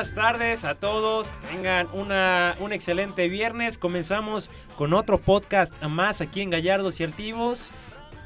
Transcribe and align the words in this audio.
buenas 0.00 0.14
tardes 0.14 0.64
a 0.64 0.76
todos. 0.76 1.34
Tengan 1.50 1.86
una, 1.92 2.56
un 2.58 2.72
excelente 2.72 3.28
viernes. 3.28 3.76
Comenzamos 3.76 4.48
con 4.78 4.94
otro 4.94 5.18
podcast 5.18 5.74
más 5.82 6.22
aquí 6.22 6.40
en 6.40 6.48
Gallardos 6.48 7.00
y 7.00 7.04
Altivos. 7.04 7.70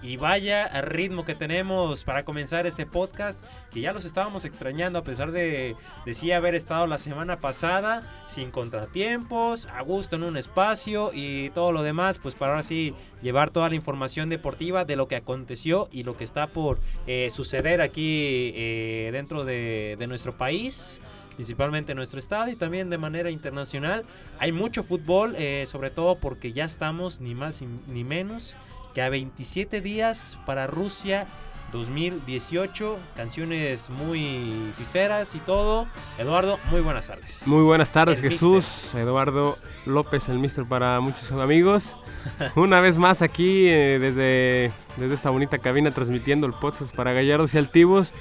Y 0.00 0.16
vaya 0.16 0.68
ritmo 0.82 1.24
que 1.24 1.34
tenemos 1.34 2.04
para 2.04 2.24
comenzar 2.24 2.66
este 2.68 2.86
podcast, 2.86 3.40
que 3.72 3.80
ya 3.80 3.92
los 3.92 4.04
estábamos 4.04 4.44
extrañando 4.44 5.00
a 5.00 5.02
pesar 5.02 5.32
de, 5.32 5.74
de 6.06 6.14
sí 6.14 6.30
haber 6.30 6.54
estado 6.54 6.86
la 6.86 6.98
semana 6.98 7.40
pasada, 7.40 8.04
sin 8.28 8.52
contratiempos, 8.52 9.66
a 9.66 9.80
gusto 9.80 10.14
en 10.14 10.22
un 10.22 10.36
espacio 10.36 11.10
y 11.12 11.50
todo 11.50 11.72
lo 11.72 11.82
demás, 11.82 12.18
pues 12.18 12.36
para 12.36 12.52
ahora 12.52 12.62
sí 12.62 12.94
llevar 13.20 13.50
toda 13.50 13.70
la 13.70 13.74
información 13.74 14.28
deportiva 14.28 14.84
de 14.84 14.94
lo 14.94 15.08
que 15.08 15.16
aconteció 15.16 15.88
y 15.90 16.04
lo 16.04 16.16
que 16.16 16.22
está 16.22 16.46
por 16.46 16.78
eh, 17.08 17.30
suceder 17.30 17.80
aquí 17.80 18.52
eh, 18.54 19.08
dentro 19.10 19.44
de, 19.44 19.96
de 19.98 20.06
nuestro 20.06 20.36
país 20.36 21.00
principalmente 21.34 21.92
en 21.92 21.96
nuestro 21.96 22.18
estado 22.18 22.48
y 22.50 22.56
también 22.56 22.90
de 22.90 22.98
manera 22.98 23.30
internacional. 23.30 24.04
Hay 24.38 24.52
mucho 24.52 24.82
fútbol, 24.82 25.34
eh, 25.36 25.64
sobre 25.66 25.90
todo 25.90 26.18
porque 26.18 26.52
ya 26.52 26.64
estamos 26.64 27.20
ni 27.20 27.34
más 27.34 27.62
ni 27.62 28.04
menos 28.04 28.56
que 28.94 29.02
a 29.02 29.08
27 29.08 29.80
días 29.80 30.38
para 30.46 30.66
Rusia 30.66 31.26
2018. 31.74 32.98
Canciones 33.16 33.90
muy 33.90 34.54
fiferas 34.78 35.34
y 35.34 35.40
todo. 35.40 35.86
Eduardo, 36.18 36.58
muy 36.70 36.80
buenas 36.80 37.08
tardes. 37.08 37.46
Muy 37.46 37.64
buenas 37.64 37.90
tardes, 37.90 38.20
Jesús. 38.20 38.94
Eduardo 38.94 39.58
López, 39.84 40.28
el 40.28 40.38
mister 40.38 40.64
para 40.64 41.00
muchos 41.00 41.32
amigos. 41.32 41.96
Una 42.54 42.80
vez 42.80 42.96
más 42.96 43.22
aquí 43.22 43.66
eh, 43.66 43.98
desde, 43.98 44.72
desde 44.96 45.14
esta 45.14 45.30
bonita 45.30 45.58
cabina 45.58 45.90
transmitiendo 45.90 46.46
el 46.46 46.54
podcast 46.54 46.94
para 46.94 47.12
Gallardos 47.12 47.52
y 47.54 47.58
Altivos 47.58 48.12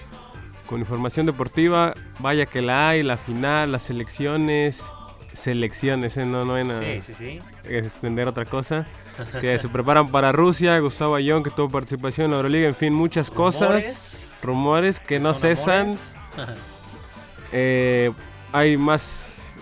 con 0.66 0.80
información 0.80 1.26
deportiva. 1.26 1.94
Vaya 2.20 2.46
que 2.46 2.62
la 2.62 2.90
hay, 2.90 3.04
la 3.04 3.18
final, 3.18 3.72
las 3.72 3.84
selecciones. 3.84 4.92
Selecciones, 5.34 6.16
¿eh? 6.18 6.26
no, 6.26 6.46
no 6.46 6.56
hay 6.56 6.64
nada. 6.64 6.82
Sí, 6.82 7.02
sí, 7.02 7.14
sí. 7.14 7.40
Extender 7.64 8.28
otra 8.28 8.46
cosa. 8.46 8.86
Que 9.42 9.58
se 9.58 9.68
preparan 9.68 10.10
para 10.10 10.32
Rusia. 10.32 10.78
Gustavo 10.80 11.16
Ayón, 11.16 11.44
que 11.44 11.50
tuvo 11.50 11.70
participación 11.70 12.26
en 12.26 12.32
la 12.32 12.38
Euroliga. 12.38 12.68
En 12.68 12.76
fin, 12.76 12.94
muchas 12.94 13.32
cosas. 13.32 14.32
Rumores 14.44 15.00
que 15.00 15.20
no 15.20 15.34
cesan. 15.34 15.98
Eh, 17.56 18.12
hay 18.52 18.78
más. 18.78 19.56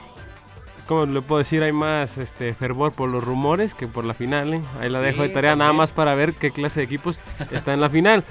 ¿Cómo 0.87 1.05
le 1.05 1.21
puedo 1.21 1.39
decir? 1.39 1.61
Hay 1.61 1.73
más 1.73 2.17
este 2.17 2.53
fervor 2.53 2.93
por 2.93 3.09
los 3.09 3.21
rumores 3.21 3.73
que 3.73 3.87
por 3.87 4.05
la 4.05 4.13
final. 4.13 4.53
¿eh? 4.53 4.61
Ahí 4.79 4.89
la 4.89 5.01
dejo 5.01 5.23
de 5.23 5.29
tarea 5.29 5.57
nada 5.57 5.73
más 5.73 5.91
para 5.91 6.15
ver 6.15 6.33
qué 6.33 6.51
clase 6.51 6.79
de 6.79 6.85
equipos 6.85 7.19
está 7.51 7.73
en 7.73 7.81
la 7.81 7.89
final. 7.89 8.23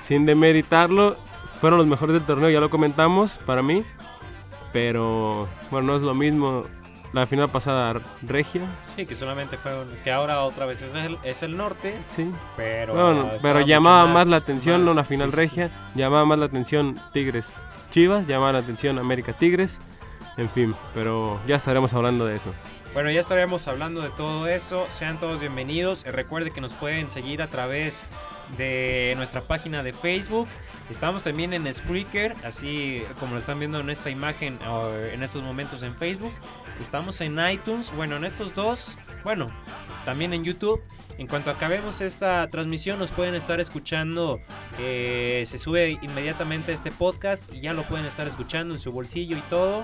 Sin 0.00 0.24
demeritarlo, 0.24 1.18
fueron 1.58 1.78
los 1.78 1.86
mejores 1.86 2.14
del 2.14 2.24
torneo, 2.24 2.50
ya 2.50 2.60
lo 2.60 2.70
comentamos, 2.70 3.38
para 3.38 3.62
mí. 3.62 3.84
Pero 4.72 5.48
bueno, 5.70 5.88
no 5.88 5.96
es 5.96 6.02
lo 6.02 6.14
mismo 6.14 6.64
la 7.12 7.26
final 7.26 7.48
pasada 7.48 8.00
regia. 8.22 8.62
Sí, 8.94 9.06
que 9.06 9.16
solamente 9.16 9.56
fue 9.56 9.72
que 10.04 10.12
ahora 10.12 10.42
otra 10.42 10.66
vez 10.66 10.82
es 10.82 10.94
el, 10.94 11.18
es 11.22 11.42
el 11.42 11.56
norte. 11.56 11.98
Sí. 12.08 12.30
Pero 12.56 13.30
pero 13.40 13.60
llamaba 13.62 14.06
más, 14.06 14.26
la 14.26 14.36
atención 14.36 14.86
una 14.86 15.04
final 15.04 15.32
regia, 15.32 15.70
llamaba 15.94 16.24
más 16.26 16.38
la 16.38 16.46
atención 16.46 17.00
Tigres 17.12 17.56
Chivas, 17.90 18.26
llamaba 18.26 18.52
la 18.52 18.58
atención 18.58 18.98
América 18.98 19.32
Tigres. 19.32 19.80
En 20.36 20.50
fin, 20.50 20.74
pero 20.92 21.40
ya 21.46 21.56
estaremos 21.56 21.94
hablando 21.94 22.26
de 22.26 22.36
eso. 22.36 22.52
Bueno, 22.92 23.10
ya 23.10 23.20
estaremos 23.20 23.68
hablando 23.68 24.02
de 24.02 24.10
todo 24.10 24.46
eso. 24.46 24.86
Sean 24.88 25.18
todos 25.18 25.40
bienvenidos. 25.40 26.04
Recuerde 26.04 26.50
que 26.50 26.60
nos 26.60 26.74
pueden 26.74 27.08
seguir 27.10 27.40
a 27.40 27.48
través 27.48 28.04
de 28.56 29.14
nuestra 29.16 29.42
página 29.42 29.82
de 29.82 29.92
Facebook. 29.92 30.48
Estamos 30.90 31.24
también 31.24 31.52
en 31.52 31.72
Spreaker, 31.72 32.34
así 32.44 33.02
como 33.18 33.32
lo 33.32 33.38
están 33.38 33.58
viendo 33.58 33.80
en 33.80 33.90
esta 33.90 34.10
imagen 34.10 34.58
en 35.12 35.22
estos 35.22 35.42
momentos 35.42 35.82
en 35.82 35.94
Facebook. 35.96 36.32
Estamos 36.80 37.20
en 37.20 37.38
iTunes, 37.48 37.92
bueno, 37.96 38.16
en 38.16 38.24
estos 38.24 38.54
dos, 38.54 38.96
bueno, 39.26 39.48
también 40.04 40.32
en 40.34 40.44
YouTube. 40.44 40.80
En 41.18 41.26
cuanto 41.26 41.50
acabemos 41.50 42.00
esta 42.00 42.48
transmisión, 42.48 43.00
nos 43.00 43.10
pueden 43.10 43.34
estar 43.34 43.58
escuchando. 43.58 44.38
Eh, 44.78 45.42
se 45.46 45.58
sube 45.58 45.98
inmediatamente 46.00 46.72
este 46.72 46.92
podcast 46.92 47.42
y 47.52 47.60
ya 47.60 47.72
lo 47.72 47.82
pueden 47.82 48.06
estar 48.06 48.28
escuchando 48.28 48.74
en 48.74 48.78
su 48.78 48.92
bolsillo 48.92 49.36
y 49.36 49.40
todo. 49.50 49.82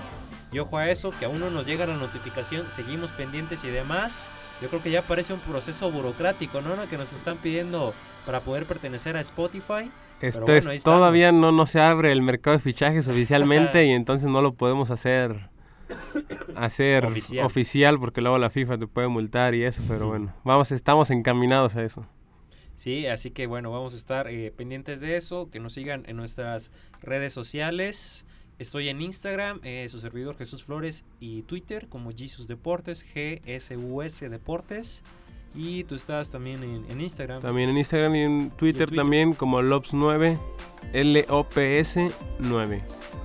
Y 0.53 0.59
ojo 0.59 0.77
a 0.77 0.89
eso, 0.89 1.09
que 1.09 1.25
aún 1.25 1.41
no 1.41 1.49
nos 1.49 1.65
llega 1.65 1.85
la 1.85 1.97
notificación, 1.97 2.67
seguimos 2.71 3.11
pendientes 3.11 3.65
y 3.65 3.67
demás. 3.67 4.29
Yo 4.61 4.69
creo 4.69 4.81
que 4.81 4.91
ya 4.91 5.01
parece 5.01 5.33
un 5.33 5.41
proceso 5.41 5.91
burocrático, 5.91 6.61
¿no? 6.61 6.77
Que 6.89 6.97
nos 6.97 7.11
están 7.11 7.35
pidiendo 7.35 7.93
para 8.25 8.39
poder 8.39 8.65
pertenecer 8.65 9.17
a 9.17 9.19
Spotify. 9.19 9.91
Este 10.21 10.61
todavía 10.81 11.33
no, 11.33 11.51
no 11.51 11.65
se 11.65 11.81
abre 11.81 12.13
el 12.13 12.21
mercado 12.21 12.55
de 12.55 12.63
fichajes 12.63 13.07
oficialmente 13.09 13.83
y 13.83 13.89
entonces 13.89 14.29
no 14.29 14.41
lo 14.41 14.53
podemos 14.53 14.89
hacer 14.89 15.51
hacer 16.55 17.05
oficial. 17.05 17.99
porque 17.99 18.21
luego 18.21 18.37
la 18.37 18.49
FIFA 18.49 18.77
te 18.77 18.87
puede 18.87 19.07
multar 19.07 19.55
y 19.55 19.63
eso, 19.63 19.81
pero 19.87 20.07
bueno, 20.09 20.33
vamos, 20.43 20.71
estamos 20.71 21.11
encaminados 21.11 21.75
a 21.75 21.83
eso. 21.83 22.05
Sí, 22.75 23.05
así 23.07 23.31
que 23.31 23.47
bueno, 23.47 23.71
vamos 23.71 23.93
a 23.93 23.97
estar 23.97 24.27
eh, 24.27 24.51
pendientes 24.55 24.99
de 24.99 25.17
eso, 25.17 25.49
que 25.49 25.59
nos 25.59 25.73
sigan 25.73 26.03
en 26.07 26.17
nuestras 26.17 26.71
redes 27.01 27.33
sociales. 27.33 28.25
Estoy 28.59 28.89
en 28.89 29.01
Instagram, 29.01 29.59
eh, 29.63 29.87
su 29.89 29.99
servidor 29.99 30.37
Jesús 30.37 30.63
Flores 30.63 31.05
y 31.19 31.41
Twitter 31.43 31.87
como 31.87 32.11
Jesus 32.11 32.47
Deportes, 32.47 33.03
GSUS 33.03 34.19
Deportes. 34.21 35.03
Y 35.55 35.83
tú 35.83 35.95
estás 35.95 36.31
también 36.31 36.63
en, 36.63 36.99
Instagram. 36.99 37.41
También 37.41 37.69
en 37.69 37.77
Instagram 37.77 38.15
y 38.15 38.21
en 38.21 38.49
Twitter, 38.51 38.89
también 38.89 39.33
como 39.33 39.61
LOPS9, 39.61 40.39
L-O-P-S-9. 40.93 42.81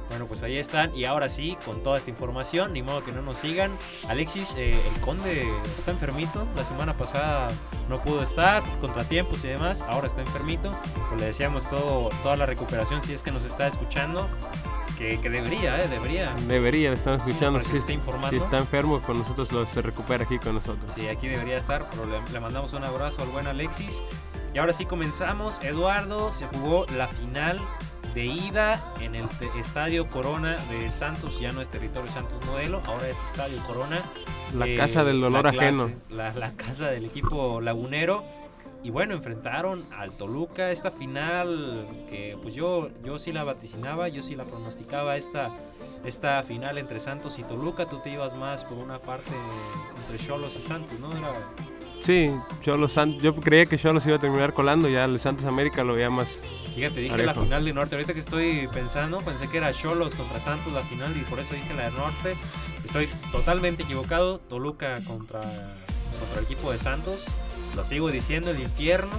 Bueno, 0.09 0.27
pues 0.27 0.43
ahí 0.43 0.57
están. 0.57 0.95
Y 0.95 1.05
ahora 1.05 1.29
sí, 1.29 1.57
con 1.65 1.83
toda 1.83 1.99
esta 1.99 2.11
información, 2.11 2.73
ni 2.73 2.83
modo 2.83 3.03
que 3.03 3.13
no 3.13 3.23
nos 3.23 3.39
sigan. 3.39 3.77
Alexis, 4.09 4.55
eh, 4.57 4.79
el 4.95 5.01
conde 5.01 5.47
está 5.77 5.91
enfermito. 5.91 6.47
La 6.57 6.65
semana 6.65 6.97
pasada 6.97 7.49
no 7.89 8.01
pudo 8.03 8.23
estar, 8.23 8.63
contratiempos 8.81 9.45
y 9.45 9.49
demás. 9.49 9.83
Ahora 9.83 10.07
está 10.07 10.23
enfermito. 10.23 10.73
Pues 11.09 11.21
le 11.21 11.27
deseamos 11.27 11.69
todo, 11.69 12.09
toda 12.23 12.37
la 12.37 12.47
recuperación 12.47 13.03
si 13.03 13.13
es 13.13 13.23
que 13.23 13.31
nos 13.31 13.45
está 13.45 13.67
escuchando. 13.67 14.29
Que, 14.97 15.17
debería, 15.17 15.81
¿eh? 15.81 15.87
Debería. 15.87 16.35
Debería, 16.49 16.93
estar 16.93 17.15
escuchando. 17.15 17.61
si, 17.61 17.77
está 17.77 17.93
informando. 17.93 18.31
si 18.31 18.37
está 18.37 18.59
enfermo, 18.59 19.01
con 19.01 19.19
nosotros 19.19 19.53
lo, 19.53 19.65
se 19.65 19.81
recupera 19.81 20.25
aquí 20.25 20.41
con 20.41 20.57
nosotros. 20.57 20.91
Sí, 20.97 21.07
aquí 21.07 21.29
debería 21.29 21.57
estar. 21.57 21.89
Pero 21.91 22.07
le, 22.07 22.21
le 22.33 22.41
mandamos 22.41 22.73
un 22.73 22.83
abrazo 22.83 23.23
al 23.23 23.29
buen 23.29 23.47
Alexis. 23.47 24.03
Y 24.55 24.59
ahora 24.59 24.73
sí 24.73 24.87
comenzamos. 24.87 25.61
Eduardo 25.63 26.33
se 26.33 26.47
jugó 26.47 26.85
la 26.97 27.07
final 27.07 27.61
de 28.19 28.27
ida 28.27 28.83
en 29.01 29.15
el 29.15 29.27
Estadio 29.61 30.09
Corona 30.09 30.57
de 30.71 30.91
Santos, 30.91 31.39
ya 31.39 31.53
no 31.53 31.61
es 31.61 31.69
territorio 31.69 32.11
Santos 32.11 32.45
Modelo, 32.47 32.83
ahora 32.85 33.09
es 33.09 33.23
Estadio 33.23 33.63
Corona. 33.65 34.03
La 34.57 34.67
casa 34.77 35.05
del 35.05 35.21
dolor 35.21 35.47
ajeno. 35.47 35.93
La, 36.11 36.35
la, 36.35 36.51
casa 36.57 36.91
del 36.91 37.05
equipo 37.05 37.61
lagunero. 37.61 38.25
Y 38.83 38.91
bueno, 38.91 39.15
enfrentaron 39.15 39.81
al 39.99 40.17
Toluca 40.17 40.71
esta 40.71 40.91
final 40.91 41.87
que 42.11 42.37
pues 42.43 42.57
yo, 42.57 42.91
yo 43.05 43.21
sí 43.21 43.31
la 43.31 43.45
vaticinaba, 43.45 44.09
yo 44.09 44.21
sí 44.21 44.35
la 44.35 44.43
pronosticaba 44.43 45.17
esta, 45.17 45.53
esta 46.05 46.43
final 46.43 46.77
entre 46.79 46.99
Santos 46.99 47.39
y 47.39 47.45
Toluca. 47.45 47.89
Tú 47.89 48.01
te 48.01 48.11
ibas 48.11 48.35
más 48.35 48.65
por 48.65 48.79
una 48.79 48.99
parte 48.99 49.31
entre 50.01 50.27
Cholos 50.27 50.57
y 50.59 50.63
Santos, 50.63 50.99
¿no? 50.99 51.09
Era... 51.17 51.35
Sí, 52.01 52.33
Cholos 52.63 52.93
Santos. 52.93 53.23
Yo 53.23 53.37
creía 53.37 53.67
que 53.67 53.79
Cholos 53.79 54.05
iba 54.09 54.17
a 54.17 54.21
terminar 54.21 54.55
colando, 54.55 54.89
ya 54.89 55.05
el 55.05 55.21
Santos 55.21 55.47
América 55.47 55.85
lo 55.85 55.95
veía 55.95 56.11
más, 56.11 56.43
Fíjate, 56.79 57.01
dije 57.01 57.25
la 57.25 57.35
final 57.35 57.65
de 57.65 57.73
norte. 57.73 57.97
Ahorita 57.97 58.15
que 58.15 58.21
estoy 58.21 58.69
pensando, 58.69 59.21
pensé 59.23 59.49
que 59.49 59.57
era 59.57 59.73
Cholos 59.73 60.15
contra 60.15 60.39
Santos 60.39 60.73
la 60.73 60.83
final 60.83 61.17
y 61.17 61.23
por 61.23 61.41
eso 61.41 61.55
dije 61.55 61.75
la 61.75 61.91
de 61.91 61.97
norte. 61.97 62.37
Estoy 62.85 63.09
totalmente 63.33 63.83
equivocado. 63.83 64.39
Toluca 64.39 64.95
contra, 65.05 65.41
contra 65.41 66.39
el 66.39 66.45
equipo 66.45 66.71
de 66.71 66.79
Santos. 66.79 67.27
Lo 67.75 67.83
sigo 67.83 68.13
diciendo, 68.13 68.53
el 68.53 68.61
infierno 68.61 69.11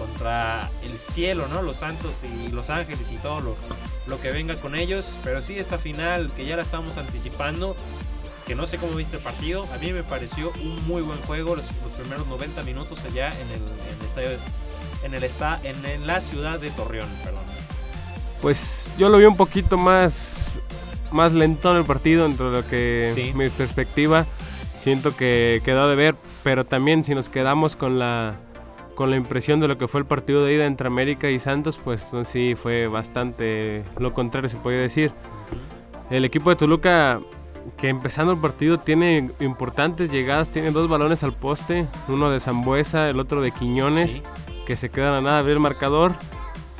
contra 0.00 0.68
el 0.82 0.98
cielo, 0.98 1.46
¿no? 1.46 1.62
Los 1.62 1.76
santos 1.76 2.22
y 2.24 2.50
los 2.50 2.70
ángeles 2.70 3.12
y 3.12 3.18
todo 3.18 3.40
lo, 3.40 3.56
lo 4.08 4.20
que 4.20 4.32
venga 4.32 4.56
con 4.56 4.74
ellos. 4.74 5.20
Pero 5.22 5.42
sí, 5.42 5.60
esta 5.60 5.78
final 5.78 6.28
que 6.34 6.44
ya 6.44 6.56
la 6.56 6.62
estamos 6.62 6.96
anticipando, 6.96 7.76
que 8.48 8.56
no 8.56 8.66
sé 8.66 8.78
cómo 8.78 8.94
viste 8.94 9.18
el 9.18 9.22
partido, 9.22 9.64
a 9.72 9.78
mí 9.78 9.92
me 9.92 10.02
pareció 10.02 10.50
un 10.60 10.84
muy 10.88 11.02
buen 11.02 11.20
juego 11.20 11.54
los, 11.54 11.66
primeros 11.96 12.26
90 12.26 12.64
minutos 12.64 13.04
allá 13.04 13.28
en 13.28 13.48
el, 13.50 13.60
en 13.60 14.00
el 14.00 14.06
estadio 14.06 14.30
en, 15.04 15.14
el 15.14 15.24
está, 15.24 15.60
en, 15.62 16.06
la 16.06 16.20
ciudad 16.20 16.58
de 16.60 16.70
Torreón. 16.70 17.08
Perdón. 17.24 17.42
Pues 18.40 18.90
yo 18.98 19.08
lo 19.08 19.18
vi 19.18 19.24
un 19.24 19.36
poquito 19.36 19.76
más, 19.76 20.58
más 21.12 21.32
lento 21.32 21.70
en 21.72 21.78
el 21.78 21.84
partido, 21.84 22.26
entre 22.26 22.50
lo 22.50 22.66
que 22.66 23.32
mi 23.34 23.48
perspectiva. 23.48 24.26
Siento 24.74 25.14
que 25.14 25.60
quedó 25.64 25.88
de 25.88 25.96
ver, 25.96 26.14
pero 26.42 26.64
también 26.64 27.04
si 27.04 27.14
nos 27.14 27.28
quedamos 27.28 27.76
con 27.76 27.98
la, 27.98 28.36
con 28.94 29.10
la 29.10 29.16
impresión 29.16 29.60
de 29.60 29.68
lo 29.68 29.76
que 29.76 29.88
fue 29.88 30.00
el 30.00 30.06
partido 30.06 30.44
de 30.44 30.54
ida 30.54 30.64
entre 30.64 30.86
América 30.86 31.28
y 31.28 31.38
Santos, 31.38 31.78
pues 31.82 32.06
sí 32.24 32.54
fue 32.54 32.86
bastante 32.86 33.84
lo 33.98 34.14
contrario, 34.14 34.48
se 34.48 34.56
podría 34.56 34.80
decir. 34.80 35.12
El 36.10 36.24
equipo 36.24 36.50
de 36.50 36.56
Toluca, 36.56 37.20
que 37.76 37.88
empezando 37.88 38.32
el 38.32 38.38
partido 38.38 38.78
tiene 38.80 39.30
importantes 39.40 40.10
llegadas, 40.10 40.50
tiene 40.50 40.70
dos 40.70 40.88
balones 40.88 41.22
al 41.22 41.32
poste, 41.32 41.86
uno 42.08 42.30
de 42.30 42.40
Zambuesa, 42.40 43.08
el 43.08 43.20
otro 43.20 43.40
de 43.40 43.50
Quiñones 43.52 44.22
que 44.66 44.76
se 44.76 44.88
quedan 44.88 45.14
a 45.14 45.20
nada 45.20 45.42
ver 45.42 45.54
el 45.54 45.60
marcador. 45.60 46.12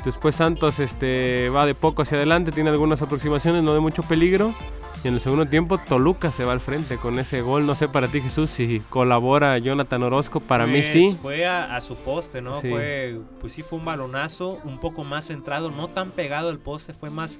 Después 0.04 0.36
Santos 0.36 0.78
este, 0.78 1.50
va 1.50 1.66
de 1.66 1.74
poco 1.74 2.02
hacia 2.02 2.16
adelante, 2.16 2.52
tiene 2.52 2.70
algunas 2.70 3.02
aproximaciones, 3.02 3.62
no 3.62 3.74
de 3.74 3.80
mucho 3.80 4.02
peligro. 4.02 4.54
Y 5.02 5.08
en 5.08 5.14
el 5.14 5.20
segundo 5.20 5.46
tiempo 5.46 5.78
Toluca 5.78 6.30
se 6.30 6.44
va 6.44 6.52
al 6.52 6.60
frente 6.60 6.98
con 6.98 7.18
ese 7.18 7.40
gol. 7.40 7.64
No 7.64 7.74
sé 7.74 7.88
para 7.88 8.08
ti 8.08 8.20
Jesús 8.20 8.50
si 8.50 8.80
colabora 8.90 9.56
Jonathan 9.58 10.02
Orozco. 10.02 10.40
Para 10.40 10.66
mí 10.66 10.80
pues, 10.80 10.92
sí. 10.92 11.18
Fue 11.20 11.46
a, 11.46 11.80
su 11.80 11.96
poste, 11.96 12.42
¿no? 12.42 12.56
Fue, 12.56 13.18
pues 13.40 13.54
sí 13.54 13.62
fue 13.62 13.78
un 13.78 13.86
balonazo 13.86 14.60
un 14.64 14.78
poco 14.78 15.04
más 15.04 15.26
centrado, 15.26 15.70
no 15.70 15.88
tan 15.88 16.10
pegado 16.10 16.50
el 16.50 16.58
poste, 16.58 16.92
fue 16.92 17.08
más 17.08 17.38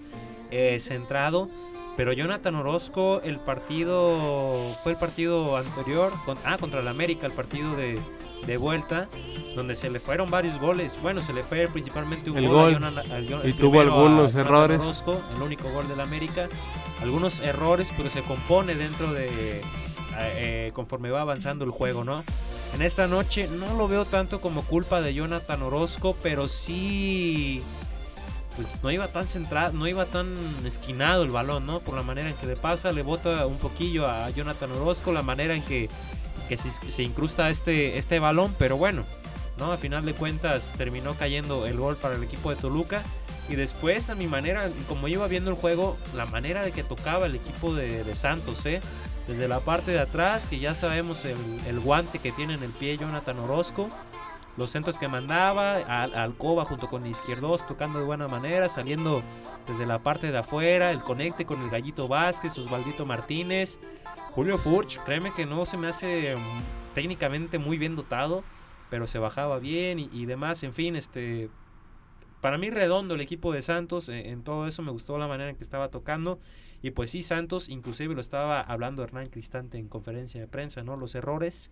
eh, 0.51 0.79
centrado. 0.81 1.51
Pero 2.01 2.15
Jonathan 2.15 2.55
Orozco, 2.55 3.21
el 3.25 3.39
partido, 3.39 4.75
fue 4.83 4.93
el 4.93 4.99
partido 4.99 5.59
anterior, 5.59 6.11
ah, 6.47 6.57
contra 6.59 6.81
el 6.81 6.89
América, 6.89 7.27
el 7.27 7.33
partido 7.35 7.77
de, 7.77 8.01
de 8.47 8.57
vuelta, 8.57 9.07
donde 9.55 9.75
se 9.75 9.91
le 9.91 10.01
fueron 10.01 10.31
varios 10.31 10.59
goles. 10.59 10.99
Bueno, 11.03 11.21
se 11.21 11.35
le 11.35 11.43
fue 11.43 11.69
principalmente 11.69 12.31
un 12.31 12.43
gol, 12.47 12.81
y 13.45 13.53
tuvo 13.53 13.83
algunos 13.83 14.35
errores. 14.35 14.81
Orozco, 14.81 15.21
el 15.37 15.43
único 15.43 15.71
gol 15.73 15.89
del 15.89 16.01
América. 16.01 16.49
Algunos 17.03 17.41
errores, 17.41 17.93
pero 17.95 18.09
se 18.09 18.23
compone 18.23 18.77
dentro 18.77 19.13
de 19.13 19.61
eh, 20.17 20.71
conforme 20.73 21.11
va 21.11 21.21
avanzando 21.21 21.67
el 21.67 21.71
juego, 21.71 22.03
¿no? 22.03 22.25
En 22.75 22.81
esta 22.81 23.09
noche 23.09 23.47
no 23.47 23.75
lo 23.75 23.89
veo 23.89 24.07
tanto 24.07 24.41
como 24.41 24.63
culpa 24.63 25.03
de 25.03 25.13
Jonathan 25.13 25.63
Orozco, 25.63 26.17
pero 26.23 26.49
sí 26.49 27.63
pues 28.61 28.83
no 28.83 28.91
iba 28.91 29.09
tan 29.09 29.27
centrado, 29.27 29.73
no 29.73 29.87
iba 29.87 30.05
tan 30.05 30.29
esquinado 30.67 31.25
el 31.25 31.31
balón, 31.31 31.65
¿no? 31.67 31.81
Por 31.81 31.95
la 31.95 32.03
manera 32.03 32.29
en 32.29 32.35
que 32.37 32.47
le 32.47 32.57
pasa, 32.57 32.93
le 32.93 33.01
bota 33.01 33.47
un 33.47 33.57
poquillo 33.57 34.07
a 34.07 34.29
Jonathan 34.31 34.71
Orozco, 34.73 35.13
la 35.13 35.23
manera 35.23 35.55
en 35.55 35.63
que 35.63 35.89
que 36.51 36.57
se, 36.57 37.03
incrusta 37.05 37.49
este, 37.49 37.97
este 37.97 38.19
balón, 38.19 38.53
pero 38.59 38.77
bueno, 38.77 39.05
¿no? 39.57 39.71
A 39.71 39.77
final 39.77 40.05
de 40.05 40.15
cuentas 40.15 40.73
terminó 40.77 41.15
cayendo 41.15 41.65
el 41.65 41.77
gol 41.77 41.97
para 41.97 42.17
el 42.17 42.25
equipo 42.25 42.51
de 42.51 42.57
Toluca. 42.57 43.05
Y 43.49 43.55
después, 43.55 44.11
a 44.11 44.17
mi 44.17 44.27
manera, 44.27 44.69
como 44.89 45.07
iba 45.07 45.29
viendo 45.29 45.53
el 45.53 45.57
juego, 45.57 45.97
la 46.17 46.27
manera 46.27 46.63
de 46.63 46.73
que 46.73 46.83
tocaba 46.83 47.27
el 47.27 47.37
equipo 47.37 47.73
de, 47.73 48.15
Santos, 48.17 48.67
¿eh? 48.67 48.81
Desde 49.29 49.47
la 49.47 49.61
parte 49.61 49.93
de 49.93 50.01
atrás, 50.01 50.49
que 50.49 50.59
ya 50.59 50.75
sabemos 50.75 51.25
el, 51.25 51.39
el, 51.69 51.79
guante 51.79 52.19
que 52.19 52.33
tiene 52.33 52.55
en 52.55 52.65
el 52.65 52.71
pie 52.71 52.99
Jonathan 52.99 53.39
Orozco. 53.39 53.89
Los 54.57 54.71
centros 54.71 54.99
que 54.99 55.09
mandaba, 55.09 55.77
al, 55.77 56.15
Alcoba 56.15 56.65
junto 56.65 56.89
con 56.89 57.07
izquierdos, 57.07 57.67
tocando 57.67 57.99
de 57.99 58.05
buena 58.05 58.29
manera, 58.29 58.69
saliendo 58.69 59.23
desde 59.67 59.87
la 59.87 60.01
parte 60.01 60.33
de 60.33 60.39
afuera, 60.39 60.91
el 60.91 61.01
conecte 61.01 61.47
con 61.47 61.63
el 61.63 61.71
Gallito 61.71 62.09
Vázquez, 62.09 62.59
Osvaldito 62.59 63.07
Martínez, 63.07 63.79
Julio 64.33 64.59
Furch, 64.59 64.99
créeme 65.05 65.33
que 65.33 65.47
no 65.47 65.67
se 65.67 65.77
me 65.77 65.89
hace 65.89 66.37
mm, 66.37 66.95
técnicamente 66.95 67.59
muy 67.59 67.79
bien 67.79 67.97
dotado, 67.97 68.45
pero 68.91 69.07
se 69.07 69.19
bajaba 69.19 69.59
bien 69.59 69.99
y, 69.99 70.27
demás. 70.27 70.63
En 70.63 70.75
fin, 70.75 70.97
este, 70.97 71.49
para 72.41 72.59
mí 72.59 72.71
redondo 72.71 73.15
el 73.15 73.21
equipo 73.21 73.53
de 73.53 73.63
Santos, 73.63 74.09
en, 74.09 74.27
en, 74.27 74.43
todo 74.43 74.67
eso 74.67 74.83
me 74.83 74.91
gustó 74.91 75.17
la 75.19 75.29
manera 75.29 75.51
en 75.51 75.57
que 75.57 75.63
estaba 75.63 75.89
tocando. 75.91 76.41
Y 76.83 76.91
pues 76.91 77.11
sí, 77.11 77.23
Santos, 77.23 77.69
inclusive 77.69 78.15
lo 78.15 78.21
estaba 78.21 78.61
hablando 78.61 79.03
Hernán 79.05 79.29
Cristante 79.29 79.79
en 79.79 79.89
conferencia 79.89 80.41
de 80.41 80.49
prensa, 80.49 80.83
¿no? 80.83 80.97
Los 80.97 81.15
errores 81.15 81.71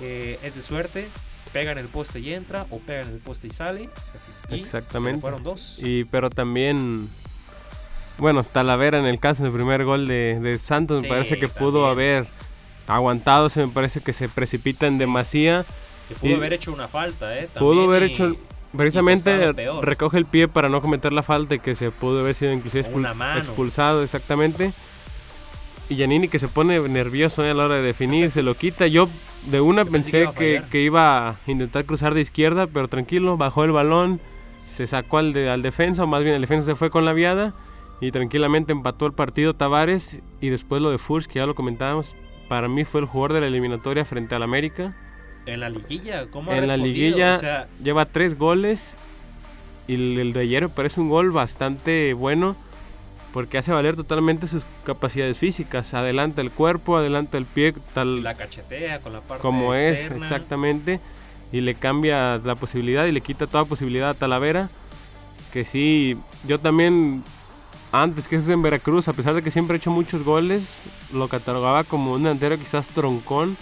eh, 0.00 0.38
es 0.42 0.54
de 0.54 0.62
suerte, 0.62 1.06
pegan 1.52 1.78
el 1.78 1.86
poste 1.86 2.20
y 2.20 2.32
entra, 2.34 2.66
o 2.70 2.78
pegan 2.78 3.08
el 3.08 3.18
poste 3.18 3.48
y 3.48 3.50
sale. 3.50 3.88
Exactamente. 4.50 5.20
fueron 5.20 5.42
dos. 5.42 5.78
Y 5.80 6.04
pero 6.04 6.30
también 6.30 7.08
bueno, 8.18 8.44
Talavera 8.44 8.98
en 8.98 9.06
el 9.06 9.18
caso 9.18 9.42
del 9.42 9.52
primer 9.52 9.84
gol 9.84 10.06
de, 10.06 10.58
Santos 10.60 11.02
me 11.02 11.08
parece 11.08 11.38
que 11.38 11.48
pudo 11.48 11.86
haber 11.86 12.26
aguantado, 12.86 13.48
se 13.48 13.66
me 13.66 13.72
parece 13.72 14.00
que 14.00 14.12
se 14.12 14.28
precipita 14.28 14.86
en 14.86 14.98
demasía. 14.98 15.64
Que 16.08 16.14
pudo 16.14 16.36
haber 16.36 16.52
hecho 16.52 16.72
una 16.72 16.86
falta, 16.86 17.36
¿eh? 17.38 17.48
pudo 17.58 17.84
haber 17.84 18.04
hecho, 18.04 18.36
precisamente 18.76 19.52
recoge 19.82 20.18
el 20.18 20.26
pie 20.26 20.48
para 20.48 20.68
no 20.68 20.80
cometer 20.80 21.12
la 21.12 21.22
falta 21.22 21.54
y 21.54 21.58
que 21.58 21.74
se 21.74 21.90
pudo 21.90 22.20
haber 22.20 22.34
sido 22.34 22.52
inclusive 22.52 22.86
expulsado, 23.38 24.02
exactamente. 24.02 24.72
Y 25.88 25.96
Giannini 25.96 26.28
que 26.28 26.38
se 26.38 26.48
pone 26.48 26.78
nervioso 26.88 27.44
¿eh? 27.44 27.50
a 27.50 27.54
la 27.54 27.64
hora 27.64 27.74
de 27.76 27.82
definir, 27.82 28.30
se 28.30 28.42
lo 28.42 28.54
quita. 28.54 28.86
Yo 28.86 29.08
de 29.46 29.60
una 29.60 29.84
pensé, 29.84 30.28
que, 30.36 30.62
que, 30.70 30.82
iba 30.82 31.30
a 31.30 31.36
intentar 31.46 31.84
cruzar 31.84 32.14
de 32.14 32.20
izquierda, 32.20 32.66
pero 32.66 32.88
tranquilo, 32.88 33.36
bajó 33.36 33.64
el 33.64 33.72
balón, 33.72 34.20
se 34.58 34.86
sacó 34.86 35.18
al, 35.18 35.32
de, 35.32 35.50
al 35.50 35.62
defensa, 35.62 36.04
o 36.04 36.06
más 36.06 36.22
bien 36.22 36.34
el 36.34 36.40
defensa 36.40 36.66
se 36.66 36.74
fue 36.74 36.90
con 36.90 37.04
la 37.04 37.12
viada 37.12 37.52
y 38.00 38.10
tranquilamente 38.10 38.72
empató 38.72 39.06
el 39.06 39.12
partido 39.12 39.54
Tavares 39.54 40.20
y 40.40 40.48
después 40.48 40.82
lo 40.82 40.90
de 40.90 40.98
Furs, 40.98 41.28
que 41.28 41.38
ya 41.38 41.46
lo 41.46 41.54
comentábamos, 41.54 42.14
para 42.48 42.68
mí 42.68 42.84
fue 42.84 43.00
el 43.00 43.06
jugador 43.06 43.34
de 43.34 43.40
la 43.40 43.46
eliminatoria 43.46 44.04
frente 44.04 44.34
al 44.34 44.42
América. 44.42 44.94
En 45.46 45.60
la 45.60 45.68
liguilla, 45.68 46.26
¿cómo 46.30 46.52
En 46.52 46.66
la 46.66 46.76
liguilla 46.76 47.68
lleva 47.82 48.06
tres 48.06 48.38
goles 48.38 48.96
y 49.86 49.94
el, 49.94 50.32
de 50.32 50.40
ayer 50.40 50.68
parece 50.70 51.00
un 51.00 51.10
gol 51.10 51.30
bastante 51.30 52.14
bueno 52.14 52.56
porque 53.34 53.58
hace 53.58 53.72
valer 53.72 53.96
totalmente 53.96 54.46
sus 54.46 54.62
capacidades 54.84 55.36
físicas. 55.38 55.92
Adelanta 55.92 56.40
el 56.40 56.52
cuerpo, 56.52 56.96
adelanta 56.96 57.36
el 57.36 57.46
pie, 57.46 57.74
tal. 57.92 58.22
La 58.22 58.36
cachetea 58.36 59.00
con 59.00 59.12
la 59.12 59.22
parte 59.22 59.42
Como 59.42 59.74
es, 59.74 60.08
exactamente. 60.12 61.00
Y 61.50 61.60
le 61.60 61.74
cambia 61.74 62.38
la 62.38 62.54
posibilidad 62.54 63.06
y 63.06 63.10
le 63.12 63.20
quita 63.22 63.48
toda 63.48 63.64
posibilidad 63.64 64.10
a 64.10 64.14
Talavera. 64.14 64.70
Que 65.52 65.64
sí, 65.64 66.16
yo 66.46 66.60
también 66.60 67.24
antes 67.90 68.28
que 68.28 68.36
es 68.36 68.48
en 68.48 68.62
Veracruz, 68.62 69.08
a 69.08 69.12
pesar 69.12 69.34
de 69.34 69.42
que 69.42 69.50
siempre 69.50 69.74
ha 69.74 69.78
hecho 69.78 69.90
muchos 69.90 70.22
goles, 70.22 70.76
lo 71.12 71.26
catalogaba 71.26 71.82
como 71.82 72.12
un 72.12 72.22
delantero 72.22 72.56
quizás 72.56 72.86
troncón. 72.90 73.56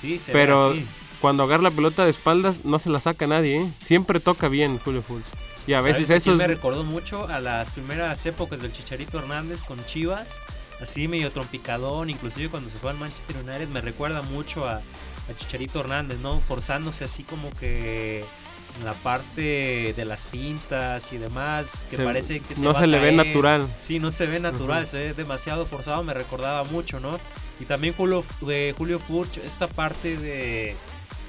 Sí, 0.00 0.18
se 0.18 0.32
pero 0.32 0.74
cuando 1.20 1.44
agarra 1.44 1.62
la 1.62 1.70
pelota 1.70 2.04
de 2.04 2.10
espaldas 2.10 2.64
no 2.64 2.80
se 2.80 2.90
la 2.90 2.98
saca 2.98 3.28
nadie, 3.28 3.60
¿eh? 3.60 3.70
siempre 3.84 4.18
toca 4.18 4.48
bien 4.48 4.78
Julio 4.78 5.00
Fulz. 5.00 5.26
Y 5.66 5.74
a 5.74 5.80
veces 5.80 6.10
eso 6.10 6.34
me 6.34 6.46
recordó 6.46 6.84
mucho 6.84 7.28
a 7.28 7.40
las 7.40 7.70
primeras 7.70 8.24
épocas 8.26 8.60
del 8.60 8.72
Chicharito 8.72 9.18
Hernández 9.18 9.62
con 9.62 9.84
Chivas, 9.86 10.36
así 10.80 11.06
medio 11.06 11.30
trompicadón, 11.30 12.10
inclusive 12.10 12.48
cuando 12.48 12.68
se 12.68 12.78
fue 12.78 12.90
al 12.90 12.98
Manchester 12.98 13.36
United 13.36 13.68
me 13.68 13.80
recuerda 13.80 14.22
mucho 14.22 14.66
a, 14.66 14.76
a 14.76 15.36
Chicharito 15.38 15.80
Hernández, 15.80 16.18
¿no? 16.18 16.40
Forzándose 16.40 17.04
así 17.04 17.22
como 17.22 17.50
que 17.50 18.24
la 18.84 18.94
parte 18.94 19.92
de 19.94 20.04
las 20.04 20.24
pintas 20.24 21.12
y 21.12 21.18
demás, 21.18 21.84
que 21.90 21.98
parece 21.98 22.40
que 22.40 22.54
no 22.56 22.74
se 22.74 22.86
le 22.86 22.98
ve 22.98 23.12
natural. 23.12 23.68
Sí, 23.80 23.98
no 23.98 24.10
se 24.10 24.26
ve 24.26 24.40
natural, 24.40 24.86
se 24.86 24.96
ve 24.96 25.14
demasiado 25.14 25.66
forzado, 25.66 26.02
me 26.02 26.14
recordaba 26.14 26.64
mucho, 26.64 26.98
¿no? 26.98 27.18
Y 27.60 27.64
también 27.66 27.94
Julio, 27.94 28.24
de 28.40 28.74
Julio 28.76 28.98
Furch, 28.98 29.38
esta 29.38 29.68
parte 29.68 30.16
de 30.16 30.74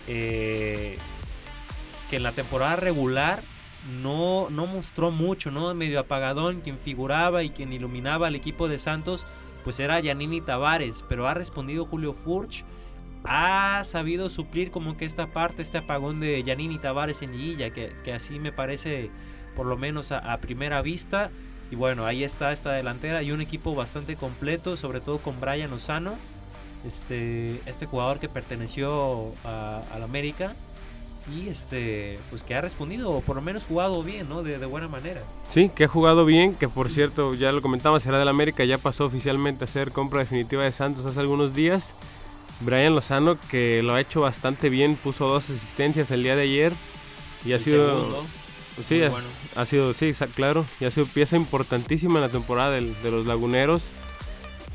eh, 0.07 0.97
que 2.09 2.15
en 2.15 2.23
la 2.23 2.31
temporada 2.31 2.77
regular 2.77 3.41
no, 4.01 4.49
no 4.49 4.65
mostró 4.65 5.11
mucho, 5.11 5.51
¿no? 5.51 5.73
Medio 5.73 5.99
apagadón, 5.99 6.61
quien 6.61 6.77
figuraba 6.77 7.43
y 7.43 7.49
quien 7.49 7.73
iluminaba 7.73 8.27
al 8.27 8.35
equipo 8.35 8.67
de 8.67 8.79
Santos, 8.79 9.25
pues 9.63 9.79
era 9.79 9.99
Yanini 9.99 10.41
Tavares, 10.41 11.03
pero 11.07 11.27
ha 11.27 11.33
respondido 11.33 11.85
Julio 11.85 12.13
Furch 12.13 12.63
ha 13.25 13.81
sabido 13.85 14.29
suplir 14.29 14.69
como 14.71 14.97
que 14.97 15.05
esta 15.05 15.27
parte, 15.27 15.61
este 15.61 15.77
apagón 15.77 16.19
de 16.19 16.43
Yanini 16.43 16.77
Tavares 16.77 17.21
en 17.21 17.31
Liguilla, 17.31 17.69
que, 17.69 18.13
así 18.13 18.39
me 18.39 18.51
parece 18.51 19.09
por 19.55 19.65
lo 19.65 19.77
menos 19.77 20.11
a, 20.11 20.37
primera 20.37 20.81
vista. 20.81 21.29
Y 21.71 21.75
bueno, 21.75 22.05
ahí 22.05 22.23
está 22.23 22.51
esta 22.51 22.73
delantera 22.73 23.23
y 23.23 23.31
un 23.31 23.41
equipo 23.41 23.73
bastante 23.73 24.15
completo, 24.15 24.77
sobre 24.77 24.99
todo 24.99 25.19
con 25.19 25.39
Brian 25.39 25.71
Osano, 25.73 26.15
este, 26.85 27.61
este 27.65 27.85
jugador 27.85 28.19
que 28.19 28.29
perteneció 28.29 29.31
al 29.43 30.03
América 30.03 30.53
y 31.31 31.49
este 31.49 32.19
pues 32.29 32.43
que 32.43 32.55
ha 32.55 32.61
respondido 32.61 33.11
o 33.11 33.21
por 33.21 33.35
lo 33.35 33.41
menos 33.41 33.65
jugado 33.65 34.03
bien 34.03 34.27
no 34.27 34.43
de, 34.43 34.57
de, 34.57 34.65
buena 34.65 34.87
manera. 34.87 35.21
Sí 35.49 35.69
que 35.69 35.85
ha 35.85 35.87
jugado 35.87 36.25
bien 36.25 36.55
que 36.55 36.67
por 36.67 36.89
cierto 36.89 37.33
ya 37.33 37.51
lo 37.51 37.61
comentaba 37.61 37.99
será 37.99 38.19
del 38.19 38.27
América 38.27 38.65
ya 38.65 38.77
pasó 38.77 39.05
oficialmente 39.05 39.63
a 39.63 39.67
ser 39.67 39.91
compra 39.91 40.19
definitiva 40.19 40.63
de 40.63 40.71
Santos 40.71 41.05
hace 41.05 41.19
algunos 41.19 41.53
días. 41.53 41.95
Brian 42.61 42.93
Lozano 42.93 43.37
que 43.49 43.81
lo 43.83 43.93
ha 43.93 44.01
hecho 44.01 44.21
bastante 44.21 44.69
bien, 44.69 44.95
puso 44.95 45.27
dos 45.27 45.49
asistencias 45.49 46.11
el 46.11 46.23
día 46.23 46.35
de 46.35 46.43
ayer 46.43 46.73
y 47.45 47.53
ha 47.53 47.59
sido 47.59 48.23
sí, 48.81 49.01
ha, 49.55 49.65
sido 49.65 49.93
sí, 49.93 50.13
claro, 50.35 50.65
y 50.79 50.85
ha 50.85 50.91
sido 50.91 51.05
pieza 51.05 51.35
importantísima 51.35 52.15
en 52.15 52.21
la 52.21 52.29
temporada 52.29 52.71
de 52.71 53.11
los 53.11 53.25
Laguneros. 53.25 53.89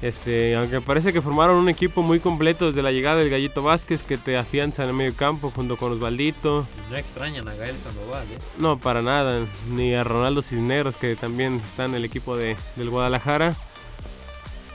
Este, 0.01 0.55
aunque 0.55 0.81
parece 0.81 1.13
que 1.13 1.21
formaron 1.21 1.57
un 1.57 1.69
equipo 1.69 2.03
muy 2.03 2.21
completo 2.21 2.67
desde 2.67 2.83
la 2.83 2.93
llegada 2.93 3.17
del 3.19 3.31
Gallito 3.31 3.63
Vázquez 3.63 4.05
que 4.05 4.17
te 4.17 4.37
afianza 4.37 4.85
en 4.85 4.91
el 4.91 4.95
medio 4.95 5.15
campo 5.15 5.51
junto 5.51 5.77
con 5.77 5.93
Osvaldito. 5.93 6.67
No 6.91 6.97
extrañan 6.97 7.49
a 7.49 7.55
Gael 7.55 7.77
Sandoval, 7.77 8.25
¿eh? 8.29 8.39
No, 8.59 8.79
para 8.79 9.03
nada, 9.03 9.41
ni 9.71 9.95
a 9.95 10.05
Ronaldo 10.05 10.41
Cisneros 10.43 10.97
que 10.97 11.17
también 11.17 11.55
está 11.55 11.87
en 11.87 11.95
el 11.95 12.05
equipo 12.05 12.37
de, 12.37 12.57
del 12.77 12.91
Guadalajara 12.91 13.57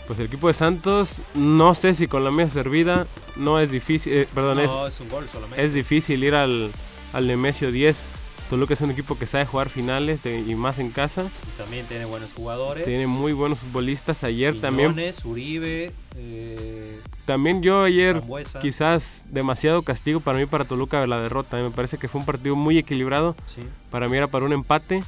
pues 0.08 0.20
el 0.20 0.25
equipo 0.25 0.48
de 0.48 0.53
Santos, 0.53 1.18
no 1.34 1.75
sé 1.75 1.94
si 1.94 2.08
con 2.08 2.24
la 2.24 2.32
mesa 2.32 2.51
servida, 2.51 3.08
no 3.36 3.60
es 3.60 3.72
difícil, 3.72 4.13
eh, 4.13 4.27
perdón, 4.34 4.60
es, 5.56 5.74
difícil 5.74 6.24
ir 6.24 6.36
al, 6.36 6.72
al 7.13 7.27
Nemesio 7.27 7.72
10. 7.72 8.06
Toluca 8.53 8.75
es 8.75 8.81
un 8.81 8.91
equipo 8.91 9.17
que 9.17 9.25
sabe 9.25 9.48
jugar 9.48 9.67
finales 9.69 10.24
y 10.27 10.53
más 10.53 10.77
en 10.77 10.91
casa. 10.91 11.27
también 11.57 11.88
tiene 11.88 12.05
buenos 12.05 12.33
jugadores. 12.33 12.86
Tiene 12.86 13.07
muy 13.07 13.33
buenos 13.33 13.57
futbolistas. 13.57 14.24
Ayer 14.24 14.62
también. 14.62 14.95
Uribe. 15.25 15.91
Eh, 16.15 17.00
también 17.25 17.63
yo 17.63 17.81
ayer 17.81 18.22
quizás 18.62 19.24
demasiado 19.31 19.81
castigo 19.81 20.19
para 20.19 20.38
mí 20.38 20.45
para 20.45 20.65
Toluca 20.65 21.07
la 21.07 21.19
derrota. 21.19 21.57
Me 21.57 21.72
parece 21.72 21.98
que 21.98 22.07
fue 22.07 22.19
un 22.22 22.27
partido 22.27 22.55
muy 22.55 22.77
equilibrado. 22.77 23.36
Para 23.89 24.07
mí 24.07 24.17
era 24.17 24.27
para 24.27 24.45
un 24.45 24.53
empate. 24.53 25.03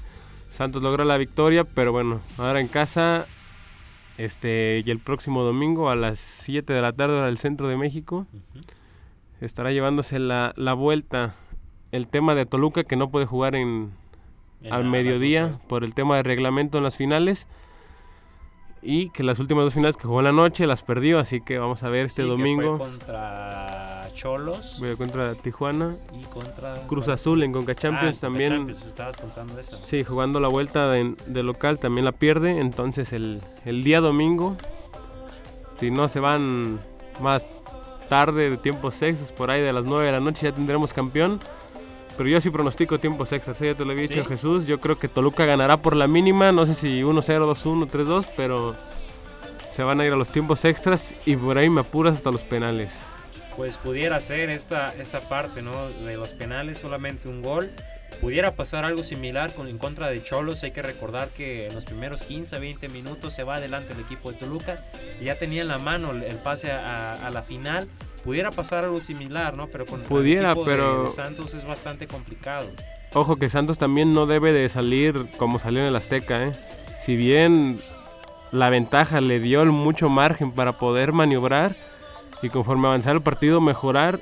Santos 0.50 0.82
logra 0.82 1.06
la 1.06 1.18
victoria, 1.18 1.66
pero 1.66 1.92
bueno, 1.92 2.22
ahora 2.40 2.60
en 2.62 2.68
casa 2.68 3.28
Este, 4.18 4.82
y 4.84 4.90
el 4.90 4.98
próximo 4.98 5.44
domingo 5.44 5.92
a 5.92 5.96
las 5.96 6.18
7 6.18 6.74
de 6.74 6.82
la 6.82 6.94
tarde 6.94 7.20
al 7.20 7.38
centro 7.38 7.68
de 7.68 7.78
México 7.78 8.26
estará 9.40 9.72
llevándose 9.72 10.18
la, 10.18 10.54
la, 10.56 10.74
vuelta. 10.74 11.36
El 11.92 12.08
tema 12.08 12.36
de 12.36 12.46
Toluca 12.46 12.84
que 12.84 12.96
no 12.96 13.10
puede 13.10 13.26
jugar 13.26 13.56
en, 13.56 13.92
al 14.70 14.86
mediodía 14.86 15.60
por 15.68 15.84
el 15.84 15.94
tema 15.94 16.18
de 16.18 16.24
reglamento 16.24 16.78
en 16.78 16.84
las 16.84 16.96
finales 16.96 17.48
y 18.82 19.10
que 19.10 19.24
las 19.24 19.40
últimas 19.40 19.64
dos 19.64 19.74
finales 19.74 19.98
que 19.98 20.04
jugó 20.04 20.20
en 20.20 20.26
la 20.26 20.32
noche 20.32 20.68
las 20.68 20.84
perdió, 20.84 21.18
así 21.20 21.42
que 21.42 21.58
vamos 21.58 21.82
a 21.82 21.90
ver 21.90 22.06
este 22.06 22.22
domingo. 22.22 22.78
contra 22.78 24.08
Cholos. 24.14 24.82
contra 24.98 25.34
Tijuana. 25.34 25.94
Y 26.20 26.24
contra 26.26 26.86
Cruz 26.88 27.08
Azul 27.08 27.42
en 27.44 27.52
Conca 27.52 27.74
Champions 27.74 28.18
ah, 28.18 28.22
también. 28.22 28.70
estabas 28.70 29.18
contando 29.18 29.60
eso. 29.60 29.80
Sí, 29.84 30.04
jugando 30.04 30.40
la 30.40 30.48
vuelta 30.48 30.90
de, 30.90 31.44
local 31.44 31.80
también 31.80 32.06
la 32.06 32.12
pierde, 32.12 32.60
entonces 32.60 33.12
el, 33.12 33.42
el 33.66 33.84
día 33.84 34.02
domingo, 34.02 34.56
si 35.80 35.90
no 35.90 36.08
se 36.08 36.20
van 36.20 36.80
más 37.22 37.50
tarde 38.08 38.52
de 38.52 38.58
tiempos 38.58 39.02
extras, 39.02 39.32
por 39.32 39.50
ahí 39.50 39.62
de 39.62 39.74
las 39.74 39.86
9 39.86 40.06
de 40.06 40.12
la 40.12 40.20
noche 40.20 40.44
ya 40.44 40.54
tendremos 40.54 40.94
campeón. 40.94 41.40
Pero 42.18 42.30
yo 42.30 42.40
sí 42.40 42.50
pronostico 42.50 43.00
tiempos 43.00 43.32
extras, 43.34 43.62
¿eh? 43.62 43.68
ya 43.68 43.76
te 43.76 43.84
lo 43.84 43.92
había 43.92 44.08
dicho 44.08 44.24
Jesús. 44.26 44.66
Yo 44.68 44.80
creo 44.80 44.98
que 44.98 45.10
Toluca 45.10 45.46
ganará 45.46 45.78
por 45.78 45.96
la 45.96 46.08
mínima, 46.08 46.52
no 46.52 46.66
sé 46.66 46.74
si 46.74 47.02
1-0, 47.02 47.22
2-1, 47.22 47.90
3-2, 47.90 48.26
pero 48.38 48.76
se 49.72 49.84
van 49.84 50.00
a 50.00 50.06
ir 50.06 50.14
a 50.14 50.16
los 50.16 50.30
tiempos 50.30 50.64
extras 50.64 51.14
y 51.26 51.36
por 51.36 51.58
ahí 51.58 51.70
me 51.70 51.82
apuras 51.82 52.16
hasta 52.16 52.32
los 52.32 52.44
penales. 52.44 53.08
Pues 53.58 53.78
pudiera 53.78 54.20
ser 54.22 54.50
esta, 54.50 54.94
esta 54.98 55.20
parte, 55.22 55.62
¿no? 55.62 55.90
De 55.90 56.16
los 56.16 56.34
penales, 56.34 56.78
solamente 56.78 57.28
un 57.28 57.42
gol. 57.42 57.70
Pudiera 58.22 58.52
pasar 58.52 58.86
algo 58.86 59.04
similar 59.04 59.54
con, 59.54 59.68
en 59.68 59.78
contra 59.78 60.08
de 60.08 60.24
Cholos. 60.24 60.64
Hay 60.64 60.72
que 60.72 60.82
recordar 60.82 61.30
que 61.30 61.68
en 61.68 61.76
los 61.76 61.84
primeros 61.84 62.24
15, 62.24 62.60
20 62.60 62.88
minutos 62.90 63.34
se 63.34 63.44
va 63.44 63.56
adelante 63.56 63.94
el 63.94 64.00
equipo 64.00 64.32
de 64.32 64.38
Toluca. 64.38 64.80
Y 65.20 65.26
ya 65.26 65.36
tenía 65.36 65.62
en 65.62 65.68
la 65.68 65.78
mano 65.78 66.12
el 66.12 66.36
pase 66.38 66.72
a, 66.72 67.14
a 67.14 67.30
la 67.30 67.42
final 67.42 67.88
pudiera 68.26 68.52
pasar 68.52 68.84
algo 68.84 69.00
similar, 69.00 69.56
¿no? 69.56 69.68
Pero 69.68 69.86
con 69.86 70.02
pudiera, 70.02 70.52
el 70.52 70.58
pero 70.66 71.04
de, 71.04 71.10
Santos 71.12 71.54
es 71.54 71.66
bastante 71.66 72.08
complicado. 72.08 72.68
Ojo 73.14 73.38
que 73.38 73.50
Santos 73.50 73.78
también 73.78 74.14
no 74.14 74.26
debe 74.26 74.52
de 74.52 74.68
salir 74.68 75.28
como 75.38 75.60
salió 75.60 75.80
en 75.80 75.86
el 75.86 75.96
Azteca, 75.96 76.44
¿eh? 76.44 76.52
Si 77.00 77.16
bien 77.16 77.80
la 78.52 78.70
ventaja 78.70 79.22
le 79.22 79.40
dio 79.40 79.64
mucho 79.66 80.10
margen 80.10 80.52
para 80.52 80.74
poder 80.74 81.14
maniobrar 81.14 81.76
y 82.42 82.50
conforme 82.50 82.88
avanzar 82.88 83.16
el 83.16 83.22
partido 83.22 83.62
mejorar. 83.62 84.20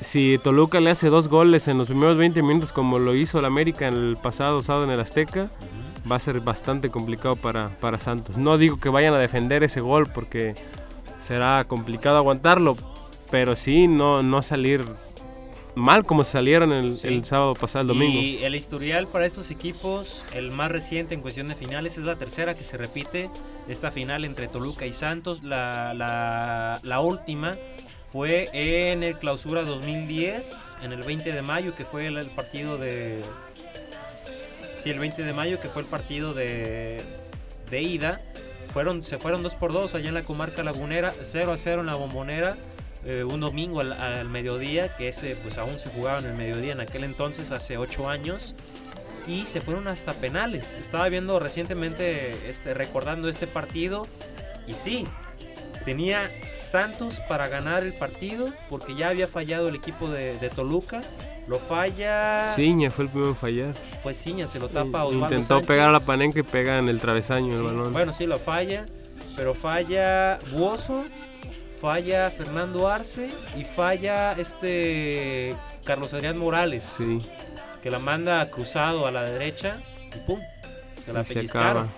Si 0.00 0.38
Toluca 0.42 0.80
le 0.80 0.90
hace 0.90 1.08
dos 1.08 1.28
goles 1.28 1.68
en 1.68 1.78
los 1.78 1.86
primeros 1.86 2.16
20 2.16 2.42
minutos 2.42 2.72
como 2.72 2.98
lo 2.98 3.14
hizo 3.14 3.38
el 3.38 3.44
América 3.44 3.86
en 3.86 3.94
el 3.94 4.16
pasado 4.16 4.60
sábado 4.60 4.84
en 4.84 4.90
el 4.90 5.00
Azteca, 5.00 5.48
va 6.10 6.16
a 6.16 6.18
ser 6.18 6.40
bastante 6.40 6.90
complicado 6.90 7.36
para, 7.36 7.68
para 7.68 8.00
Santos. 8.00 8.36
No 8.36 8.58
digo 8.58 8.80
que 8.80 8.88
vayan 8.88 9.14
a 9.14 9.18
defender 9.18 9.62
ese 9.62 9.80
gol 9.80 10.08
porque 10.12 10.56
será 11.22 11.64
complicado 11.64 12.16
aguantarlo, 12.16 12.76
pero 13.32 13.56
sí 13.56 13.88
no, 13.88 14.22
no 14.22 14.42
salir 14.42 14.84
mal 15.74 16.04
como 16.04 16.22
salieron 16.22 16.70
el, 16.70 16.98
el, 17.02 17.24
sábado 17.24 17.54
pasado, 17.54 17.80
el 17.80 17.88
domingo. 17.88 18.20
Y 18.20 18.44
el 18.44 18.54
historial 18.54 19.06
para 19.06 19.24
estos 19.24 19.50
equipos, 19.50 20.22
el 20.34 20.50
más 20.50 20.70
reciente 20.70 21.14
en 21.14 21.22
cuestión 21.22 21.48
de 21.48 21.54
finales, 21.54 21.96
es 21.96 22.04
la 22.04 22.14
tercera 22.16 22.54
que 22.54 22.62
se 22.62 22.76
repite, 22.76 23.30
esta 23.68 23.90
final 23.90 24.26
entre 24.26 24.48
Toluca 24.48 24.84
y 24.84 24.92
Santos. 24.92 25.42
La, 25.42 25.94
la, 25.94 26.78
la 26.82 27.00
última 27.00 27.56
fue 28.12 28.50
en 28.52 29.02
el 29.02 29.18
clausura 29.18 29.62
2010, 29.62 30.76
en 30.82 30.92
el 30.92 31.02
20 31.02 31.32
de 31.32 31.40
mayo, 31.40 31.74
que 31.74 31.86
fue 31.86 32.08
el, 32.08 32.26
partido 32.26 32.76
de... 32.76 33.22
Sí, 34.78 34.90
el 34.90 34.98
20 34.98 35.22
de 35.22 35.32
mayo, 35.32 35.58
que 35.58 35.68
fue 35.68 35.80
el 35.80 35.88
partido 35.88 36.34
de, 36.34 37.00
de 37.70 37.80
ida. 37.80 38.20
Fueron, 38.74 39.02
se 39.02 39.16
fueron 39.16 39.42
2 39.42 39.54
por 39.54 39.72
2 39.72 39.94
allá 39.94 40.08
en 40.08 40.14
la 40.14 40.24
comarca 40.24 40.62
lagunera, 40.62 41.14
0 41.22 41.52
a 41.52 41.56
0 41.56 41.80
en 41.80 41.86
la 41.86 41.94
bombonera 41.94 42.58
eh, 43.04 43.24
un 43.24 43.40
domingo 43.40 43.80
al, 43.80 44.28
mediodía, 44.28 44.94
que 44.96 45.08
ese 45.08 45.36
pues 45.42 45.58
aún 45.58 45.78
se 45.78 45.90
jugaba 45.90 46.20
en 46.20 46.26
el 46.26 46.34
mediodía 46.34 46.72
en 46.72 46.80
aquel 46.80 47.02
entonces, 47.02 47.50
hace 47.50 47.76
8 47.76 48.08
años, 48.08 48.54
y 49.26 49.46
se 49.46 49.60
fueron 49.60 49.88
hasta 49.88 50.12
penales. 50.12 50.76
Estaba 50.80 51.08
viendo 51.08 51.40
recientemente, 51.40 52.48
este, 52.48 52.74
recordando 52.74 53.28
este 53.28 53.48
partido, 53.48 54.06
y 54.68 54.74
sí, 54.74 55.06
tenía 55.84 56.30
Santos 56.54 57.20
para 57.28 57.48
ganar 57.48 57.82
el 57.82 57.92
partido, 57.92 58.46
porque 58.70 58.94
ya 58.94 59.08
había 59.08 59.26
fallado 59.26 59.68
el 59.68 59.74
equipo 59.74 60.08
de, 60.08 60.50
Toluca. 60.54 61.02
Lo 61.48 61.58
falla. 61.58 62.52
Ciña 62.54 62.88
fue 62.88 63.06
el 63.06 63.10
primero 63.10 63.30
en 63.30 63.36
fallar. 63.36 63.74
Fue 64.00 64.14
Ciña, 64.14 64.46
se 64.46 64.60
lo 64.60 64.68
tapa 64.68 65.02
Osvaldo 65.02 65.34
Intentó 65.34 65.60
pegar 65.60 65.88
a 65.88 65.92
la 65.92 65.98
panenca 65.98 66.38
y 66.38 66.44
pega 66.44 66.78
en 66.78 66.88
el 66.88 67.00
travesaño 67.00 67.56
el 67.56 67.62
balón. 67.64 67.92
Bueno, 67.92 68.12
sí, 68.12 68.26
lo 68.26 68.38
falla. 68.38 68.84
Pero 69.34 69.54
falla 69.54 70.38
Buoso 70.52 71.04
falla 71.82 72.30
Fernando 72.30 72.88
Arce 72.88 73.28
y 73.56 73.64
falla 73.64 74.34
este 74.34 75.56
Carlos 75.84 76.14
Adrián 76.14 76.38
Morales. 76.38 76.84
Sí. 76.84 77.18
Que 77.82 77.90
la 77.90 77.98
manda 77.98 78.48
cruzado 78.48 79.04
a 79.08 79.10
la 79.10 79.24
derecha 79.24 79.78
y 80.14 80.20
pum, 80.20 80.38
se 81.04 81.12
la 81.12 81.24
pellizcaron. 81.24 81.90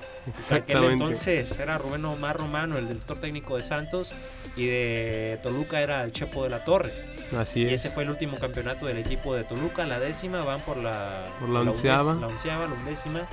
Aquel 0.51 0.85
entonces 0.85 1.59
era 1.59 1.77
Rubén 1.77 2.03
Omar 2.07 2.39
Romano, 2.39 2.79
el 2.79 2.89
director 2.89 3.21
técnico 3.21 3.59
de 3.59 3.63
Santos, 3.63 4.15
y 4.57 4.65
de 4.65 5.39
Toluca 5.43 5.83
era 5.83 6.03
el 6.03 6.13
Chepo 6.13 6.45
de 6.45 6.49
la 6.49 6.65
Torre. 6.65 6.91
Así 7.39 7.61
y 7.61 7.67
es. 7.67 7.85
ese 7.85 7.91
fue 7.91 8.05
el 8.05 8.11
último 8.11 8.39
campeonato 8.39 8.87
del 8.87 8.97
equipo 8.97 9.35
de 9.35 9.45
Toluca, 9.45 9.85
la 9.85 10.01
décima, 10.01 10.43
van 10.43 10.63
por 10.63 10.79
la, 10.79 11.27
por 11.39 11.51
la, 11.51 11.61
onceava. 11.61 12.15
La 12.15 12.29
onceava, 12.29 12.67
la 12.67 12.73
undécima. 12.73 13.29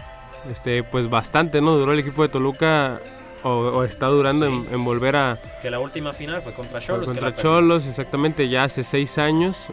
Este, 0.52 0.84
pues 0.84 1.10
bastante, 1.10 1.62
¿no? 1.62 1.78
Duró 1.78 1.94
el 1.94 2.00
equipo 2.00 2.24
de 2.24 2.28
Toluca 2.30 3.00
o, 3.44 3.84
está 3.84 4.08
durando 4.08 4.46
en, 4.46 4.84
volver 4.84 5.16
a... 5.16 5.38
Que 5.62 5.70
la 5.70 5.80
última 5.80 6.14
final 6.14 6.42
fue 6.42 6.54
contra 6.54 6.80
Cholos. 6.80 7.08
Contra 7.08 7.36
Cholos, 7.36 7.88
exactamente, 7.88 8.50
ya 8.50 8.64
hace 8.64 8.84
seis 8.84 9.18
años. 9.18 9.68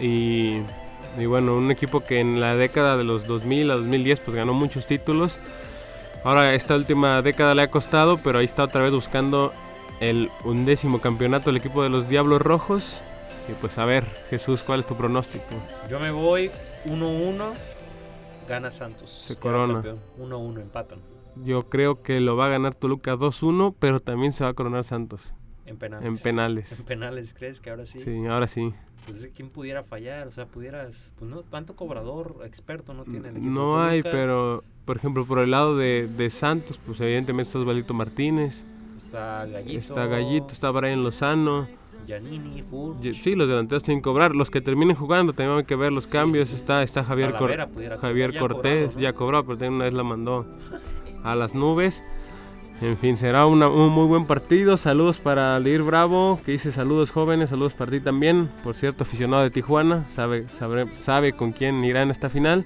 Y, 0.00 0.60
y, 1.18 1.26
bueno, 1.26 1.54
un 1.54 1.70
equipo 1.70 2.00
que 2.00 2.20
en 2.20 2.40
la 2.40 2.56
década 2.56 2.96
de 2.96 3.04
los 3.04 3.26
2000 3.26 3.70
a 3.70 3.74
2010 3.76 4.20
pues 4.20 4.36
ganó 4.36 4.52
muchos 4.52 4.86
títulos. 4.86 5.38
Ahora 6.24 6.54
esta 6.54 6.74
última 6.74 7.22
década 7.22 7.54
le 7.54 7.62
ha 7.62 7.68
costado, 7.68 8.18
pero 8.18 8.38
ahí 8.38 8.44
está 8.44 8.64
otra 8.64 8.82
vez 8.82 8.92
buscando 8.92 9.52
el 10.00 10.30
undécimo 10.44 11.00
campeonato 11.00 11.50
el 11.50 11.56
equipo 11.56 11.82
de 11.82 11.88
los 11.88 12.08
Diablos 12.08 12.42
Rojos. 12.42 13.00
Y 13.48 13.52
pues 13.54 13.78
a 13.78 13.84
ver, 13.84 14.04
Jesús, 14.28 14.62
¿cuál 14.62 14.80
es 14.80 14.86
tu 14.86 14.96
pronóstico? 14.96 15.44
Yo 15.88 15.98
me 15.98 16.10
voy 16.10 16.50
1-1, 16.86 17.52
gana 18.48 18.70
Santos. 18.70 19.10
Se 19.10 19.36
corona. 19.36 19.82
1-1, 20.18 20.60
empatan. 20.60 20.98
Yo 21.36 21.68
creo 21.68 22.02
que 22.02 22.20
lo 22.20 22.36
va 22.36 22.46
a 22.46 22.48
ganar 22.50 22.74
Toluca 22.74 23.14
2-1, 23.14 23.74
pero 23.78 24.00
también 24.00 24.32
se 24.32 24.44
va 24.44 24.50
a 24.50 24.54
coronar 24.54 24.84
Santos. 24.84 25.34
En 25.66 25.76
penales. 25.76 26.06
En 26.06 26.18
penales. 26.18 26.72
En 26.80 26.86
penales, 26.86 27.34
¿crees 27.34 27.60
que 27.60 27.70
ahora 27.70 27.86
sí? 27.86 28.00
Sí, 28.00 28.26
ahora 28.26 28.48
sí. 28.48 28.74
Pues 29.06 29.30
¿quién 29.34 29.48
pudiera 29.48 29.82
fallar? 29.82 30.26
O 30.26 30.30
sea, 30.30 30.46
pudieras, 30.46 31.12
pues 31.18 31.30
no, 31.30 31.42
tanto 31.42 31.74
cobrador 31.74 32.36
experto 32.44 32.92
no 32.92 33.04
tiene 33.04 33.28
el 33.28 33.36
equipo. 33.36 33.52
No 33.52 33.82
hay, 33.82 34.02
pero, 34.02 34.62
por 34.84 34.96
ejemplo, 34.96 35.24
por 35.24 35.38
el 35.38 35.52
lado 35.52 35.76
de, 35.76 36.08
de 36.08 36.30
Santos, 36.30 36.78
pues 36.84 37.00
evidentemente 37.00 37.48
está 37.48 37.60
Osvaldo 37.60 37.94
Martínez. 37.94 38.64
Está 38.96 39.46
Gallito. 39.46 39.78
Está 39.78 40.06
Gallito, 40.06 40.48
está 40.52 40.70
Brian 40.70 41.02
Lozano. 41.02 41.66
Giannini, 42.06 42.64
Sí, 43.12 43.34
los 43.34 43.48
delanteros 43.48 43.82
tienen 43.82 44.00
que 44.00 44.04
cobrar. 44.04 44.34
Los 44.34 44.50
que 44.50 44.60
terminen 44.60 44.96
jugando 44.96 45.32
también 45.32 45.58
hay 45.58 45.64
que 45.64 45.76
ver 45.76 45.92
los 45.92 46.06
cambios. 46.06 46.52
Está, 46.52 46.82
está 46.82 47.04
Javier, 47.04 47.34
Javier 48.00 48.36
Cortés, 48.38 48.96
ya 48.96 49.12
cobró, 49.12 49.42
pero 49.44 49.56
también 49.56 49.74
una 49.74 49.84
vez 49.84 49.94
la 49.94 50.02
mandó 50.02 50.46
a 51.24 51.34
las 51.34 51.54
nubes. 51.54 52.04
En 52.80 52.96
fin, 52.96 53.18
será 53.18 53.44
un 53.46 53.58
muy 53.90 54.06
buen 54.06 54.24
partido. 54.24 54.78
Saludos 54.78 55.18
para 55.18 55.58
Leir 55.60 55.82
Bravo, 55.82 56.40
que 56.46 56.52
dice 56.52 56.72
saludos 56.72 57.10
jóvenes, 57.10 57.50
saludos 57.50 57.74
para 57.74 57.90
ti 57.90 58.00
también. 58.00 58.48
Por 58.64 58.74
cierto, 58.74 59.02
aficionado 59.02 59.42
de 59.42 59.50
Tijuana, 59.50 60.06
sabe, 60.08 60.46
sabe, 60.48 60.86
sabe 60.94 61.34
con 61.34 61.52
quién 61.52 61.84
irá 61.84 62.00
en 62.02 62.10
esta 62.10 62.30
final. 62.30 62.64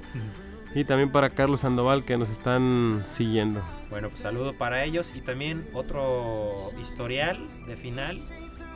Y 0.72 0.84
también 0.84 1.10
para 1.10 1.30
Carlos 1.30 1.60
Sandoval, 1.60 2.04
que 2.04 2.16
nos 2.16 2.30
están 2.30 3.04
siguiendo. 3.12 3.60
Bueno, 3.90 4.08
pues 4.08 4.20
saludo 4.20 4.54
para 4.54 4.84
ellos. 4.84 5.12
Y 5.16 5.20
también 5.20 5.66
otro 5.72 6.52
historial 6.80 7.38
de 7.66 7.76
final, 7.76 8.16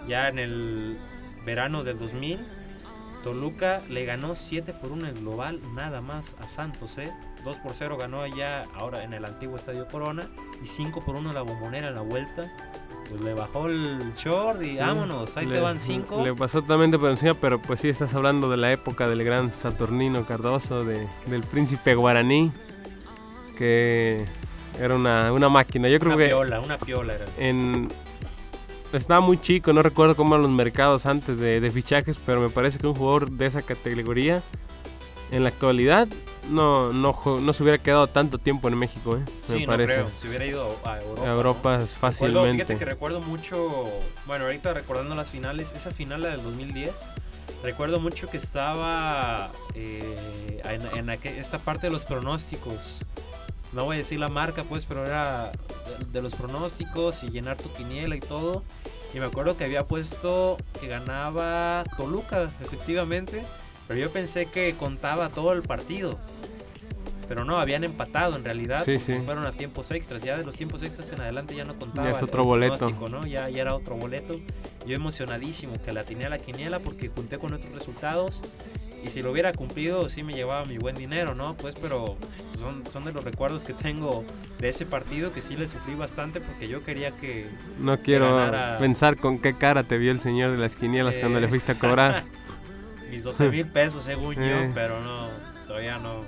ya 0.09 0.29
en 0.29 0.41
el 0.41 0.99
verano 1.47 1.85
del 1.85 1.99
2000. 1.99 2.41
Toluca 3.23 3.83
le 3.89 4.05
ganó 4.05 4.35
7 4.37 4.73
por 4.75 4.93
1 4.93 5.09
en 5.09 5.15
global, 5.21 5.61
nada 5.75 6.01
más 6.01 6.35
a 6.41 6.47
Santos, 6.49 6.99
¿eh? 6.99 7.13
2 7.45 7.59
por 7.59 7.75
0 7.75 7.97
ganó 7.97 8.23
allá, 8.23 8.63
ahora 8.75 9.05
en 9.05 9.13
el 9.13 9.25
antiguo 9.25 9.57
Estadio 9.57 9.87
Corona, 9.87 10.29
y 10.63 10.67
5 10.67 11.05
por 11.05 11.17
1 11.17 11.33
la 11.33 11.43
bombonera 11.43 11.89
en 11.89 11.95
la 11.95 12.03
vuelta. 12.03 12.51
Pues 13.09 13.23
le 13.23 13.33
bajó 13.33 13.69
el 13.69 14.13
short 14.17 14.63
y 14.63 14.77
vámonos, 14.77 15.35
ahí 15.37 15.47
te 15.47 15.59
van 15.61 15.81
5. 15.81 16.23
Le 16.23 16.35
pasó 16.35 16.61
totalmente 16.61 16.99
por 16.99 17.09
encima, 17.11 17.33
pero 17.35 17.59
pues 17.59 17.81
sí 17.81 17.89
estás 17.89 18.13
hablando 18.13 18.51
de 18.51 18.59
la 18.59 18.71
época 18.71 19.09
del 19.09 19.25
gran 19.25 19.55
Saturnino 19.55 20.27
Cardoso, 20.27 20.85
de, 20.85 21.09
del 21.27 21.43
príncipe 21.43 21.95
guaraní, 21.95 22.53
que 23.57 24.27
era 24.79 24.95
una, 24.95 25.33
una 25.33 25.49
máquina. 25.49 25.89
Yo 25.89 25.99
creo 25.99 26.13
una 26.15 26.23
que. 26.23 26.29
Piola, 26.29 26.61
una 26.61 26.77
piola 26.77 27.15
era. 27.15 27.25
En, 27.39 27.89
estaba 28.93 29.21
muy 29.21 29.41
chico, 29.41 29.73
no 29.73 29.81
recuerdo 29.81 30.15
cómo 30.15 30.35
eran 30.35 30.43
los 30.43 30.51
mercados 30.51 31.07
antes 31.07 31.39
de, 31.39 31.61
de, 31.61 31.71
fichajes, 31.71 32.21
pero 32.25 32.41
me 32.41 32.51
parece 32.51 32.79
que 32.79 32.87
un 32.87 32.95
jugador 32.95 33.31
de 33.31 33.47
esa 33.47 33.63
categoría 33.63 34.43
en 35.31 35.45
la 35.45 35.49
actualidad 35.49 36.09
no, 36.49 36.93
no, 36.93 37.15
no 37.41 37.53
se 37.53 37.63
hubiera 37.63 37.79
quedado 37.79 38.07
tanto 38.07 38.39
tiempo 38.39 38.69
en 38.69 38.79
México, 38.79 39.17
¿eh? 39.17 39.25
me 39.49 39.67
parece. 39.67 39.99
No 39.99 40.09
Se 40.09 40.29
hubiera 40.29 40.47
ido 40.47 40.63
a 40.85 40.99
Europa. 40.99 41.23
A 41.23 41.33
Europa 41.33 41.81
fácilmente. 41.81 42.39
Recuerdo, 42.39 42.53
fíjate 42.53 42.79
que 42.79 42.85
recuerdo 42.85 43.21
mucho, 43.21 43.85
bueno, 44.27 44.45
ahorita 44.45 44.75
recordando 44.75 45.15
las 45.15 45.31
finales, 45.31 45.73
esa 45.75 45.91
final 45.91 46.23
la 46.23 46.29
del 46.31 46.43
2010, 46.43 47.07
recuerdo 47.63 48.01
mucho 48.01 48.29
que 48.29 48.37
estaba 48.37 49.51
eh, 49.75 50.61
en, 50.95 51.11
esta 51.11 51.59
parte 51.59 51.89
de 51.89 51.93
los 51.93 52.05
pronósticos. 52.05 53.01
No 53.73 53.85
voy 53.85 53.97
a 53.97 53.99
decir 53.99 54.19
la 54.19 54.29
marca, 54.29 54.65
pues, 54.65 54.87
pero 54.87 55.05
era 55.05 55.53
de 56.11 56.23
los 56.23 56.35
pronósticos 56.35 57.23
y 57.23 57.29
llenar 57.29 57.57
tu 57.59 57.71
quiniela 57.73 58.17
y 58.17 58.21
todo. 58.21 58.63
Y 59.15 59.21
me 59.21 59.27
acuerdo 59.27 59.57
que 59.57 59.65
había 59.65 59.87
puesto 59.87 60.57
que 60.81 60.89
ganaba 60.89 61.85
Toluca, 61.97 62.51
efectivamente. 62.61 63.45
Pero 63.89 64.01
yo 64.01 64.11
pensé 64.11 64.47
que 64.47 64.75
contaba 64.79 65.31
todo 65.31 65.53
el 65.55 65.63
partido. 65.63 66.19
Pero 67.27 67.45
no, 67.45 67.59
habían 67.59 67.85
empatado 67.85 68.37
en 68.37 68.45
realidad. 68.45 68.85
Sí, 68.85 68.97
sí. 68.99 69.13
fueron 69.25 69.45
a 69.45 69.51
tiempos 69.51 69.91
extras. 69.91 70.23
Ya 70.23 70.37
de 70.37 70.45
los 70.45 70.57
tiempos 70.57 70.83
extras 70.83 71.11
en 71.13 71.21
adelante 71.21 71.55
ya 71.55 71.65
no 71.65 71.79
contaba. 71.79 72.09
Ya 72.09 72.17
es 72.17 72.23
otro 72.23 72.45
boleto. 72.45 72.91
¿no? 73.11 73.27
Ya, 73.27 73.49
ya 73.49 73.63
era 73.63 73.75
otro 73.75 73.97
boleto. 73.97 74.41
Yo 74.87 74.95
emocionadísimo 74.95 75.75
que 75.85 75.93
la 75.93 76.05
tenía 76.05 76.29
a 76.29 76.31
la 76.31 76.39
quiniela 76.39 76.79
porque 76.79 77.09
junté 77.09 77.39
con 77.39 77.53
otros 77.53 77.73
resultados. 77.73 78.41
Y 79.05 79.11
si 79.11 79.23
lo 79.23 79.31
hubiera 79.31 79.53
cumplido, 79.53 80.09
sí 80.09 80.23
me 80.23 80.33
llevaba 80.33 80.65
mi 80.65 80.77
buen 80.77 80.97
dinero, 80.97 81.35
¿no? 81.35 81.57
Pues, 81.57 81.77
pero 81.81 82.17
son, 82.57 82.85
son 82.85 83.05
de 83.05 83.13
los 83.13 83.23
recuerdos 83.23 83.65
que 83.65 83.73
tengo 83.73 84.25
de 84.59 84.71
ese 84.71 84.87
partido 84.87 85.33
que 85.33 85.41
sí 85.41 85.57
le 85.57 85.69
sufrí 85.69 85.95
bastante 85.95 86.41
porque 86.41 86.67
yo 86.67 86.83
quería 86.83 87.13
que. 87.13 87.47
No 87.79 87.99
quiero 88.01 88.51
pensar 88.79 89.17
con 89.17 89.39
qué 89.39 89.57
cara 89.57 89.85
te 89.85 89.99
vio 89.99 90.11
el 90.11 90.21
señor 90.21 90.51
de 90.51 90.59
las 90.59 90.77
quinielas 90.77 91.17
cuando 91.19 91.41
le 91.41 91.47
fuiste 91.47 91.73
a 91.73 91.79
cobrar. 91.79 92.25
mis 93.11 93.25
12 93.25 93.51
mil 93.51 93.67
pesos 93.67 94.05
según 94.05 94.35
yo, 94.35 94.43
eh. 94.43 94.71
pero 94.75 95.01
no, 95.01 95.29
todavía 95.67 95.99
no. 95.99 96.25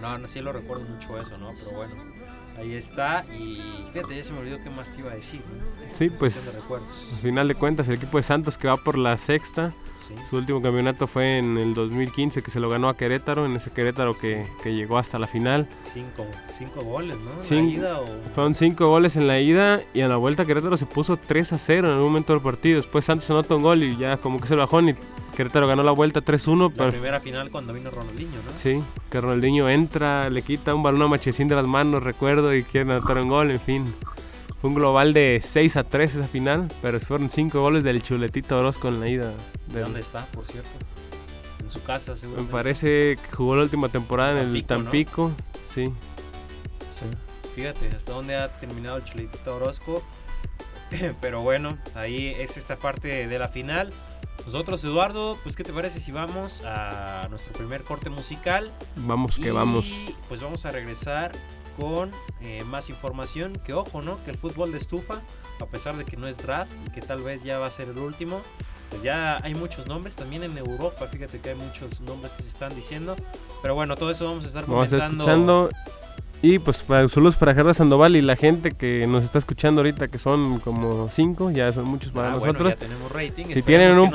No, 0.00 0.18
no, 0.18 0.26
sí 0.26 0.40
lo 0.40 0.52
recuerdo 0.52 0.84
mucho 0.84 1.18
eso, 1.18 1.38
¿no? 1.38 1.52
Pero 1.58 1.76
bueno, 1.76 1.94
ahí 2.58 2.74
está. 2.74 3.24
Y 3.32 3.86
fíjate, 3.92 4.16
ya 4.16 4.24
se 4.24 4.32
me 4.32 4.40
olvidó 4.40 4.62
qué 4.62 4.70
más 4.70 4.90
te 4.90 5.00
iba 5.00 5.12
a 5.12 5.14
decir. 5.14 5.40
Sí, 5.92 6.10
pues 6.10 6.58
al 6.72 7.20
final 7.20 7.48
de 7.48 7.54
cuentas, 7.54 7.88
el 7.88 7.94
equipo 7.94 8.18
de 8.18 8.22
Santos 8.22 8.58
que 8.58 8.68
va 8.68 8.76
por 8.76 8.98
la 8.98 9.16
sexta 9.16 9.72
su 10.28 10.36
último 10.36 10.62
campeonato 10.62 11.06
fue 11.06 11.38
en 11.38 11.56
el 11.56 11.74
2015 11.74 12.42
que 12.42 12.50
se 12.50 12.60
lo 12.60 12.68
ganó 12.68 12.88
a 12.88 12.96
Querétaro, 12.96 13.46
en 13.46 13.56
ese 13.56 13.70
Querétaro 13.70 14.14
que, 14.14 14.46
llegó 14.64 14.98
hasta 14.98 15.18
la 15.18 15.26
final. 15.26 15.66
Cinco, 15.92 16.26
goles, 16.82 17.16
¿no? 17.18 17.56
¿En 17.56 17.66
la 17.66 17.72
ida 17.72 18.00
o... 18.00 18.06
Fueron 18.32 18.54
cinco 18.54 18.88
goles 18.88 19.16
en 19.16 19.26
la 19.26 19.40
ida 19.40 19.82
y 19.94 20.02
a 20.02 20.08
la 20.08 20.16
vuelta 20.16 20.44
Querétaro 20.44 20.76
se 20.76 20.86
puso 20.86 21.16
3 21.16 21.54
a 21.54 21.58
0 21.58 21.88
en 21.88 21.94
algún 21.94 22.08
momento 22.08 22.32
del 22.32 22.42
partido. 22.42 22.76
Después 22.76 23.04
Santos 23.04 23.28
anotó 23.30 23.56
un 23.56 23.62
gol 23.62 23.82
y 23.82 23.96
ya 23.96 24.16
como 24.16 24.40
que 24.40 24.46
se 24.46 24.54
bajó 24.54 24.80
y 24.80 24.94
Querétaro 25.36 25.66
ganó 25.66 25.82
la 25.82 25.92
vuelta 25.92 26.22
3-1. 26.22 26.72
La 26.76 26.90
primera 26.90 27.20
final 27.20 27.50
cuando 27.50 27.74
vino 27.74 27.90
Ronaldinho, 27.90 28.36
¿no? 28.42 28.58
Sí, 28.58 28.82
que 29.10 29.20
Ronaldinho 29.20 29.68
entra, 29.68 30.30
le 30.30 30.40
quita 30.42 30.74
un 30.74 30.82
balón 30.82 31.02
a 31.02 31.08
Machecín 31.08 31.46
de 31.46 31.54
las 31.54 31.66
manos, 31.66 32.02
recuerdo, 32.02 32.54
y 32.54 32.62
quiere 32.62 32.90
anotar 32.90 33.18
un 33.18 33.28
gol, 33.28 33.50
en 33.50 33.60
fin. 33.60 33.94
Fue 34.60 34.68
un 34.68 34.74
global 34.74 35.12
de 35.12 35.38
6 35.42 35.76
a 35.76 35.84
3 35.84 36.14
esa 36.14 36.26
final, 36.26 36.68
pero 36.80 36.98
fueron 36.98 37.28
5 37.28 37.60
goles 37.60 37.84
del 37.84 38.02
chuletito 38.02 38.58
Orozco 38.58 38.88
en 38.88 38.98
la 38.98 39.08
ida. 39.08 39.32
¿De 39.66 39.80
dónde 39.80 40.00
está, 40.00 40.24
por 40.26 40.46
cierto? 40.46 40.70
En 41.60 41.68
su 41.68 41.82
casa, 41.82 42.16
seguro. 42.16 42.42
Me 42.42 42.48
parece 42.48 43.18
que 43.22 43.36
jugó 43.36 43.56
la 43.56 43.62
última 43.62 43.90
temporada 43.90 44.40
en 44.40 44.56
el 44.56 44.64
Tampico, 44.64 45.32
sí. 45.68 45.92
Fíjate, 47.54 47.90
hasta 47.94 48.12
dónde 48.12 48.36
ha 48.36 48.48
terminado 48.48 48.96
el 48.96 49.04
chuletito 49.04 49.56
Orozco. 49.56 50.02
pero 51.20 51.42
bueno, 51.42 51.76
ahí 51.94 52.34
es 52.38 52.56
esta 52.56 52.76
parte 52.76 53.26
de 53.26 53.38
la 53.38 53.48
final. 53.48 53.92
Nosotros, 54.46 54.84
Eduardo, 54.84 55.36
pues 55.42 55.56
¿qué 55.56 55.64
te 55.64 55.72
parece 55.72 55.98
si 55.98 56.12
vamos 56.12 56.62
a 56.64 57.26
nuestro 57.30 57.52
primer 57.52 57.82
corte 57.82 58.10
musical? 58.10 58.72
Vamos 58.94 59.38
que 59.38 59.50
vamos. 59.50 59.92
Pues 60.28 60.40
vamos 60.40 60.64
a 60.64 60.70
regresar 60.70 61.32
con 61.76 62.12
eh, 62.40 62.62
más 62.64 62.88
información. 62.88 63.60
Que 63.64 63.74
ojo, 63.74 64.02
¿no? 64.02 64.22
Que 64.24 64.30
el 64.30 64.38
fútbol 64.38 64.70
de 64.70 64.78
estufa, 64.78 65.20
a 65.60 65.66
pesar 65.66 65.96
de 65.96 66.04
que 66.04 66.16
no 66.16 66.28
es 66.28 66.38
draft 66.38 66.70
y 66.86 66.90
que 66.90 67.00
tal 67.00 67.22
vez 67.22 67.42
ya 67.42 67.58
va 67.58 67.66
a 67.66 67.70
ser 67.72 67.88
el 67.88 67.98
último, 67.98 68.40
pues 68.90 69.02
ya 69.02 69.38
hay 69.42 69.56
muchos 69.56 69.88
nombres 69.88 70.14
también 70.14 70.44
en 70.44 70.56
Europa. 70.56 71.08
Fíjate 71.08 71.40
que 71.40 71.50
hay 71.50 71.56
muchos 71.56 72.00
nombres 72.02 72.32
que 72.32 72.44
se 72.44 72.48
están 72.48 72.72
diciendo. 72.72 73.16
Pero 73.62 73.74
bueno, 73.74 73.96
todo 73.96 74.12
eso 74.12 74.26
vamos 74.26 74.44
a 74.44 74.46
estar 74.46 74.64
comentando. 74.64 75.70
Y 76.42 76.58
pues 76.58 76.82
para, 76.82 77.08
saludos 77.08 77.36
para 77.36 77.52
Gerardo 77.52 77.74
Sandoval 77.74 78.14
y 78.14 78.22
la 78.22 78.36
gente 78.36 78.72
que 78.72 79.06
nos 79.06 79.24
está 79.24 79.38
escuchando 79.38 79.80
ahorita, 79.80 80.08
que 80.08 80.18
son 80.18 80.60
como 80.60 81.08
cinco, 81.08 81.50
ya 81.50 81.72
son 81.72 81.86
muchos 81.86 82.12
para 82.12 82.28
ah, 82.28 82.32
nosotros. 82.32 82.70
ya 82.70 82.76
tenemos 82.76 83.10
rating. 83.10 83.46
Si 83.46 83.62
tienen 83.62 83.98
un, 83.98 84.12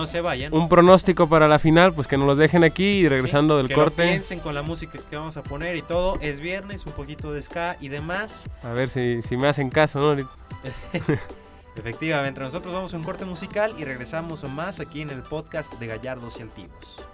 un, 0.52 0.70
pronóstico 0.70 1.28
para 1.28 1.48
la 1.48 1.60
final, 1.60 1.94
pues 1.94 2.08
que 2.08 2.18
nos 2.18 2.28
los 2.28 2.38
dejen 2.38 2.64
aquí 2.64 2.84
y 2.84 3.08
regresando 3.08 3.58
del 3.58 3.74
corte. 3.74 4.04
piensen 4.04 4.40
con 4.40 4.54
la 4.54 4.62
música 4.62 5.00
que 5.10 5.16
vamos 5.16 5.38
a 5.38 5.44
poner 5.44 5.76
y 5.76 5.82
todo. 5.82 6.20
Es 6.22 6.40
viernes, 6.40 6.86
un 6.86 6.94
poquito 6.94 7.34
de 7.34 7.42
ska 7.42 7.78
y 7.80 7.90
demás. 7.90 8.48
A 8.64 8.72
ver 8.72 8.90
si, 8.90 9.22
si 9.22 9.36
me 9.36 9.48
hacen 9.48 9.70
caso, 9.70 10.00
¿no? 10.00 10.30
Efectivamente, 11.76 12.42
nosotros 12.42 12.74
vamos 12.74 12.94
a 12.94 12.98
un 12.98 13.04
corte 13.04 13.26
musical 13.26 13.74
y 13.78 13.86
regresamos 13.86 14.44
más 14.44 14.80
aquí 14.80 15.02
en 15.02 15.10
el 15.10 15.22
podcast 15.22 15.74
de 15.80 15.88
Gallardos 15.88 16.40
y 16.40 16.44
Antiguos. 16.44 17.06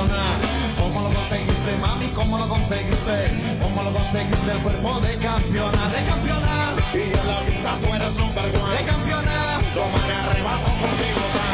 ¿Cómo 0.00 1.02
lo 1.02 1.14
conseguiste, 1.14 1.76
mami? 1.78 2.08
¿Cómo 2.08 2.38
lo 2.38 2.48
conseguiste? 2.48 3.58
¿Cómo 3.60 3.82
lo 3.82 3.92
conseguiste 3.92 4.52
el 4.52 4.58
cuerpo 4.58 5.00
de 5.00 5.16
campeona? 5.18 5.88
De 5.90 6.04
campeona. 6.08 6.74
Y 6.94 7.18
a 7.18 7.24
la 7.24 7.40
vista 7.42 7.78
tú 7.82 7.94
eres 7.94 8.16
un 8.16 8.34
vergüenza. 8.34 8.70
De 8.70 8.84
campeona. 8.84 9.60
Lo 9.74 9.88
me 9.88 10.12
arrebató 10.14 10.70
contigo. 10.80 11.49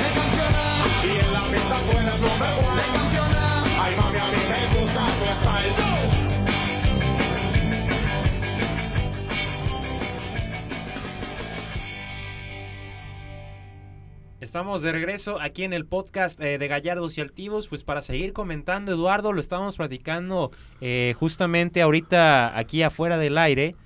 Estamos 14.56 14.80
de 14.80 14.90
regreso 14.90 15.38
aquí 15.38 15.64
en 15.64 15.74
el 15.74 15.84
podcast 15.84 16.40
eh, 16.40 16.56
de 16.56 16.66
Gallardos 16.66 17.18
y 17.18 17.20
Altivos, 17.20 17.68
pues 17.68 17.84
para 17.84 18.00
seguir 18.00 18.32
comentando, 18.32 18.90
Eduardo, 18.90 19.34
lo 19.34 19.40
estábamos 19.40 19.76
platicando 19.76 20.50
eh, 20.80 21.14
justamente 21.18 21.82
ahorita 21.82 22.56
aquí 22.56 22.82
afuera 22.82 23.18
del 23.18 23.36
aire 23.36 23.76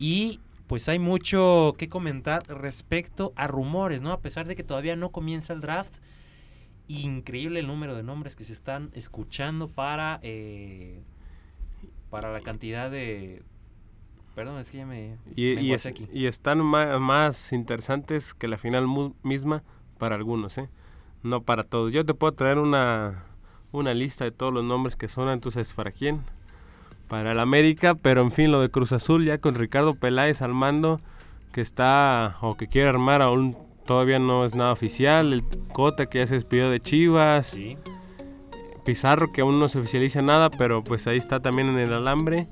y 0.00 0.40
pues 0.66 0.88
hay 0.88 0.98
mucho 0.98 1.76
que 1.78 1.88
comentar 1.88 2.42
respecto 2.48 3.32
a 3.36 3.46
rumores, 3.46 4.02
¿no? 4.02 4.10
A 4.10 4.18
pesar 4.18 4.48
de 4.48 4.56
que 4.56 4.64
todavía 4.64 4.96
no 4.96 5.12
comienza 5.12 5.52
el 5.52 5.60
draft, 5.60 5.98
increíble 6.88 7.60
el 7.60 7.68
número 7.68 7.94
de 7.94 8.02
nombres 8.02 8.34
que 8.34 8.42
se 8.42 8.52
están 8.52 8.90
escuchando 8.94 9.68
para, 9.68 10.18
eh, 10.24 11.04
para 12.10 12.32
la 12.32 12.40
cantidad 12.40 12.90
de... 12.90 13.44
Perdón, 14.34 14.58
es 14.58 14.72
que 14.72 14.78
ya 14.78 14.86
me... 14.86 15.18
Y, 15.36 15.72
aquí. 15.72 16.08
y 16.12 16.26
están 16.26 16.58
más, 16.64 16.98
más 17.00 17.52
interesantes 17.52 18.34
que 18.34 18.48
la 18.48 18.58
final 18.58 18.88
misma 19.22 19.62
para 19.96 20.16
algunos, 20.16 20.58
¿eh? 20.58 20.68
No 21.22 21.42
para 21.42 21.64
todos. 21.64 21.92
Yo 21.92 22.04
te 22.04 22.14
puedo 22.14 22.32
traer 22.32 22.58
una, 22.58 23.24
una 23.72 23.94
lista 23.94 24.24
de 24.24 24.30
todos 24.30 24.52
los 24.52 24.64
nombres 24.64 24.96
que 24.96 25.08
son, 25.08 25.28
entonces, 25.28 25.72
¿para 25.72 25.90
quién? 25.90 26.20
Para 27.08 27.32
el 27.32 27.40
América, 27.40 27.94
pero 27.94 28.22
en 28.22 28.32
fin, 28.32 28.50
lo 28.50 28.60
de 28.60 28.70
Cruz 28.70 28.92
Azul 28.92 29.24
ya 29.24 29.38
con 29.38 29.54
Ricardo 29.54 29.94
Peláez 29.94 30.42
al 30.42 30.54
mando, 30.54 31.00
que 31.52 31.60
está 31.60 32.36
o 32.40 32.56
que 32.56 32.68
quiere 32.68 32.88
armar 32.88 33.22
aún 33.22 33.56
todavía 33.86 34.18
no 34.18 34.44
es 34.44 34.54
nada 34.54 34.72
oficial, 34.72 35.32
el 35.32 35.44
Cota 35.72 36.06
que 36.06 36.18
ya 36.18 36.26
se 36.26 36.34
despidió 36.34 36.70
de 36.70 36.80
Chivas, 36.80 37.56
Pizarro 38.84 39.32
que 39.32 39.40
aún 39.40 39.58
no 39.58 39.68
se 39.68 39.78
oficializa 39.78 40.22
nada, 40.22 40.50
pero 40.50 40.84
pues 40.84 41.06
ahí 41.06 41.16
está 41.16 41.40
también 41.40 41.68
en 41.68 41.78
el 41.78 41.92
alambre. 41.92 42.46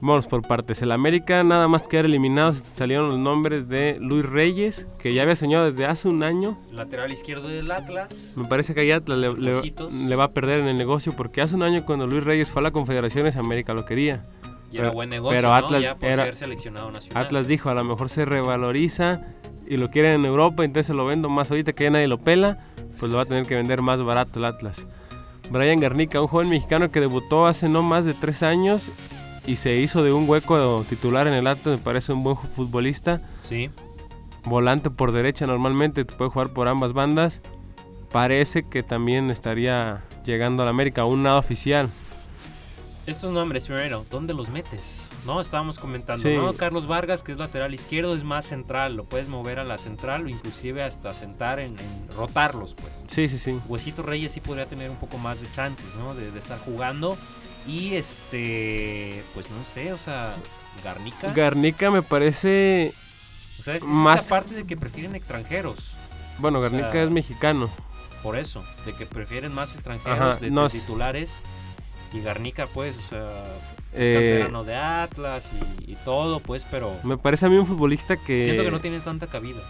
Vamos 0.00 0.26
por 0.26 0.42
partes. 0.42 0.82
El 0.82 0.92
América, 0.92 1.42
nada 1.44 1.68
más 1.68 1.88
que 1.88 1.98
eliminado, 1.98 2.52
salieron 2.52 3.08
los 3.08 3.18
nombres 3.18 3.68
de 3.68 3.96
Luis 4.00 4.26
Reyes, 4.26 4.86
que 5.00 5.14
ya 5.14 5.22
había 5.22 5.36
soñado 5.36 5.64
desde 5.64 5.86
hace 5.86 6.08
un 6.08 6.22
año. 6.22 6.58
Lateral 6.70 7.12
izquierdo 7.12 7.48
del 7.48 7.70
Atlas. 7.70 8.32
Me 8.36 8.44
parece 8.44 8.74
que 8.74 8.80
ahí 8.80 8.90
Atlas 8.90 9.18
le, 9.18 10.16
va 10.16 10.24
a 10.24 10.32
perder 10.32 10.60
en 10.60 10.66
el 10.66 10.76
negocio, 10.76 11.12
porque 11.16 11.40
hace 11.40 11.54
un 11.54 11.62
año 11.62 11.84
cuando 11.84 12.06
Luis 12.06 12.24
Reyes 12.24 12.50
fue 12.50 12.60
a 12.60 12.64
la 12.64 12.70
Confederaciones, 12.70 13.36
América 13.36 13.72
lo 13.72 13.84
quería. 13.84 14.26
Y 14.70 14.78
era 14.78 14.90
buen 14.90 15.08
negocio, 15.08 15.36
pero 15.36 15.54
Atlas, 15.54 15.82
ya 15.82 15.94
por 15.94 16.12
ser 16.12 16.36
seleccionado 16.36 16.90
nacional. 16.90 17.24
Atlas 17.24 17.46
dijo, 17.46 17.70
a 17.70 17.74
lo 17.74 17.84
mejor 17.84 18.08
se 18.08 18.24
revaloriza 18.24 19.22
y 19.66 19.76
lo 19.76 19.90
quieren 19.90 20.12
en 20.12 20.24
Europa, 20.26 20.64
entonces 20.64 20.94
lo 20.94 21.06
vendo 21.06 21.28
más 21.28 21.50
ahorita 21.50 21.72
que 21.72 21.84
ya 21.84 21.90
nadie 21.90 22.08
lo 22.08 22.18
pela, 22.18 22.58
pues 22.98 23.10
lo 23.10 23.18
va 23.18 23.22
a 23.22 23.26
tener 23.26 23.46
que 23.46 23.54
vender 23.54 23.82
más 23.82 24.02
barato 24.02 24.38
el 24.38 24.44
Atlas. 24.44 24.86
Brian 25.50 25.78
Garnica, 25.78 26.20
un 26.20 26.26
joven 26.26 26.48
mexicano 26.48 26.90
que 26.90 27.00
debutó 27.00 27.46
hace 27.46 27.68
no 27.68 27.82
más 27.82 28.04
de 28.04 28.14
tres 28.14 28.42
años 28.42 28.90
y 29.46 29.56
se 29.56 29.76
hizo 29.76 30.02
de 30.02 30.12
un 30.12 30.28
hueco 30.28 30.84
titular 30.88 31.26
en 31.26 31.34
el 31.34 31.46
Atlas, 31.46 31.78
me 31.78 31.82
parece 31.84 32.12
un 32.12 32.22
buen 32.22 32.36
futbolista. 32.36 33.20
Sí. 33.40 33.70
Volante 34.44 34.90
por 34.90 35.12
derecha 35.12 35.46
normalmente, 35.46 36.04
puede 36.04 36.30
jugar 36.30 36.52
por 36.52 36.68
ambas 36.68 36.92
bandas. 36.92 37.42
Parece 38.10 38.62
que 38.62 38.82
también 38.82 39.30
estaría 39.30 40.04
llegando 40.24 40.62
a 40.62 40.66
la 40.66 40.70
América, 40.70 41.04
un 41.04 41.22
nada 41.22 41.38
oficial. 41.38 41.90
Estos 43.06 43.32
nombres, 43.32 43.66
primero, 43.66 44.06
¿dónde 44.10 44.32
los 44.32 44.48
metes? 44.48 45.10
No, 45.26 45.40
estábamos 45.40 45.78
comentando, 45.78 46.26
¿no? 46.30 46.52
Carlos 46.54 46.86
Vargas, 46.86 47.22
que 47.22 47.32
es 47.32 47.38
lateral 47.38 47.74
izquierdo, 47.74 48.14
es 48.14 48.24
más 48.24 48.46
central, 48.46 48.96
lo 48.96 49.04
puedes 49.04 49.28
mover 49.28 49.58
a 49.58 49.64
la 49.64 49.76
central 49.76 50.24
o 50.24 50.28
inclusive 50.28 50.82
hasta 50.82 51.12
sentar 51.12 51.60
en, 51.60 51.76
rotarlos, 52.16 52.74
pues. 52.74 53.04
Sí, 53.08 53.28
sí, 53.28 53.38
sí. 53.38 53.58
Huesito 53.68 54.02
Reyes 54.02 54.32
sí 54.32 54.40
podría 54.40 54.66
tener 54.66 54.90
un 54.90 54.96
poco 54.96 55.18
más 55.18 55.42
de 55.42 55.50
chances, 55.50 55.94
¿no? 55.96 56.14
de 56.14 56.38
estar 56.38 56.58
jugando. 56.58 57.18
Y 57.66 57.94
este, 57.94 59.22
pues 59.34 59.50
no 59.50 59.64
sé, 59.64 59.92
o 59.92 59.98
sea, 59.98 60.34
Garnica. 60.82 61.32
Garnica 61.32 61.90
me 61.90 62.02
parece. 62.02 62.92
O 63.58 63.62
sea, 63.62 63.74
es, 63.76 63.86
más 63.86 64.24
parte 64.24 64.54
de 64.54 64.64
que 64.64 64.76
prefieren 64.76 65.14
extranjeros. 65.14 65.94
Bueno, 66.38 66.60
Garnica 66.60 67.02
es 67.02 67.10
mexicano. 67.10 67.70
Por 68.22 68.36
eso, 68.36 68.64
de 68.84 68.94
que 68.94 69.06
prefieren 69.06 69.54
más 69.54 69.74
extranjeros 69.74 70.40
de, 70.40 70.50
titulares. 70.70 71.40
Y 72.12 72.20
Garnica, 72.20 72.66
pues, 72.66 72.96
o 72.96 73.02
sea, 73.02 73.28
es 73.92 74.08
eh, 74.08 74.48
de 74.66 74.76
Atlas 74.76 75.50
y, 75.86 75.96
todo, 76.04 76.40
pues, 76.40 76.66
pero. 76.70 76.94
Me 77.02 77.16
parece 77.16 77.46
a 77.46 77.48
mí 77.48 77.56
un 77.56 77.66
futbolista 77.66 78.16
que. 78.16 78.42
Siento 78.42 78.62
que 78.62 78.70
no 78.70 78.80
tiene 78.80 79.00
tanta 79.00 79.26
cabida. 79.26 79.60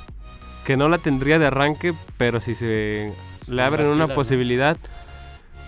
Que 0.65 0.77
no 0.77 0.89
la 0.89 0.99
tendría 0.99 1.39
de 1.39 1.47
arranque, 1.47 1.95
pero 2.17 2.41
si 2.41 2.55
se 2.55 3.13
le 3.47 3.63
abren 3.63 3.91
una 3.91 4.09
posibilidad. 4.09 4.77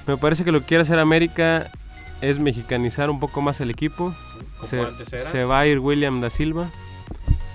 Me 0.06 0.16
parece 0.16 0.44
que 0.44 0.52
lo 0.52 0.62
quiere 0.62 0.82
hacer 0.82 0.98
América 0.98 1.70
es 2.20 2.38
mexicanizar 2.38 3.10
un 3.10 3.20
poco 3.20 3.40
más 3.40 3.60
el 3.60 3.70
equipo. 3.70 4.14
se, 4.66 5.44
va 5.44 5.60
a 5.60 5.66
ir 5.66 5.78
William 5.78 6.20
da 6.20 6.30
Silva. 6.30 6.68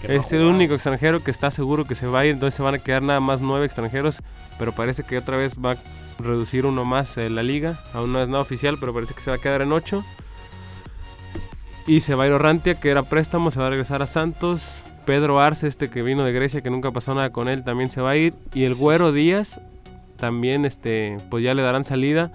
Es 0.04 0.34
el 0.34 0.42
único 0.42 0.74
extranjero 0.74 1.24
que 1.24 1.30
está 1.30 1.52
seguro 1.52 1.86
que 1.86 1.96
se 1.96 2.08
va 2.08 2.22
a 2.22 2.26
ir, 2.26 2.34
entonces 2.34 2.56
se 2.56 2.64
van 2.64 2.76
a 2.76 2.80
quedar 2.80 3.04
nada 3.04 3.20
más 3.20 3.40
nueve 3.40 3.66
extranjeros, 3.66 4.24
pero 4.58 4.72
parece 4.72 5.04
que 5.04 5.18
otra 5.18 5.38
vez 5.38 5.58
va 5.64 5.74
a 5.74 5.78
reducir 6.18 6.66
uno 6.66 6.86
más 6.86 7.18
en 7.18 7.36
la 7.36 7.44
liga. 7.44 7.80
Aún 7.94 8.12
no 8.12 8.22
es 8.22 8.30
nada 8.30 8.42
oficial, 8.42 8.78
pero 8.80 8.94
parece 8.94 9.14
que 9.14 9.22
se 9.22 9.30
va 9.30 9.38
a 9.38 9.40
quedar 9.40 9.62
en 9.62 9.72
ocho. 9.72 10.04
Y 11.88 12.02
se 12.02 12.16
va 12.16 12.24
a 12.24 12.28
ir 12.28 12.34
Orrantia, 12.34 12.76
que 12.76 12.90
era 12.90 13.04
préstamo, 13.04 13.52
se 13.52 13.60
va 13.60 13.68
a 13.68 13.70
regresar 13.70 14.02
a 14.02 14.08
Santos. 14.08 14.82
Pedro 15.06 15.40
Arce, 15.40 15.68
este 15.68 15.90
que 15.90 16.04
vino 16.04 16.24
de 16.24 16.32
Grecia, 16.32 16.62
que 16.62 16.70
nunca 16.70 16.92
pasó 16.92 17.14
nada 17.16 17.32
con 17.32 17.50
él, 17.50 17.64
también 17.64 17.90
se 17.90 18.02
va 18.02 18.12
a 18.12 18.18
ir. 18.18 18.34
Y 18.54 18.64
el 18.66 18.76
Güero 18.76 19.12
Díaz, 19.12 19.60
también 20.18 20.66
este, 20.66 21.18
pues 21.30 21.44
ya 21.44 21.54
le 21.54 21.64
darán 21.64 21.84
salida. 21.84 22.32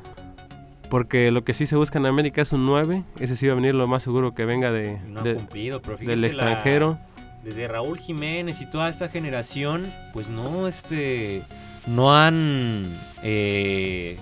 Porque 0.89 1.31
lo 1.31 1.45
que 1.45 1.55
sí 1.55 1.67
se 1.67 1.77
busca 1.77 1.99
en 1.99 2.07
América 2.07 2.43
es 2.43 2.53
un 2.53 2.67
9. 2.67 3.03
Ese 3.19 3.37
sí 3.37 3.47
va 3.47 3.53
a 3.53 3.57
venir 3.57 3.75
lo 3.75 3.89
más 3.89 4.03
seguro 4.03 4.35
que 4.35 4.45
venga 4.45 4.71
de, 4.71 4.99
del 6.01 6.25
extranjero. 6.25 6.99
desde 7.43 7.69
Raúl 7.69 7.99
Jiménez 7.99 8.61
y 8.61 8.67
toda 8.67 8.89
esta 8.89 9.09
generación, 9.09 9.87
pues 10.13 10.29
no, 10.29 10.69
este, 10.69 11.43
no 11.87 12.17
han, 12.17 12.87
eh, 13.23 14.17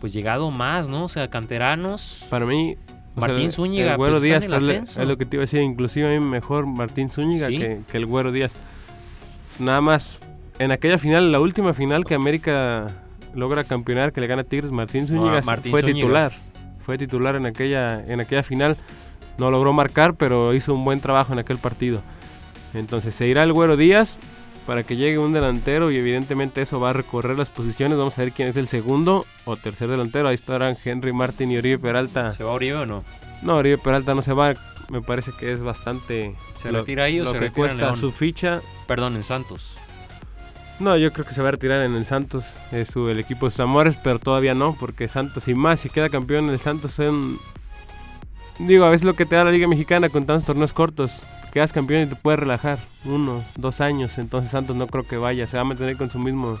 pues 0.00 0.12
llegado 0.12 0.50
más, 0.50 0.88
¿no? 0.88 1.04
O 1.04 1.08
sea, 1.08 1.28
canteranos. 1.28 2.24
Para 2.30 2.46
mí, 2.46 2.76
Martín 3.16 3.50
Zúñiga, 3.50 3.92
el 3.92 3.96
Güero 3.96 4.14
pues, 4.14 4.22
Díaz, 4.22 4.44
es 4.44 4.96
lo 4.96 5.16
que 5.16 5.26
te 5.26 5.36
iba 5.36 5.42
a 5.42 5.44
decir, 5.44 5.60
inclusive 5.60 6.14
a 6.14 6.18
mí 6.18 6.24
mejor 6.24 6.66
Martín 6.66 7.08
Zúñiga 7.08 7.48
que, 7.48 7.80
que 7.90 7.96
el 7.96 8.06
Güero 8.06 8.32
Díaz. 8.32 8.52
Nada 9.58 9.80
más, 9.80 10.20
en 10.58 10.72
aquella 10.72 10.98
final, 10.98 11.32
la 11.32 11.40
última 11.40 11.74
final 11.74 12.04
que 12.04 12.14
América 12.14 12.88
logra 13.34 13.64
campeonar, 13.64 14.12
que 14.12 14.20
le 14.20 14.26
gana 14.26 14.44
Tigres, 14.44 14.70
Martín 14.70 15.06
Zúñiga 15.06 15.42
fue 15.42 15.82
titular. 15.82 16.32
Fue 16.80 16.98
titular 16.98 17.36
en 17.36 17.46
aquella, 17.46 18.04
en 18.06 18.20
aquella 18.20 18.42
final. 18.42 18.76
No 19.38 19.50
logró 19.50 19.72
marcar, 19.72 20.14
pero 20.14 20.54
hizo 20.54 20.74
un 20.74 20.84
buen 20.84 21.00
trabajo 21.00 21.32
en 21.32 21.38
aquel 21.38 21.58
partido. 21.58 22.02
Entonces 22.74 23.14
se 23.14 23.26
irá 23.26 23.42
el 23.42 23.52
Güero 23.52 23.76
Díaz 23.76 24.18
para 24.66 24.82
que 24.82 24.96
llegue 24.96 25.18
un 25.18 25.32
delantero 25.32 25.90
y 25.90 25.96
evidentemente 25.96 26.62
eso 26.62 26.78
va 26.78 26.90
a 26.90 26.92
recorrer 26.92 27.38
las 27.38 27.50
posiciones. 27.50 27.98
Vamos 27.98 28.18
a 28.18 28.22
ver 28.22 28.32
quién 28.32 28.48
es 28.48 28.56
el 28.56 28.68
segundo 28.68 29.26
o 29.44 29.56
tercer 29.56 29.88
delantero. 29.88 30.28
Ahí 30.28 30.34
estarán 30.34 30.76
Henry 30.84 31.12
Martin 31.12 31.50
y 31.50 31.58
Oribe 31.58 31.78
Peralta. 31.78 32.32
¿Se 32.32 32.44
va 32.44 32.52
Oribe 32.52 32.76
o 32.76 32.86
no? 32.86 33.04
No, 33.42 33.56
Oribe 33.56 33.78
Peralta 33.78 34.14
no 34.14 34.22
se 34.22 34.32
va. 34.32 34.54
Me 34.88 35.02
parece 35.02 35.32
que 35.38 35.52
es 35.52 35.62
bastante. 35.62 36.34
¿Se 36.56 36.70
retira 36.70 37.04
ahí 37.04 37.20
o 37.20 37.24
lo 37.24 37.32
se 37.32 37.38
que 37.38 37.50
cuesta 37.50 37.94
su 37.96 38.12
ficha. 38.12 38.60
Perdón, 38.86 39.16
en 39.16 39.22
Santos. 39.22 39.76
No, 40.80 40.96
yo 40.96 41.12
creo 41.12 41.26
que 41.26 41.34
se 41.34 41.42
va 41.42 41.48
a 41.48 41.50
retirar 41.50 41.84
en 41.84 41.94
el 41.94 42.06
Santos, 42.06 42.56
es 42.72 42.88
su, 42.88 43.10
el 43.10 43.20
equipo 43.20 43.44
de 43.44 43.50
sus 43.50 43.60
amores, 43.60 43.98
pero 44.02 44.18
todavía 44.18 44.54
no, 44.54 44.74
porque 44.80 45.08
Santos 45.08 45.46
y 45.46 45.54
más, 45.54 45.80
si 45.80 45.90
queda 45.90 46.08
campeón 46.08 46.46
en 46.46 46.50
el 46.52 46.58
Santos, 46.58 46.92
son... 46.92 47.38
Digo, 48.58 48.86
a 48.86 48.90
veces 48.90 49.04
lo 49.04 49.12
que 49.12 49.26
te 49.26 49.36
da 49.36 49.44
la 49.44 49.50
Liga 49.50 49.68
Mexicana 49.68 50.08
con 50.08 50.24
tantos 50.24 50.46
torneos 50.46 50.72
cortos, 50.72 51.22
quedas 51.52 51.74
campeón 51.74 52.04
y 52.04 52.06
te 52.06 52.16
puedes 52.16 52.40
relajar 52.40 52.78
uno, 53.04 53.44
dos 53.56 53.82
años, 53.82 54.16
entonces 54.16 54.50
Santos 54.50 54.74
no 54.74 54.86
creo 54.86 55.06
que 55.06 55.18
vaya, 55.18 55.46
se 55.46 55.58
va 55.58 55.62
a 55.62 55.64
mantener 55.64 55.98
con 55.98 56.10
su 56.10 56.18
mismo, 56.18 56.58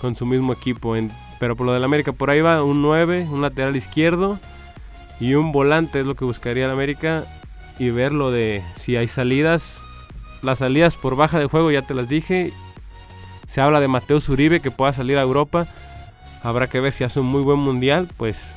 con 0.00 0.14
su 0.14 0.26
mismo 0.26 0.52
equipo. 0.52 0.94
pero 1.40 1.56
por 1.56 1.66
lo 1.66 1.72
del 1.72 1.82
América, 1.82 2.12
por 2.12 2.30
ahí 2.30 2.40
va 2.40 2.62
un 2.62 2.82
9, 2.82 3.26
un 3.28 3.42
lateral 3.42 3.74
izquierdo 3.74 4.38
y 5.18 5.34
un 5.34 5.50
volante 5.50 5.98
es 6.00 6.06
lo 6.06 6.14
que 6.14 6.24
buscaría 6.24 6.66
el 6.66 6.70
América 6.70 7.24
y 7.80 7.90
ver 7.90 8.12
lo 8.12 8.30
de 8.30 8.62
si 8.76 8.96
hay 8.96 9.08
salidas. 9.08 9.84
Las 10.42 10.58
salidas 10.58 10.96
por 10.96 11.16
baja 11.16 11.38
de 11.38 11.46
juego 11.46 11.70
ya 11.70 11.82
te 11.82 11.94
las 11.94 12.08
dije 12.08 12.52
se 13.54 13.60
habla 13.60 13.78
de 13.78 13.86
Mateus 13.86 14.28
Uribe 14.28 14.58
que 14.58 14.72
pueda 14.72 14.92
salir 14.92 15.16
a 15.16 15.22
Europa. 15.22 15.68
Habrá 16.42 16.66
que 16.66 16.80
ver 16.80 16.92
si 16.92 17.04
hace 17.04 17.20
un 17.20 17.26
muy 17.26 17.40
buen 17.40 17.60
mundial. 17.60 18.08
Pues 18.16 18.50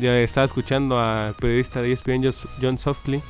ya 0.00 0.16
estaba 0.16 0.46
escuchando 0.46 0.98
al 0.98 1.34
periodista 1.34 1.82
de 1.82 1.92
ESPN 1.92 2.22
John 2.62 2.78
Softly 2.78 3.20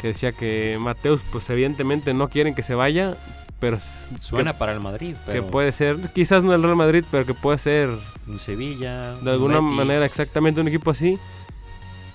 que 0.00 0.08
decía 0.08 0.32
que 0.32 0.78
Mateus 0.80 1.20
pues 1.30 1.48
evidentemente 1.48 2.12
no 2.12 2.26
quieren 2.26 2.56
que 2.56 2.64
se 2.64 2.74
vaya, 2.74 3.14
pero 3.60 3.78
suena 4.18 4.54
para 4.54 4.72
el 4.72 4.80
Madrid, 4.80 5.14
que 5.30 5.42
puede 5.42 5.70
ser 5.70 5.96
quizás 6.12 6.42
no 6.42 6.54
el 6.54 6.62
Real 6.62 6.74
Madrid, 6.74 7.04
pero 7.08 7.24
que 7.24 7.32
puede 7.32 7.58
ser 7.58 7.88
en 8.26 8.40
Sevilla, 8.40 9.14
de 9.14 9.30
alguna 9.30 9.60
manera 9.60 10.04
exactamente 10.04 10.60
un 10.60 10.66
equipo 10.66 10.90
así 10.90 11.20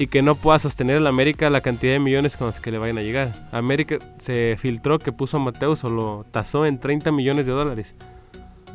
y 0.02 0.08
que 0.08 0.24
no 0.24 0.34
pueda 0.34 0.58
sostener 0.58 0.98
el 0.98 1.06
América 1.06 1.52
la 1.52 1.62
cantidad 1.62 1.94
de 1.94 2.00
millones 2.00 2.36
con 2.36 2.48
los 2.48 2.60
que 2.60 2.72
le 2.72 2.80
vayan 2.80 2.98
a 2.98 3.04
llegar. 3.04 3.32
América 3.52 4.00
se 4.18 4.58
filtró 4.58 4.98
que 4.98 5.12
puso 5.12 5.38
a 5.38 5.40
Mateus 5.40 5.84
o 5.84 5.90
lo 5.90 6.26
tasó 6.32 6.66
en 6.66 6.80
30 6.80 7.12
millones 7.12 7.46
de 7.46 7.52
dólares. 7.52 7.94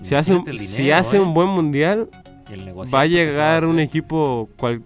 Si 0.04 0.14
hace, 0.14 0.34
un, 0.34 0.46
si 0.56 0.92
hace 0.92 1.18
un 1.18 1.34
buen 1.34 1.48
mundial, 1.48 2.08
va 2.94 3.00
a 3.00 3.06
llegar 3.06 3.64
un 3.64 3.80
equipo 3.80 4.48
cual, 4.56 4.84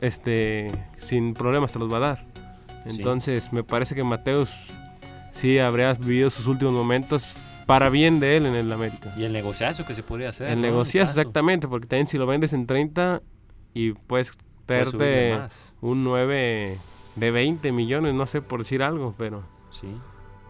este 0.00 0.72
sin 0.96 1.34
problemas 1.34 1.70
te 1.70 1.80
los 1.80 1.92
va 1.92 1.98
a 1.98 2.00
dar. 2.00 2.26
Entonces, 2.86 3.52
me 3.52 3.62
parece 3.62 3.94
que 3.94 4.04
Mateus 4.04 4.50
sí 5.32 5.58
habría 5.58 5.92
vivido 5.92 6.30
sus 6.30 6.46
últimos 6.46 6.72
momentos 6.72 7.34
para 7.66 7.90
bien 7.90 8.20
de 8.20 8.38
él 8.38 8.46
en 8.46 8.54
el 8.54 8.72
América. 8.72 9.12
Y 9.18 9.24
el 9.24 9.34
negociazo 9.34 9.84
que 9.84 9.92
se 9.92 10.02
podría 10.02 10.30
hacer. 10.30 10.48
El 10.48 10.62
negociazo, 10.62 11.20
exactamente, 11.20 11.68
porque 11.68 11.86
también 11.86 12.06
si 12.06 12.16
lo 12.16 12.26
vendes 12.26 12.54
en 12.54 12.66
30 12.66 13.20
y 13.74 13.92
puedes 13.92 14.32
un 15.80 16.04
9 16.04 16.78
de 17.16 17.30
20 17.30 17.72
millones, 17.72 18.14
no 18.14 18.26
sé 18.26 18.42
por 18.42 18.60
decir 18.60 18.82
algo, 18.82 19.14
pero. 19.16 19.42
Sí. 19.70 19.88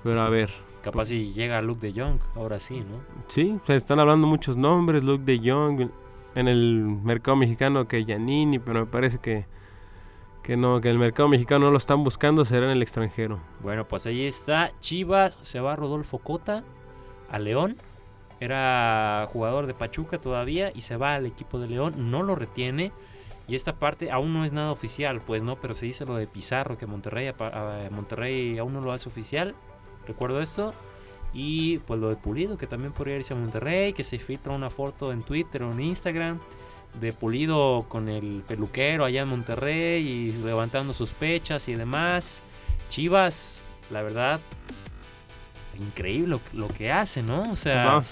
Pero 0.02 0.20
a 0.20 0.28
ver. 0.28 0.50
Capaz 0.82 1.06
si 1.06 1.32
llega 1.32 1.60
Luke 1.62 1.90
de 1.90 2.00
Jong, 2.00 2.20
ahora 2.36 2.60
sí, 2.60 2.78
¿no? 2.80 3.00
Sí, 3.28 3.58
se 3.64 3.74
están 3.74 3.98
hablando 3.98 4.26
muchos 4.26 4.56
nombres, 4.56 5.02
Luke 5.02 5.24
de 5.24 5.38
Jong, 5.38 5.90
en 6.36 6.48
el 6.48 6.84
mercado 7.02 7.36
mexicano 7.36 7.88
que 7.88 8.04
Giannini, 8.04 8.60
pero 8.60 8.80
me 8.80 8.86
parece 8.86 9.18
que 9.18 9.46
que 10.46 10.56
no, 10.56 10.80
que 10.80 10.88
el 10.88 10.98
mercado 10.98 11.28
mexicano 11.28 11.66
no 11.66 11.72
lo 11.72 11.76
están 11.76 12.04
buscando, 12.04 12.44
será 12.44 12.66
en 12.66 12.70
el 12.70 12.80
extranjero. 12.80 13.40
Bueno, 13.64 13.88
pues 13.88 14.06
ahí 14.06 14.24
está 14.24 14.70
Chivas, 14.78 15.36
se 15.42 15.58
va 15.58 15.74
Rodolfo 15.74 16.18
Cota 16.18 16.62
a 17.32 17.40
León. 17.40 17.76
Era 18.38 19.28
jugador 19.32 19.66
de 19.66 19.74
Pachuca 19.74 20.18
todavía 20.18 20.70
y 20.72 20.82
se 20.82 20.96
va 20.96 21.16
al 21.16 21.26
equipo 21.26 21.58
de 21.58 21.66
León, 21.66 22.12
no 22.12 22.22
lo 22.22 22.36
retiene. 22.36 22.92
Y 23.48 23.54
esta 23.54 23.78
parte 23.78 24.10
aún 24.10 24.32
no 24.32 24.44
es 24.44 24.52
nada 24.52 24.72
oficial, 24.72 25.20
pues 25.20 25.42
no, 25.42 25.56
pero 25.56 25.74
se 25.74 25.86
dice 25.86 26.04
lo 26.04 26.16
de 26.16 26.26
Pizarro, 26.26 26.76
que 26.76 26.86
Monterrey, 26.86 27.32
Monterrey 27.90 28.58
aún 28.58 28.72
no 28.72 28.80
lo 28.80 28.92
hace 28.92 29.08
oficial. 29.08 29.54
Recuerdo 30.06 30.40
esto. 30.40 30.74
Y 31.32 31.78
pues 31.80 32.00
lo 32.00 32.08
de 32.08 32.16
Pulido, 32.16 32.56
que 32.56 32.66
también 32.66 32.92
podría 32.92 33.16
irse 33.16 33.34
a 33.34 33.36
Monterrey, 33.36 33.92
que 33.92 34.04
se 34.04 34.18
filtra 34.18 34.52
una 34.52 34.70
foto 34.70 35.12
en 35.12 35.22
Twitter 35.22 35.62
o 35.62 35.72
en 35.72 35.80
Instagram 35.80 36.40
de 37.00 37.12
Pulido 37.12 37.86
con 37.88 38.08
el 38.08 38.42
peluquero 38.46 39.04
allá 39.04 39.22
en 39.22 39.28
Monterrey 39.28 40.06
y 40.06 40.32
levantando 40.44 40.94
sospechas 40.94 41.68
y 41.68 41.74
demás. 41.74 42.42
Chivas, 42.88 43.62
la 43.90 44.02
verdad, 44.02 44.40
increíble 45.78 46.38
lo, 46.52 46.68
que 46.68 46.90
hace, 46.90 47.22
¿no? 47.22 47.52
O 47.52 47.56
sea, 47.56 48.02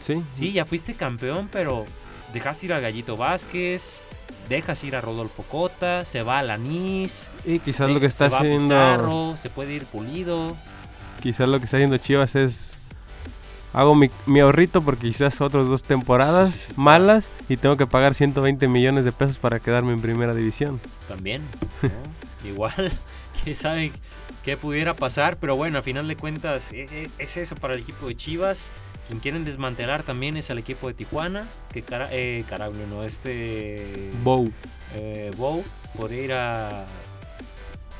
sí. 0.00 0.22
sí, 0.32 0.52
ya 0.52 0.64
fuiste 0.64 0.94
campeón, 0.94 1.48
pero 1.50 1.84
dejaste 2.32 2.66
ir 2.66 2.72
a 2.72 2.80
Gallito 2.80 3.16
Vázquez, 3.16 4.02
dejas 4.48 4.82
ir 4.84 4.96
a 4.96 5.00
Rodolfo 5.00 5.42
Cota, 5.44 6.04
se 6.04 6.22
va 6.22 6.38
a 6.38 6.42
Lanís. 6.42 7.30
Y 7.44 7.58
quizás 7.58 7.90
lo 7.90 8.00
que 8.00 8.06
está 8.06 8.26
haciendo. 8.26 9.36
se 9.36 9.50
puede 9.50 9.74
ir 9.74 9.84
Pulido. 9.86 10.56
Quizás 11.20 11.48
lo 11.48 11.58
que 11.58 11.64
está 11.64 11.78
haciendo 11.78 11.96
Chivas 11.98 12.36
es 12.36 12.78
hago 13.72 13.94
mi, 13.94 14.40
ahorrito 14.40 14.82
porque 14.82 15.08
quizás 15.08 15.40
otras 15.40 15.66
dos 15.66 15.82
temporadas 15.82 16.70
malas 16.76 17.30
y 17.48 17.56
tengo 17.56 17.76
que 17.76 17.86
pagar 17.86 18.14
120 18.14 18.66
millones 18.68 19.04
de 19.04 19.12
pesos 19.12 19.38
para 19.38 19.60
quedarme 19.60 19.92
en 19.92 20.00
primera 20.00 20.34
división. 20.34 20.80
También, 21.06 21.42
igual, 22.44 22.92
quién 23.44 23.54
sabe 23.54 23.92
qué 24.44 24.56
pudiera 24.56 24.94
pasar, 24.94 25.36
pero 25.36 25.56
bueno, 25.56 25.78
a 25.78 25.82
final 25.82 26.08
de 26.08 26.16
cuentas 26.16 26.72
e, 26.72 26.84
e, 26.84 27.10
es, 27.18 27.36
eso 27.36 27.56
para 27.56 27.74
el 27.74 27.80
equipo 27.80 28.08
de 28.08 28.16
Chivas. 28.16 28.70
Quien 29.08 29.20
quieren 29.20 29.44
desmantelar 29.44 30.02
también 30.02 30.36
es 30.36 30.50
al 30.50 30.58
equipo 30.58 30.86
de 30.86 30.94
Tijuana, 30.94 31.46
que 31.72 31.82
cara, 31.82 32.08
eh, 32.12 32.44
no, 32.90 33.02
este... 33.02 34.12
Bow. 34.22 34.52
Eh, 34.94 35.32
Bow, 35.36 35.64
por 35.96 36.12
ir 36.12 36.32
a 36.32 36.84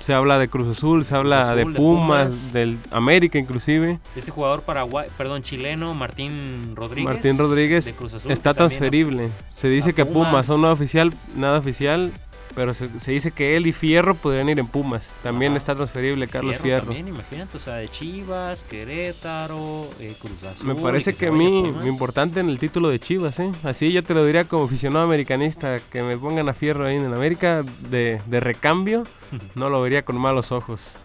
se 0.09 0.15
habla 0.15 0.39
de 0.39 0.49
Cruz 0.49 0.79
Azul, 0.79 1.05
se 1.05 1.15
habla 1.15 1.55
de, 1.55 1.67
Pumas, 1.67 2.53
del 2.53 2.79
América 2.91 3.37
inclusive. 3.37 3.99
Este 4.17 4.31
jugador 4.31 4.63
paraguay, 4.63 5.07
perdón, 5.19 5.43
chileno, 5.43 5.93
Martín 5.93 6.75
Rodríguez. 6.75 7.13
Martín 7.13 7.37
Rodríguez 7.37 7.95
está 8.29 8.55
transferible. 8.55 9.29
Se 9.51 9.69
dice 9.69 9.93
que 9.93 10.07
Pumas, 10.07 10.47
son 10.47 10.63
nada 10.63 10.73
oficial, 10.73 11.13
nada 11.37 11.59
oficial, 11.59 12.13
pero 12.55 12.75
se, 12.75 12.89
dice 13.11 13.31
que 13.31 13.57
él 13.57 13.67
y 13.67 13.73
Fierro 13.73 14.15
podrían 14.15 14.49
ir 14.49 14.59
en 14.59 14.67
Pumas. 14.67 15.11
También 15.23 15.57
está 15.57 15.75
transferible 15.75 16.27
Carlos 16.29 16.57
Fierro. 16.57 16.87
También, 16.87 17.09
imagínate, 17.09 17.57
o 17.57 17.61
sea, 17.61 17.77
de 17.77 17.89
Chivas, 17.89 18.65
Querétaro, 18.65 19.89
eh, 20.01 20.15
Cruz 20.21 20.43
Azul. 20.45 20.67
Me 20.67 20.75
parece 20.75 21.15
que, 21.15 21.29
a 21.29 21.33
mí, 21.33 21.73
lo 21.73 21.87
importante 21.87 22.41
en 22.41 22.49
el 22.49 22.59
título 22.59 22.89
de 22.89 22.99
Chivas, 23.01 23.39
¿eh? 23.41 23.53
Así 23.63 23.93
yo 23.93 24.03
te 24.03 24.15
lo 24.15 24.25
diría 24.25 24.45
como 24.45 24.65
aficionado 24.65 25.05
americanista, 25.05 25.81
que 25.91 26.03
me 26.03 26.17
pongan 26.17 26.49
a 26.49 26.55
Fierro 26.55 26.87
ahí 26.87 26.97
en 26.97 27.13
América 27.13 27.65
de, 27.91 28.21
de 28.27 28.41
recambio, 28.41 29.05
no 29.55 29.71
lo 29.71 29.81
vería 29.81 30.05
con 30.05 30.17
malos 30.17 30.53
ojos. 30.53 30.99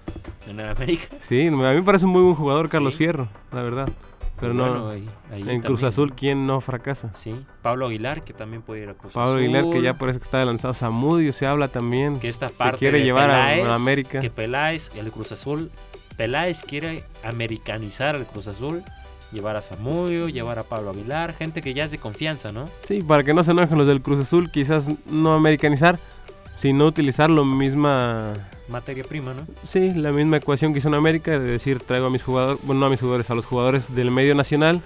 ¿En 0.48 0.60
América? 0.60 1.16
Sí, 1.20 1.48
a 1.48 1.52
mí 1.52 1.58
me 1.58 1.84
parece 1.84 2.06
un 2.06 2.12
muy 2.12 2.22
buen 2.22 2.36
jugador 2.36 2.70
Carlos 2.70 2.96
Fierro, 2.96 3.30
la 3.52 3.62
verdad. 3.62 3.90
Pero 4.44 4.54
no, 4.54 4.94
en 5.32 5.62
Cruz 5.62 5.84
Azul, 5.84 6.14
¿quién 6.14 6.46
no 6.46 6.60
fracasa? 6.60 7.14
Sí, 7.16 7.34
Pablo 7.62 7.88
Aguilar, 7.88 8.26
que 8.26 8.34
también 8.34 8.62
puede 8.62 8.84
ir 8.84 8.90
a 8.90 8.94
Cruz 8.94 9.12
Azul. 9.12 9.24
Pablo 9.24 9.40
Aguilar, 9.40 9.70
que 9.72 9.82
ya 9.82 9.94
por 9.94 10.10
eso 10.10 10.20
que 10.20 10.26
está 10.26 10.44
lanzado. 10.44 10.74
Samudio 10.74 11.32
se 11.32 11.48
habla 11.48 11.70
también. 11.70 12.20
Que 12.20 12.28
esta 12.28 12.50
parte 12.50 12.78
se 12.78 12.80
quiere 12.80 13.04
llevar 13.04 13.32
a, 13.32 13.74
América. 13.74 14.20
Que 14.20 14.30
Peláez, 14.30 14.92
el 14.98 15.12
Cruz 15.12 15.32
Azul, 15.32 15.72
Peláez 16.18 16.62
quiere 16.62 17.06
americanizar 17.24 18.16
al 18.16 18.26
Cruz 18.26 18.50
Azul. 18.50 18.84
Llevar 19.32 19.56
a 19.56 19.62
Samudio, 19.62 20.28
llevar 20.28 20.60
a 20.60 20.64
Pablo 20.64 20.92
Aguilar, 20.92 21.34
gente 21.34 21.62
que 21.62 21.74
ya 21.74 21.86
es 21.86 21.92
de 21.92 21.98
confianza, 21.98 22.52
¿no? 22.52 22.70
Sí, 22.86 23.02
para 23.02 23.24
que 23.24 23.34
no 23.34 23.44
se 23.44 23.52
enojen 23.52 23.78
los 23.78 23.88
del 23.88 24.02
Cruz 24.02 24.20
Azul, 24.20 24.52
quizás 24.52 24.92
no 25.08 25.34
americanizar, 25.34 25.98
sino 26.58 26.86
utilizar 26.86 27.30
la 27.30 27.44
misma 27.44 28.34
materia 28.68 29.04
prima, 29.04 29.34
¿no? 29.34 29.46
Sí, 29.64 29.92
la 29.92 30.12
misma 30.12 30.38
ecuación 30.38 30.74
que 30.74 30.80
hizo 30.80 30.88
en 30.88 30.96
América, 30.96 31.32
de 31.32 31.40
decir, 31.40 31.80
traigo 31.80 32.08
a 32.08 32.10
mis 32.10 32.24
jugadores, 32.24 32.62
bueno, 32.64 32.82
no 32.82 32.86
a 32.88 32.90
mis 32.90 33.00
jugadores, 33.00 33.30
a 33.30 33.36
los 33.36 33.46
jugadores 33.46 33.96
del 33.96 34.12
medio 34.12 34.36
nacional 34.36 34.82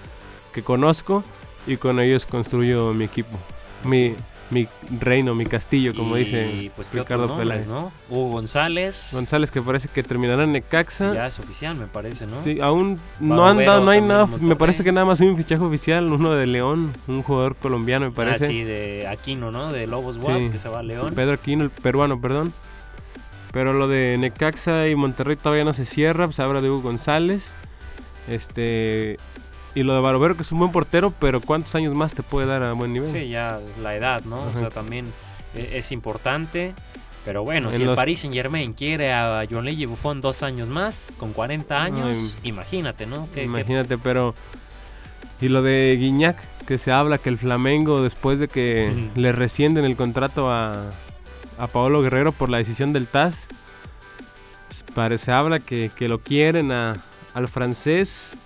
que 0.53 0.63
conozco 0.63 1.23
y 1.65 1.77
con 1.77 1.99
ellos 1.99 2.25
construyo 2.25 2.93
mi 2.93 3.05
equipo. 3.05 3.37
Mi, 3.83 4.15
mi 4.49 4.67
reino, 4.99 5.35
mi 5.35 5.45
castillo, 5.45 5.93
como 5.93 6.15
dice 6.15 6.71
pues, 6.75 6.91
Ricardo 6.93 7.37
Peláez. 7.37 7.67
¿no? 7.67 7.91
Hugo 8.09 8.31
González. 8.31 9.09
González 9.11 9.51
que 9.51 9.61
parece 9.61 9.89
que 9.89 10.03
terminará 10.03 10.43
en 10.43 10.53
Necaxa. 10.53 11.13
Ya 11.13 11.27
es 11.27 11.39
oficial, 11.39 11.75
me 11.75 11.87
parece, 11.87 12.25
¿no? 12.25 12.41
Sí, 12.41 12.59
aún 12.61 12.99
no 13.19 13.45
anda, 13.45 13.79
no 13.79 13.91
hay 13.91 14.01
nada, 14.01 14.27
me 14.39 14.55
parece 14.55 14.83
que 14.83 14.91
nada 14.91 15.05
más 15.05 15.19
un 15.19 15.37
fichaje 15.37 15.63
oficial, 15.63 16.11
uno 16.11 16.33
de 16.33 16.47
León, 16.47 16.93
un 17.07 17.21
jugador 17.23 17.55
colombiano, 17.55 18.05
me 18.05 18.11
parece. 18.11 18.45
Ah, 18.45 18.47
sí, 18.47 18.63
de 18.63 19.07
Aquino, 19.07 19.51
¿no? 19.51 19.71
De 19.71 19.85
Lobos 19.87 20.17
WAP, 20.17 20.51
que 20.51 20.57
se 20.57 20.69
va 20.69 20.79
a 20.79 20.83
León. 20.83 21.13
Pedro 21.13 21.33
Aquino, 21.33 21.63
el 21.63 21.69
peruano, 21.69 22.19
perdón. 22.19 22.53
Pero 23.51 23.73
lo 23.73 23.87
de 23.87 24.17
Necaxa 24.19 24.87
y 24.87 24.95
Monterrey 24.95 25.35
todavía 25.35 25.63
no 25.63 25.73
se 25.73 25.85
cierra, 25.85 26.25
pues 26.25 26.39
habla 26.39 26.61
de 26.61 26.69
Hugo 26.69 26.81
González. 26.81 27.53
Este 28.27 29.17
y 29.77 29.83
lo 29.83 29.93
de 29.93 29.99
Barovero, 29.99 30.35
que 30.35 30.41
es 30.41 30.51
un 30.51 30.57
buen 30.57 30.71
portero, 30.71 31.13
pero 31.19 31.39
¿cuántos 31.39 31.75
años 31.75 31.95
más 31.95 32.15
te 32.15 32.23
puede 32.23 32.47
dar 32.47 32.63
a 32.63 32.73
buen 32.73 32.93
nivel? 32.93 33.11
Sí, 33.11 33.29
ya 33.29 33.59
la 33.83 33.95
edad, 33.95 34.23
¿no? 34.23 34.41
O 34.41 34.51
sea, 34.57 34.69
también 34.69 35.05
e, 35.53 35.77
es 35.77 35.91
importante. 35.91 36.73
Pero 37.23 37.43
bueno, 37.43 37.71
si 37.71 37.83
el 37.83 37.93
Paris 37.93 38.21
Saint 38.21 38.33
Germain 38.33 38.73
quiere 38.73 39.13
a 39.13 39.43
John 39.47 39.65
Leggy 39.65 39.85
Buffon 39.85 40.19
dos 40.19 40.41
años 40.41 40.67
más, 40.67 41.09
con 41.17 41.31
40 41.31 41.83
años, 41.83 42.35
imagínate, 42.43 43.05
¿no? 43.05 43.27
imagínate, 43.35 43.97
pero... 43.97 44.33
Y 45.41 45.49
lo 45.49 45.61
de 45.61 45.95
Guiñac, 45.99 46.37
que 46.65 46.79
se 46.79 46.91
habla 46.91 47.19
que 47.19 47.29
el 47.29 47.37
Flamengo, 47.37 48.01
después 48.01 48.39
de 48.39 48.47
que 48.47 49.09
le 49.15 49.31
rescienden 49.31 49.85
el 49.85 49.95
contrato 49.95 50.49
a, 50.49 50.89
a 51.57 51.67
Paolo 51.67 52.01
Guerrero 52.01 52.31
por 52.31 52.49
la 52.49 52.57
decisión 52.57 52.93
del 52.93 53.07
TAS, 53.07 53.47
parece 54.95 55.31
habla 55.31 55.59
que, 55.59 55.91
que 55.95 56.07
lo 56.07 56.19
quieren 56.19 56.71
a, 56.71 56.97
al 57.33 57.47
francés 57.47 58.37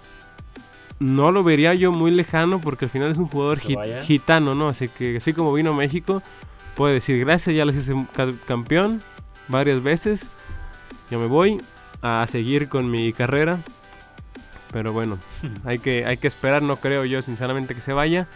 no 1.01 1.31
lo 1.31 1.43
vería 1.43 1.73
yo 1.73 1.91
muy 1.91 2.11
lejano 2.11 2.59
porque 2.59 2.85
al 2.85 2.91
final 2.91 3.09
es 3.09 3.17
un 3.17 3.27
jugador 3.27 3.59
gitano, 4.03 4.53
¿no? 4.53 4.69
Así 4.69 4.87
que 4.87 5.17
así 5.17 5.33
como 5.33 5.51
vino 5.51 5.71
a 5.71 5.75
México, 5.75 6.21
puede 6.75 6.93
decir 6.93 7.19
gracias, 7.25 7.55
ya 7.55 7.65
les 7.65 7.75
hice 7.75 7.95
campeón 8.45 9.01
varias 9.47 9.81
veces. 9.81 10.29
Yo 11.09 11.19
me 11.19 11.25
voy 11.25 11.59
a 12.03 12.25
seguir 12.29 12.69
con 12.69 12.91
mi 12.91 13.13
carrera. 13.13 13.57
Pero 14.71 14.93
bueno, 14.93 15.17
hay 15.65 15.79
que, 15.79 16.05
hay 16.05 16.17
que 16.17 16.27
esperar, 16.27 16.61
no 16.61 16.75
creo 16.75 17.03
yo 17.03 17.23
sinceramente 17.23 17.73
que 17.73 17.81
se 17.81 17.93
vaya. 17.93 18.27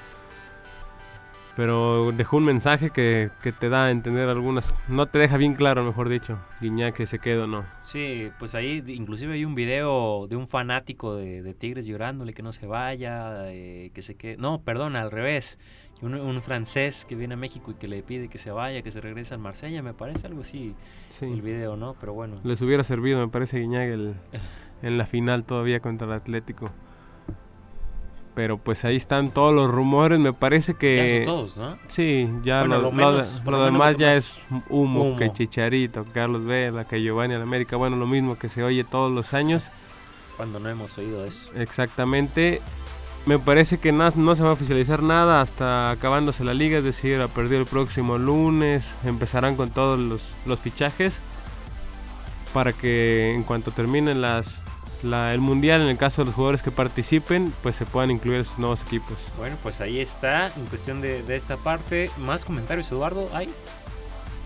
Pero 1.55 2.11
dejó 2.11 2.37
un 2.37 2.43
mensaje 2.43 2.89
que, 2.89 3.31
te 3.59 3.69
da 3.69 3.85
a 3.85 3.91
entender 3.91 4.27
algunas, 4.27 4.73
no 4.89 5.05
te 5.05 5.19
deja 5.19 5.37
bien 5.37 5.53
claro, 5.53 5.85
mejor 5.85 6.09
dicho, 6.09 6.37
Guiñac 6.59 6.95
que 6.95 7.05
se 7.05 7.19
quedó 7.19 7.45
o 7.45 7.47
no. 7.47 7.65
Sí, 7.81 8.29
pues 8.39 8.55
ahí 8.55 8.83
inclusive 8.87 9.35
hay 9.35 9.45
un 9.45 9.55
video 9.55 10.27
de 10.27 10.35
un 10.35 10.47
fanático 10.47 11.15
de, 11.15 11.53
Tigres 11.53 11.85
llorándole 11.85 12.33
que 12.33 12.43
no 12.43 12.51
se 12.51 12.67
vaya, 12.67 13.45
que 13.45 14.01
se 14.01 14.15
quede, 14.15 14.35
no, 14.35 14.61
perdón, 14.61 14.97
al 14.97 15.11
revés, 15.11 15.57
un, 16.01 16.41
francés 16.41 17.05
que 17.07 17.15
viene 17.15 17.35
a 17.35 17.37
México 17.37 17.71
y 17.71 17.75
que 17.75 17.87
le 17.87 18.03
pide 18.03 18.27
que 18.27 18.37
se 18.37 18.51
vaya, 18.51 18.81
que 18.81 18.91
se 18.91 18.99
regrese 18.99 19.33
al 19.33 19.39
Marsella, 19.39 19.81
me 19.81 19.93
parece 19.93 20.27
algo 20.27 20.41
así 20.41 20.75
el 21.21 21.41
video, 21.41 21.77
¿no? 21.77 21.95
Pero 21.99 22.13
bueno. 22.13 22.39
Les 22.43 22.61
hubiera 22.61 22.83
servido, 22.83 23.19
me 23.19 23.31
parece, 23.31 23.59
Guiñac 23.59 23.89
el, 23.89 24.15
en 24.81 24.97
la 24.97 25.05
final 25.05 25.45
todavía 25.45 25.79
contra 25.79 26.07
el 26.07 26.13
Atlético. 26.13 26.71
Pero 28.35 28.57
pues 28.57 28.83
ahí 28.83 28.97
están 28.97 29.31
todos 29.31 29.53
los 29.55 29.71
rumores, 29.71 30.19
me 30.19 30.33
parece 30.33 30.73
que... 30.73 31.23
Ya 31.23 31.25
son 31.25 31.35
todos, 31.35 31.57
¿no? 31.57 31.77
Sí, 31.87 32.29
ya 32.43 32.59
Bueno, 32.59 32.75
lo, 32.75 32.81
lo 32.83 32.91
menos- 32.91 33.41
lo 33.45 33.51
lo 33.51 33.57
menos 33.57 33.71
demás 33.73 33.95
ya 33.97 34.13
es 34.13 34.43
humo, 34.69 35.03
humo. 35.03 35.17
que 35.17 35.31
Chicharito, 35.31 36.03
que 36.03 36.11
Carlos 36.11 36.43
Vela, 36.45 36.83
que 36.83 37.01
Giovanni 37.01 37.33
en 37.35 37.41
América, 37.41 37.77
bueno, 37.77 37.95
lo 37.95 38.05
mismo 38.07 38.37
que 38.37 38.49
se 38.49 38.61
oye 38.61 38.83
todos 38.83 39.09
los 39.11 39.33
años. 39.33 39.71
Cuando 40.35 40.59
no 40.59 40.67
hemos 40.67 40.97
oído 40.97 41.25
eso. 41.25 41.49
Exactamente. 41.55 42.61
Me 43.25 43.39
parece 43.39 43.77
que 43.79 43.93
na- 43.93 44.11
no 44.17 44.35
se 44.35 44.43
va 44.43 44.49
a 44.49 44.53
oficializar 44.53 45.01
nada 45.01 45.39
hasta 45.39 45.89
acabándose 45.91 46.43
la 46.43 46.53
liga, 46.53 46.77
es 46.79 46.83
decir, 46.83 47.21
a 47.21 47.29
partir 47.29 47.51
del 47.59 47.65
próximo 47.65 48.17
lunes 48.17 48.95
empezarán 49.05 49.55
con 49.55 49.69
todos 49.69 49.97
los, 49.97 50.35
los 50.45 50.59
fichajes 50.59 51.21
para 52.53 52.73
que 52.73 53.33
en 53.33 53.43
cuanto 53.43 53.71
terminen 53.71 54.21
las, 54.21 54.61
la- 55.05 55.33
el 55.33 55.39
mundial, 55.41 55.81
en 55.81 55.87
el 55.87 55.97
caso 55.97 56.21
de 56.21 56.25
los 56.25 56.35
jugadores 56.35 56.61
que 56.61 56.71
participen, 56.71 57.53
pues 57.63 57.75
se 57.75 57.85
puedan 57.85 58.11
incluir 58.11 58.43
sus 58.45 58.59
nuevos 58.59 58.81
equipos. 58.83 59.17
Bueno, 59.37 59.55
pues 59.63 59.79
ahí 59.81 59.99
está, 59.99 60.47
en 60.47 60.65
cuestión 60.65 61.01
de, 61.01 61.23
de 61.23 61.35
esta 61.35 61.57
parte. 61.57 62.09
¿Más 62.17 62.43
comentarios, 62.45 62.91
Eduardo? 62.91 63.29
¿Hay? 63.33 63.49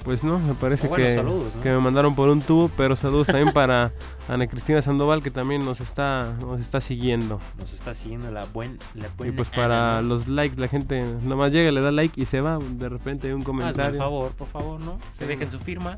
Pues 0.04 0.24
no, 0.24 0.40
me 0.40 0.54
parece 0.54 0.86
Ah, 0.88 0.90
bueno, 0.90 1.06
que, 1.06 1.14
saludos, 1.14 1.56
¿no? 1.56 1.62
que 1.62 1.70
me 1.70 1.78
mandaron 1.80 2.16
por 2.16 2.30
un 2.30 2.42
tubo, 2.42 2.72
pero 2.78 2.96
saludos 2.96 3.28
también 3.28 3.52
para 3.54 3.92
Ana 4.30 4.48
Cristina 4.48 4.82
Sandoval 4.82 5.22
que 5.22 5.30
también 5.30 5.66
nos 5.66 5.82
está, 5.82 6.34
nos 6.40 6.62
está 6.62 6.80
siguiendo. 6.80 7.40
Nos 7.58 7.74
está 7.74 7.94
siguiendo 7.94 8.32
la, 8.32 8.46
buen, 8.46 8.80
la 8.96 9.10
buena 9.18 9.34
Y 9.34 9.36
pues 9.36 9.50
para 9.50 9.98
Ana, 9.98 10.02
¿no? 10.02 10.08
los 10.08 10.28
likes, 10.30 10.58
la 10.60 10.70
gente 10.70 11.04
nomás 11.22 11.52
llega, 11.52 11.70
le 11.72 11.82
da 11.82 11.92
like 11.92 12.20
y 12.20 12.26
se 12.26 12.40
va. 12.40 12.58
De 12.60 12.88
repente 12.88 13.28
hay 13.28 13.34
un 13.34 13.44
comentario. 13.44 13.92
el 13.92 13.98
favor, 13.98 14.32
por 14.32 14.48
favor, 14.48 14.80
¿no? 14.80 15.00
Sí. 15.14 15.20
Que 15.20 15.26
dejen 15.26 15.52
su 15.52 15.60
firma, 15.60 15.98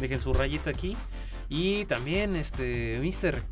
dejen 0.00 0.18
su 0.18 0.32
rayita 0.32 0.70
aquí. 0.70 0.96
Y 1.50 1.84
también, 1.84 2.34
este, 2.36 2.98
Mister, 3.02 3.42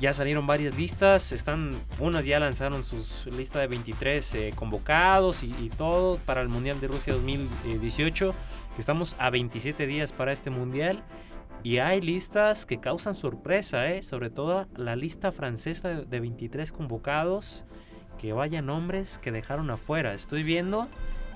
ya 0.00 0.14
salieron 0.14 0.46
varias 0.46 0.74
listas. 0.76 1.30
Están, 1.32 1.70
unas 1.98 2.24
ya 2.24 2.40
lanzaron 2.40 2.82
sus 2.82 3.26
lista 3.26 3.60
de 3.60 3.66
23 3.66 4.34
eh, 4.34 4.52
convocados 4.56 5.42
y, 5.42 5.70
todo 5.76 6.16
para 6.18 6.40
el 6.40 6.48
Mundial 6.48 6.80
de 6.80 6.88
Rusia 6.88 7.12
2018. 7.12 8.34
Estamos 8.78 9.14
a 9.18 9.30
27 9.30 9.86
días 9.86 10.12
para 10.12 10.32
este 10.32 10.50
Mundial. 10.50 11.04
Y 11.62 11.78
hay 11.78 12.00
listas 12.00 12.64
que 12.64 12.80
causan 12.80 13.14
sorpresa, 13.14 13.90
¿eh? 13.90 14.02
sobre 14.02 14.30
todo 14.30 14.66
la 14.74 14.96
lista 14.96 15.30
francesa 15.30 15.88
de, 15.88 16.04
de 16.06 16.20
23 16.20 16.72
convocados. 16.72 17.66
Que 18.18 18.32
vaya 18.32 18.62
nombres 18.62 19.18
que 19.18 19.32
dejaron 19.32 19.70
afuera. 19.70 20.14
Estoy 20.14 20.42
viendo 20.42 20.88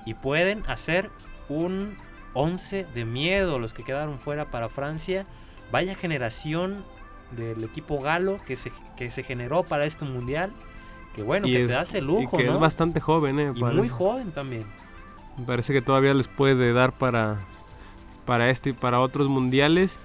y 0.05 0.15
pueden 0.15 0.63
hacer 0.67 1.09
un 1.49 1.95
11 2.33 2.85
de 2.93 3.05
miedo 3.05 3.59
los 3.59 3.73
que 3.73 3.83
quedaron 3.83 4.19
fuera 4.19 4.49
para 4.49 4.69
Francia. 4.69 5.27
Vaya 5.71 5.95
generación 5.95 6.77
del 7.31 7.63
equipo 7.63 7.99
galo 8.01 8.37
que 8.45 8.55
se, 8.55 8.71
que 8.97 9.09
se 9.11 9.23
generó 9.23 9.63
para 9.63 9.85
este 9.85 10.05
mundial. 10.05 10.51
Que 11.15 11.23
bueno, 11.23 11.47
Y 11.47 11.53
que 11.53 11.63
es- 11.63 11.71
te 11.71 11.77
hace 11.77 11.97
y 11.99 12.01
lujo, 12.01 12.37
que 12.37 12.43
¿no? 12.45 12.55
es 12.55 12.59
bastante 12.59 12.99
joven, 12.99 13.39
eh. 13.39 13.51
Y 13.55 13.59
parece. 13.59 13.79
muy 13.79 13.89
joven 13.89 14.31
también. 14.31 14.65
Me 15.37 15.45
parece 15.45 15.73
que 15.73 15.81
todavía 15.81 16.13
les 16.13 16.27
puede 16.27 16.73
dar 16.73 16.91
para, 16.91 17.37
para 18.25 18.49
este 18.49 18.71
y 18.71 18.73
para 18.73 18.99
otros 18.99 19.27
mundiales. 19.27 19.99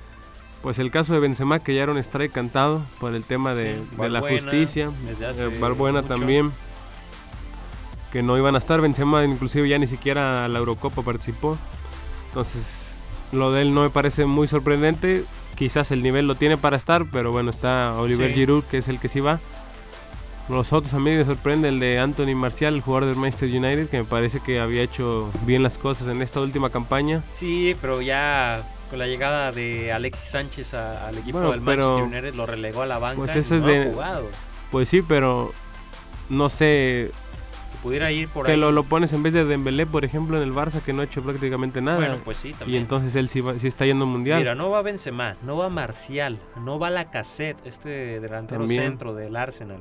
Pues 0.62 0.78
el 0.78 0.90
caso 0.90 1.14
de 1.14 1.20
Benzema, 1.20 1.58
que 1.60 1.74
ya 1.74 1.82
era 1.84 1.92
un 1.92 1.98
strike 1.98 2.32
cantado 2.32 2.82
por 3.00 3.14
el 3.14 3.24
tema 3.24 3.54
de, 3.54 3.76
Sí, 3.90 3.96
de 3.96 4.08
la 4.10 4.20
justicia. 4.20 4.90
desde 5.06 5.26
hace 5.26 5.46
Eh, 5.46 6.02
también. 6.06 6.52
Que 8.12 8.22
no 8.22 8.36
iban 8.36 8.54
a 8.56 8.58
estar. 8.58 8.80
Benzema 8.80 9.24
inclusive 9.24 9.68
ya 9.68 9.78
ni 9.78 9.86
siquiera 9.86 10.44
a 10.44 10.48
la 10.48 10.58
Eurocopa 10.58 11.02
participó. 11.02 11.56
Entonces, 12.28 12.98
lo 13.32 13.52
de 13.52 13.62
él 13.62 13.72
no 13.74 13.82
me 13.82 13.90
parece 13.90 14.26
muy 14.26 14.46
sorprendente. 14.48 15.24
Quizás 15.60 15.90
el 15.90 16.02
nivel 16.02 16.26
lo 16.26 16.36
tiene 16.36 16.56
para 16.56 16.78
estar, 16.78 17.04
pero 17.12 17.32
bueno, 17.32 17.50
está 17.50 17.92
Oliver 17.98 18.30
Sí. 18.30 18.34
Giroud, 18.34 18.64
que 18.64 18.78
es 18.78 18.88
el 18.88 18.98
que 18.98 19.10
sí 19.10 19.20
va. 19.20 19.38
Los 20.48 20.72
otros 20.72 20.94
a 20.94 20.98
mí 20.98 21.10
me 21.10 21.22
sorprende 21.22 21.68
el 21.68 21.78
de 21.78 21.98
Anthony 21.98 22.34
Marcial, 22.34 22.74
el 22.76 22.80
jugador 22.80 23.06
del 23.10 23.16
Manchester 23.18 23.50
United, 23.50 23.88
que 23.90 23.98
me 23.98 24.04
parece 24.04 24.40
que 24.40 24.58
había 24.58 24.80
hecho 24.82 25.30
bien 25.44 25.62
las 25.62 25.76
cosas 25.76 26.08
en 26.08 26.22
esta 26.22 26.40
última 26.40 26.70
campaña. 26.70 27.22
Sí, 27.30 27.76
pero 27.82 28.00
ya 28.00 28.62
con 28.88 28.98
la 28.98 29.06
llegada 29.06 29.52
de 29.52 29.92
Alexis 29.92 30.30
Sánchez 30.30 30.72
a- 30.72 31.06
al 31.06 31.18
equipo 31.18 31.38
Bueno, 31.38 31.52
del 31.52 31.60
Manchester 31.60 32.02
United 32.04 32.34
lo 32.36 32.46
relegó 32.46 32.80
a 32.80 32.86
la 32.86 32.98
banca 32.98 33.18
Pues 33.18 33.36
y 33.36 33.40
ese 33.40 33.58
es 33.58 33.62
de- 33.64 33.90
jugado. 33.92 34.28
Pues 34.72 34.88
sí, 34.88 35.02
pero 35.02 35.52
no 36.30 36.48
sé, 36.48 37.10
pudiera 37.82 38.10
ir 38.12 38.28
por 38.28 38.46
que 38.46 38.52
ahí. 38.52 38.58
lo, 38.58 38.72
lo 38.72 38.82
pones 38.84 39.12
en 39.12 39.22
vez 39.22 39.34
de 39.34 39.44
Dembélé, 39.44 39.86
por 39.86 40.04
ejemplo, 40.04 40.36
en 40.36 40.42
el 40.42 40.52
Barça, 40.54 40.80
que 40.80 40.92
no 40.92 41.02
ha 41.02 41.04
hecho 41.04 41.22
prácticamente 41.22 41.80
nada. 41.80 41.98
Bueno, 41.98 42.16
pues 42.24 42.36
sí, 42.38 42.48
y 42.50 42.52
también. 42.52 42.82
entonces 42.82 43.14
él 43.16 43.28
sí, 43.28 43.40
va- 43.40 43.58
sí 43.58 43.66
está 43.66 43.86
yendo 43.86 44.04
al 44.04 44.10
mundial. 44.10 44.38
Mira, 44.38 44.54
no 44.54 44.70
va 44.70 44.82
Benzema, 44.82 45.36
no 45.42 45.56
va 45.56 45.68
Marcial, 45.68 46.38
no 46.64 46.78
va 46.78 46.90
Lacazette, 46.90 47.58
este 47.66 48.20
delantero 48.20 48.60
También. 48.62 48.82
centro 48.82 49.14
del 49.14 49.36
Arsenal. 49.36 49.80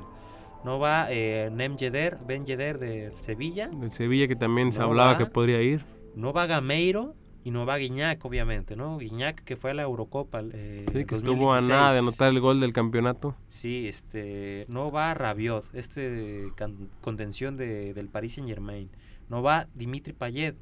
No 0.64 0.78
va 0.78 1.06
eh, 1.10 1.48
Nem 1.52 1.76
Yedder, 1.76 2.18
Ben 2.26 2.44
Yedder 2.44 2.78
de 2.78 3.12
Sevilla. 3.18 3.70
El 3.82 3.90
Sevilla 3.92 4.28
que 4.28 4.36
también 4.36 4.72
se 4.72 4.82
hablaba 4.82 5.12
va. 5.12 5.16
que 5.18 5.26
podría 5.26 5.62
ir. 5.62 5.84
No 6.14 6.32
va 6.34 6.46
Gameiro 6.46 7.14
y 7.42 7.50
no 7.50 7.64
va 7.66 7.76
Guiñac, 7.78 8.24
obviamente, 8.24 8.76
¿no? 8.76 8.98
Guiñac 8.98 9.42
que 9.44 9.56
fue 9.56 9.70
a 9.70 9.74
la 9.74 9.82
Eurocopa. 9.82 10.42
eh, 10.52 10.84
Sí, 10.92 11.04
que 11.06 11.14
estuvo 11.14 11.52
a 11.52 11.56
2016. 11.60 11.68
nada 11.68 11.92
de 11.92 11.98
anotar 12.00 12.28
el 12.28 12.40
gol 12.40 12.60
del 12.60 12.72
campeonato. 12.72 13.34
Sí, 13.48 13.88
este, 13.88 14.66
no 14.68 14.90
va 14.90 15.14
Rabiot, 15.14 15.64
este 15.74 16.48
can- 16.56 16.88
contención 17.00 17.56
de, 17.56 17.94
del 17.94 18.08
Paris 18.08 18.34
Saint 18.34 18.48
Germain. 18.48 18.90
No 19.28 19.42
va 19.42 19.68
Dimitri 19.74 20.12
Payet. 20.12 20.56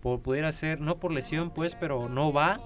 Por, 0.00 0.20
pudiera 0.20 0.52
ser, 0.52 0.80
no 0.80 0.98
por 0.98 1.12
lesión, 1.12 1.50
pues, 1.50 1.74
pero 1.74 2.08
no 2.08 2.32
va. 2.32 2.60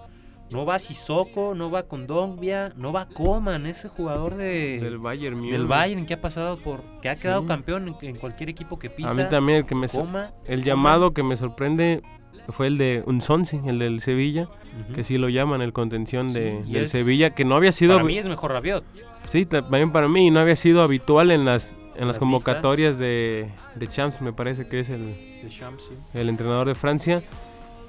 No 0.51 0.64
va 0.64 0.79
Sissoko, 0.79 1.55
no 1.55 1.71
va 1.71 1.83
Kondogbia, 1.83 2.73
no 2.75 2.91
va 2.91 3.07
Coman, 3.07 3.66
ese 3.66 3.89
jugador 3.91 4.35
de, 4.35 4.81
del 4.81 4.97
Bayern 4.97 5.43
del 5.43 5.66
Bayern 5.66 6.07
que 6.07 6.14
ha 6.14 6.21
pasado 6.23 6.57
por, 6.57 6.81
que 7.03 7.11
ha 7.11 7.16
quedado 7.16 7.43
Sí. 7.43 7.49
campeón 7.49 7.87
en, 7.89 7.97
en 8.09 8.16
cualquier 8.16 8.49
equipo 8.49 8.79
que 8.79 8.89
pisa. 8.89 9.11
A 9.11 9.14
mí 9.14 9.25
también 9.29 9.59
el 9.59 9.66
que 9.66 9.75
me 9.75 9.89
Coma, 9.91 10.33
el 10.47 10.64
llamado 10.64 11.12
que 11.12 11.23
me 11.23 11.37
sorprende 11.37 12.01
fue 12.49 12.66
el 12.68 12.79
de 12.79 13.03
Unsonsi, 13.07 13.61
el 13.66 13.79
del 13.79 14.01
Sevilla, 14.01 14.49
que 14.95 15.05
sí 15.05 15.18
lo 15.18 15.29
llaman 15.29 15.61
el 15.62 15.72
contención 15.72 16.26
de, 16.33 16.62
Sí, 16.64 16.72
del 16.72 16.85
es- 16.85 16.91
Sevilla, 16.93 17.31
que 17.31 17.45
no 17.45 17.57
había 17.57 17.72
sido 17.72 17.95
Para 17.95 18.07
mí 18.07 18.16
es 18.18 18.26
mejor 18.29 18.53
Rabiot. 18.53 18.85
Sí, 19.26 19.45
también 19.45 19.93
para 19.93 20.09
mí 20.09 20.31
no 20.31 20.41
había 20.41 20.57
sido 20.57 20.83
habitual 20.83 21.31
en 21.31 21.45
las 21.45 21.76
en 21.95 22.07
las 22.07 22.14
Las 22.14 22.18
convocatorias 22.20 22.97
de, 22.99 23.49
de 23.74 23.87
Champs, 23.89 24.22
me 24.22 24.33
parece 24.33 24.68
que 24.68 24.79
es 24.79 24.89
el, 24.89 25.05
de 25.43 25.49
Champs, 25.49 25.83
sí. 25.89 25.95
el 26.18 26.29
entrenador 26.29 26.68
de 26.68 26.76
Francia 26.76 27.22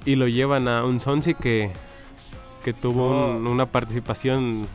y 0.04 0.16
lo 0.16 0.26
llevan 0.26 0.66
a 0.66 0.84
un 0.84 0.98
Sonsi 0.98 1.34
que, 1.34 1.70
que 2.64 2.72
tuvo 2.72 3.30
un- 3.36 3.46
una 3.46 3.66
participación 3.66 4.66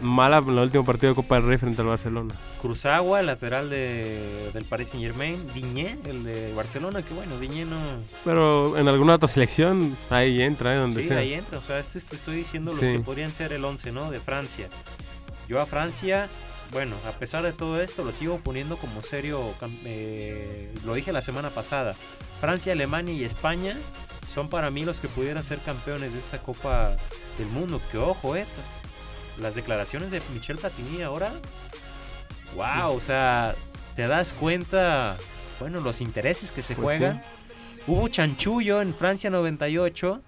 mala 0.00 0.38
en 0.38 0.48
el 0.50 0.58
último 0.58 0.84
partido 0.84 1.10
de 1.12 1.14
Copa 1.16 1.36
del 1.36 1.44
Rey 1.46 1.58
frente 1.58 1.80
al 1.82 1.88
Barcelona. 1.88 2.34
Cruzagua, 2.60 3.20
el 3.20 3.26
lateral 3.26 3.68
de, 3.70 4.50
del 4.52 4.64
Paris 4.64 4.90
Saint 4.90 5.04
Germain. 5.04 5.36
Diñé, 5.54 5.98
el 6.06 6.24
de 6.24 6.52
Barcelona, 6.54 7.02
que 7.02 7.12
bueno, 7.14 7.38
Diñé 7.38 7.64
no. 7.64 7.76
Pero 8.24 8.76
en 8.78 8.86
alguna 8.88 9.14
otra 9.16 9.28
selección 9.28 9.96
ahí 10.10 10.40
entra, 10.42 10.74
¿eh? 10.74 10.78
donde 10.78 11.02
Sí, 11.02 11.08
sea. 11.08 11.18
ahí 11.18 11.34
entra. 11.34 11.58
O 11.58 11.62
sea, 11.62 11.78
este 11.78 12.00
te 12.00 12.16
estoy 12.16 12.36
diciendo 12.36 12.72
los 12.72 12.80
Sí. 12.80 12.92
que 12.92 13.00
podrían 13.00 13.32
ser 13.32 13.52
el 13.52 13.64
11, 13.64 13.92
¿no? 13.92 14.10
De 14.10 14.20
Francia. 14.20 14.68
Yo 15.48 15.60
a 15.60 15.66
Francia, 15.66 16.28
bueno, 16.72 16.94
a 17.08 17.12
pesar 17.12 17.42
de 17.42 17.52
todo 17.52 17.80
esto, 17.80 18.04
lo 18.04 18.12
sigo 18.12 18.38
poniendo 18.38 18.76
como 18.76 19.02
serio. 19.02 19.40
eh, 19.84 20.72
lo 20.84 20.94
dije 20.94 21.12
la 21.12 21.22
semana 21.22 21.50
pasada. 21.50 21.94
Francia, 22.40 22.72
Alemania 22.72 23.14
y 23.14 23.24
España 23.24 23.76
son 24.32 24.48
para 24.50 24.70
mí 24.70 24.84
los 24.84 25.00
que 25.00 25.08
pudieran 25.08 25.42
ser 25.42 25.58
campeones 25.58 26.12
de 26.12 26.18
esta 26.18 26.38
Copa 26.38 26.94
del 27.38 27.48
Mundo. 27.48 27.80
Que 27.90 27.98
ojo, 27.98 28.36
eh. 28.36 28.44
Las 29.40 29.54
declaraciones 29.54 30.10
de 30.10 30.20
Michel 30.34 30.56
Platini 30.56 31.02
ahora. 31.02 31.30
Wow, 32.56 32.96
o 32.96 33.00
sea, 33.00 33.54
te 33.94 34.06
das 34.06 34.32
cuenta, 34.32 35.16
bueno, 35.60 35.80
los 35.80 36.00
intereses 36.00 36.50
que 36.50 36.62
se 36.62 36.74
Pues 36.74 36.98
juegan. 36.98 37.22
Hubo 37.86 38.08
chanchullo 38.08 38.82
en 38.82 38.92
Francia 38.94 39.30
98 39.30 40.20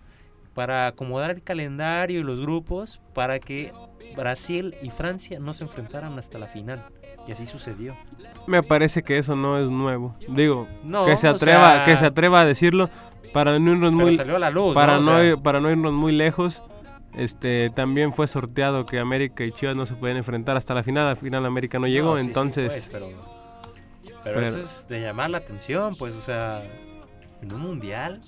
para 0.55 0.87
acomodar 0.87 1.31
el 1.31 1.43
calendario 1.43 2.21
y 2.21 2.23
los 2.23 2.41
grupos 2.41 3.01
para 3.15 3.39
que 3.39 3.73
Brasil 4.17 4.75
y 4.83 4.91
Francia 4.91 5.39
no 5.41 5.55
se 5.55 5.65
enfrentaran 5.65 6.19
hasta 6.19 6.39
la 6.39 6.47
final. 6.47 6.83
Y 7.29 7.33
así 7.33 7.47
sucedió. 7.47 7.97
Me 8.47 8.63
parece 8.63 9.03
que 9.03 9.19
eso 9.19 9.37
no 9.37 9.59
es 9.59 9.69
nuevo. 9.69 10.17
Digo, 10.29 10.67
No, 10.83 11.05
que 11.05 11.17
se 11.17 11.29
o 11.29 11.33
atreva, 11.33 11.73
sea, 11.75 11.85
que 11.85 11.97
se 11.97 12.07
atreva 12.07 12.41
a 12.41 12.47
decirlo 12.47 12.89
para 13.33 13.59
no 13.59 13.73
irnos 13.73 13.93
muy 13.93 14.17
salió 14.17 14.37
a 14.37 14.39
la 14.39 14.51
luz. 14.51 14.75
para 14.75 14.99
¿no? 14.99 15.17
O 15.17 15.21
sea, 15.21 15.37
para 15.37 15.61
no 15.61 15.71
irnos 15.71 15.93
muy 15.93 16.13
lejos. 16.13 16.63
Este 17.15 17.71
también 17.75 18.13
fue 18.13 18.27
sorteado 18.29 18.87
que 18.87 18.99
América 19.01 19.45
y 19.45 19.53
Chivas 19.53 19.75
no 19.77 19.85
se 19.87 19.95
pueden 19.95 20.17
enfrentar 20.17 20.57
hasta 20.57 20.75
la 20.75 20.83
final, 20.83 21.07
al 21.09 21.17
final 21.17 21.45
América 21.45 21.79
no 21.79 21.87
llegó, 21.89 22.11
no, 22.13 22.17
sí, 22.17 22.23
sí, 22.23 22.29
entonces 22.29 22.73
pues, 22.73 22.89
pero, 22.93 23.09
pero 24.05 24.23
pero- 24.25 24.41
eso 24.43 24.59
es 24.59 24.87
de 24.89 25.01
llamar 25.01 25.31
la 25.31 25.39
atención, 25.39 25.97
pues, 25.97 26.15
o 26.15 26.23
sea, 26.23 26.63
en 27.43 27.53
un 27.53 27.61
mundial. 27.61 28.21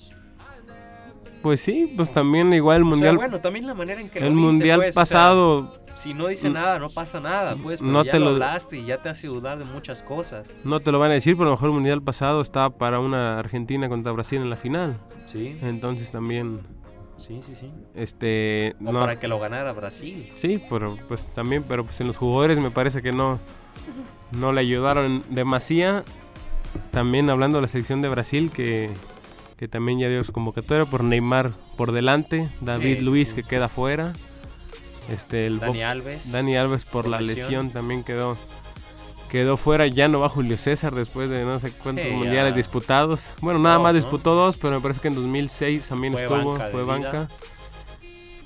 pues 1.41 1.61
sí, 1.61 1.93
pues 1.95 2.11
también 2.11 2.53
igual 2.53 2.77
el 2.77 2.83
O 2.83 2.85
sea, 2.85 2.89
mundial 2.91 3.15
bueno, 3.17 3.39
también 3.39 3.67
la 3.67 3.73
manera 3.73 3.99
en 4.01 4.09
que 4.09 4.19
lo 4.19 4.27
el 4.27 4.33
dice, 4.33 4.45
mundial 4.45 4.79
pues, 4.79 4.89
o 4.89 4.93
sea, 4.93 5.01
pasado 5.01 5.83
si 5.95 6.13
no 6.13 6.27
dice 6.27 6.49
nada, 6.49 6.79
no 6.79 6.89
pasa 6.89 7.19
nada, 7.19 7.55
pues, 7.55 7.79
pero 7.79 7.91
no 7.91 8.03
ya 8.03 8.11
te 8.13 8.19
lo- 8.19 8.29
hablaste 8.29 8.77
y 8.79 8.85
ya 8.85 8.97
te 8.97 9.09
hace 9.09 9.27
dudar 9.27 9.59
de 9.59 9.65
muchas 9.65 10.01
cosas. 10.03 10.49
no 10.63 10.79
te 10.79 10.91
lo 10.91 10.99
van 10.99 11.11
a 11.11 11.13
decir, 11.13 11.35
pero 11.35 11.43
a 11.47 11.49
lo 11.51 11.55
mejor 11.55 11.69
el 11.69 11.75
mundial 11.75 12.01
pasado 12.01 12.41
estaba 12.41 12.71
para 12.71 12.99
una 12.99 13.37
Argentina 13.39 13.87
contra 13.89 14.11
Brasil 14.11 14.41
en 14.41 14.49
la 14.49 14.55
final. 14.55 14.97
Sí. 15.25 15.57
Entonces 15.61 16.09
también 16.11 16.61
Sí, 17.25 17.39
sí, 17.41 17.55
sí. 17.55 17.71
Este, 17.95 18.75
no, 18.81 18.91
para 18.91 19.17
que 19.17 19.29
lo 19.29 19.39
ganara 19.39 19.71
Brasil. 19.71 20.29
Sí, 20.35 20.61
pero 20.69 20.97
pues 21.07 21.27
también, 21.27 21.63
pero 21.63 21.85
pues 21.85 22.01
en 22.01 22.07
los 22.07 22.17
jugadores 22.17 22.59
me 22.59 22.69
parece 22.69 23.01
que 23.01 23.13
no, 23.13 23.39
no 24.33 24.51
le 24.51 24.59
ayudaron 24.59 25.23
demasiado. 25.29 26.03
También 26.91 27.29
hablando 27.29 27.59
de 27.59 27.61
la 27.61 27.67
selección 27.69 28.01
de 28.01 28.09
Brasil, 28.09 28.51
que, 28.51 28.89
que 29.55 29.69
también 29.69 29.99
ya 29.99 30.09
dio 30.09 30.21
su 30.25 30.33
convocatoria 30.33 30.83
por 30.83 31.05
Neymar 31.05 31.51
por 31.77 31.93
delante, 31.93 32.49
David 32.59 32.99
Luis 32.99 33.33
que 33.33 33.43
queda 33.43 33.69
fuera. 33.69 34.11
Este, 35.09 35.47
el 35.47 35.59
Dani 35.59 35.81
Alves. 35.81 36.29
Dani 36.29 36.57
Alves 36.57 36.83
por, 36.83 37.07
la 37.07 37.21
lesión. 37.21 37.69
también 37.71 38.03
quedó 38.03 38.37
quedó 39.33 39.57
fuera. 39.57 39.87
Ya 39.87 40.07
no 40.07 40.19
va 40.19 40.29
Julio 40.29 40.59
César 40.59 40.93
después 40.93 41.27
de 41.27 41.43
no 41.43 41.59
sé 41.59 41.71
cuántos 41.71 42.05
mundiales 42.11 42.55
disputados. 42.55 43.33
Bueno, 43.41 43.59
nada 43.59 43.79
más 43.79 43.95
disputó 43.95 44.35
dos, 44.35 44.57
pero 44.57 44.75
me 44.75 44.79
parece 44.79 45.01
que 45.01 45.07
en 45.07 45.15
2006 45.15 45.89
también 45.89 46.13
estuvo, 46.13 46.55
fue 46.71 46.83
banca. 46.83 47.27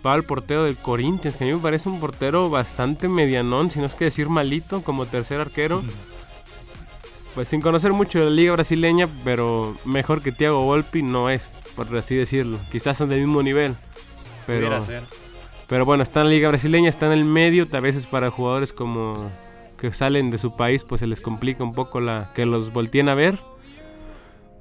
Va 0.06 0.14
al 0.14 0.24
portero 0.24 0.64
del 0.64 0.78
Corinthians, 0.78 1.36
que 1.36 1.44
a 1.44 1.48
mí 1.48 1.54
me 1.54 1.60
parece 1.60 1.90
un 1.90 2.00
portero 2.00 2.50
bastante 2.50 3.10
medianón, 3.10 3.70
si 3.70 3.80
no 3.80 3.86
es 3.86 3.96
que 3.96 4.06
decir 4.06 4.30
malito, 4.30 4.82
como 4.82 5.06
tercer 5.06 5.42
arquero. 5.42 5.84
Pues 7.36 7.50
sin 7.50 7.60
conocer 7.60 7.92
mucho 7.92 8.20
de 8.20 8.26
la 8.26 8.32
liga 8.32 8.54
brasileña, 8.54 9.10
pero 9.26 9.76
mejor 9.84 10.22
que 10.22 10.32
Thiago 10.32 10.64
Volpi 10.64 11.02
no 11.02 11.30
es, 11.30 11.54
por 11.76 11.94
así 11.98 12.16
decirlo. 12.16 12.58
Quizás 12.72 12.96
son 12.98 13.10
del 13.10 13.20
mismo 13.20 13.44
nivel. 13.44 13.76
Pero, 14.46 14.82
pero 15.68 15.84
bueno, 15.84 16.02
está 16.02 16.22
en 16.22 16.28
la 16.28 16.32
liga 16.32 16.48
brasileña, 16.48 16.88
está 16.88 17.08
en 17.08 17.12
el 17.12 17.26
medio, 17.26 17.68
a 17.70 17.80
veces 17.82 18.06
para 18.06 18.32
jugadores 18.32 18.72
como 18.72 19.30
que 19.78 19.94
salen 19.94 20.32
de 20.32 20.38
su 20.38 20.56
país, 20.56 20.84
pues 20.84 21.00
se 21.00 21.08
les 21.08 21.22
complica 21.22 21.64
un 21.64 21.74
poco 21.74 22.00
la 22.00 22.32
que 22.36 22.46
los 22.46 22.74
volteen 22.74 23.10
a 23.10 23.16
ver. 23.16 23.40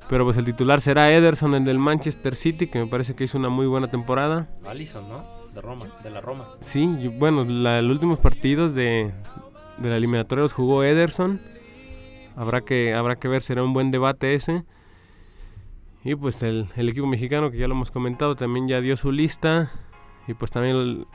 Pero 0.08 0.24
pues 0.24 0.36
el 0.36 0.44
titular 0.44 0.80
será 0.80 1.12
Ederson, 1.12 1.54
el 1.54 1.64
del 1.64 1.78
Manchester 1.78 2.36
City, 2.36 2.68
que 2.68 2.78
me 2.78 2.86
parece 2.86 3.16
que 3.16 3.24
hizo 3.24 3.38
una 3.38 3.48
muy 3.48 3.66
buena 3.66 3.90
temporada. 3.90 4.48
Allison, 4.64 5.08
¿no? 5.08 5.24
De 5.52 5.60
Roma, 5.60 5.86
de 6.04 6.10
la 6.10 6.20
Roma. 6.20 6.44
Sí, 6.60 7.10
bueno, 7.18 7.44
los 7.44 7.90
últimos 7.90 8.18
partidos 8.20 8.74
de, 8.74 9.12
de 9.78 9.88
la 9.90 9.96
eliminatoria 9.96 10.42
los 10.42 10.52
jugó 10.52 10.84
Ederson. 10.84 11.40
Habrá 12.36 12.60
que, 12.60 12.94
habrá 12.94 13.16
que 13.16 13.26
ver, 13.26 13.42
será 13.42 13.64
un 13.64 13.72
buen 13.72 13.90
debate 13.90 14.34
ese. 14.34 14.64
Y 16.04 16.14
pues 16.14 16.42
el, 16.42 16.68
el 16.76 16.88
equipo 16.88 17.06
mexicano, 17.06 17.50
que 17.50 17.58
ya 17.58 17.66
lo 17.66 17.74
hemos 17.74 17.90
comentado, 17.90 18.36
también 18.36 18.68
ya 18.68 18.80
dio 18.80 18.96
su 18.96 19.10
lista. 19.10 19.72
Y 20.28 20.34
pues 20.34 20.52
también 20.52 21.06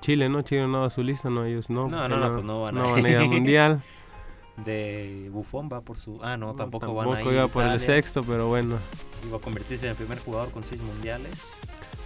Chile, 0.00 0.28
¿no? 0.28 0.42
Chile 0.42 0.66
no 0.66 0.80
va 0.80 0.86
a 0.86 0.90
su 0.90 1.02
lista, 1.02 1.30
no, 1.30 1.44
ellos 1.44 1.70
no. 1.70 1.88
No, 1.88 2.08
no, 2.08 2.16
no, 2.16 2.32
pues 2.32 2.44
no 2.44 2.62
van 2.62 2.78
a, 2.78 2.80
no 2.80 2.98
ir 2.98 3.16
al 3.16 3.28
mundial. 3.30 3.82
De 4.64 5.28
Buffon 5.32 5.68
va 5.70 5.82
por 5.82 5.98
su. 5.98 6.18
Ah, 6.22 6.36
no, 6.36 6.54
tampoco, 6.54 6.94
van 6.94 7.14
a 7.14 7.20
ir. 7.20 7.32
iba 7.32 7.48
por 7.48 7.64
el 7.64 7.78
sexto, 7.78 8.22
pero 8.22 8.48
bueno. 8.48 8.76
Iba 9.26 9.36
a 9.36 9.40
convertirse 9.40 9.86
en 9.86 9.90
el 9.90 9.96
primer 9.96 10.18
jugador 10.18 10.50
con 10.50 10.64
seis 10.64 10.80
mundiales. 10.80 11.58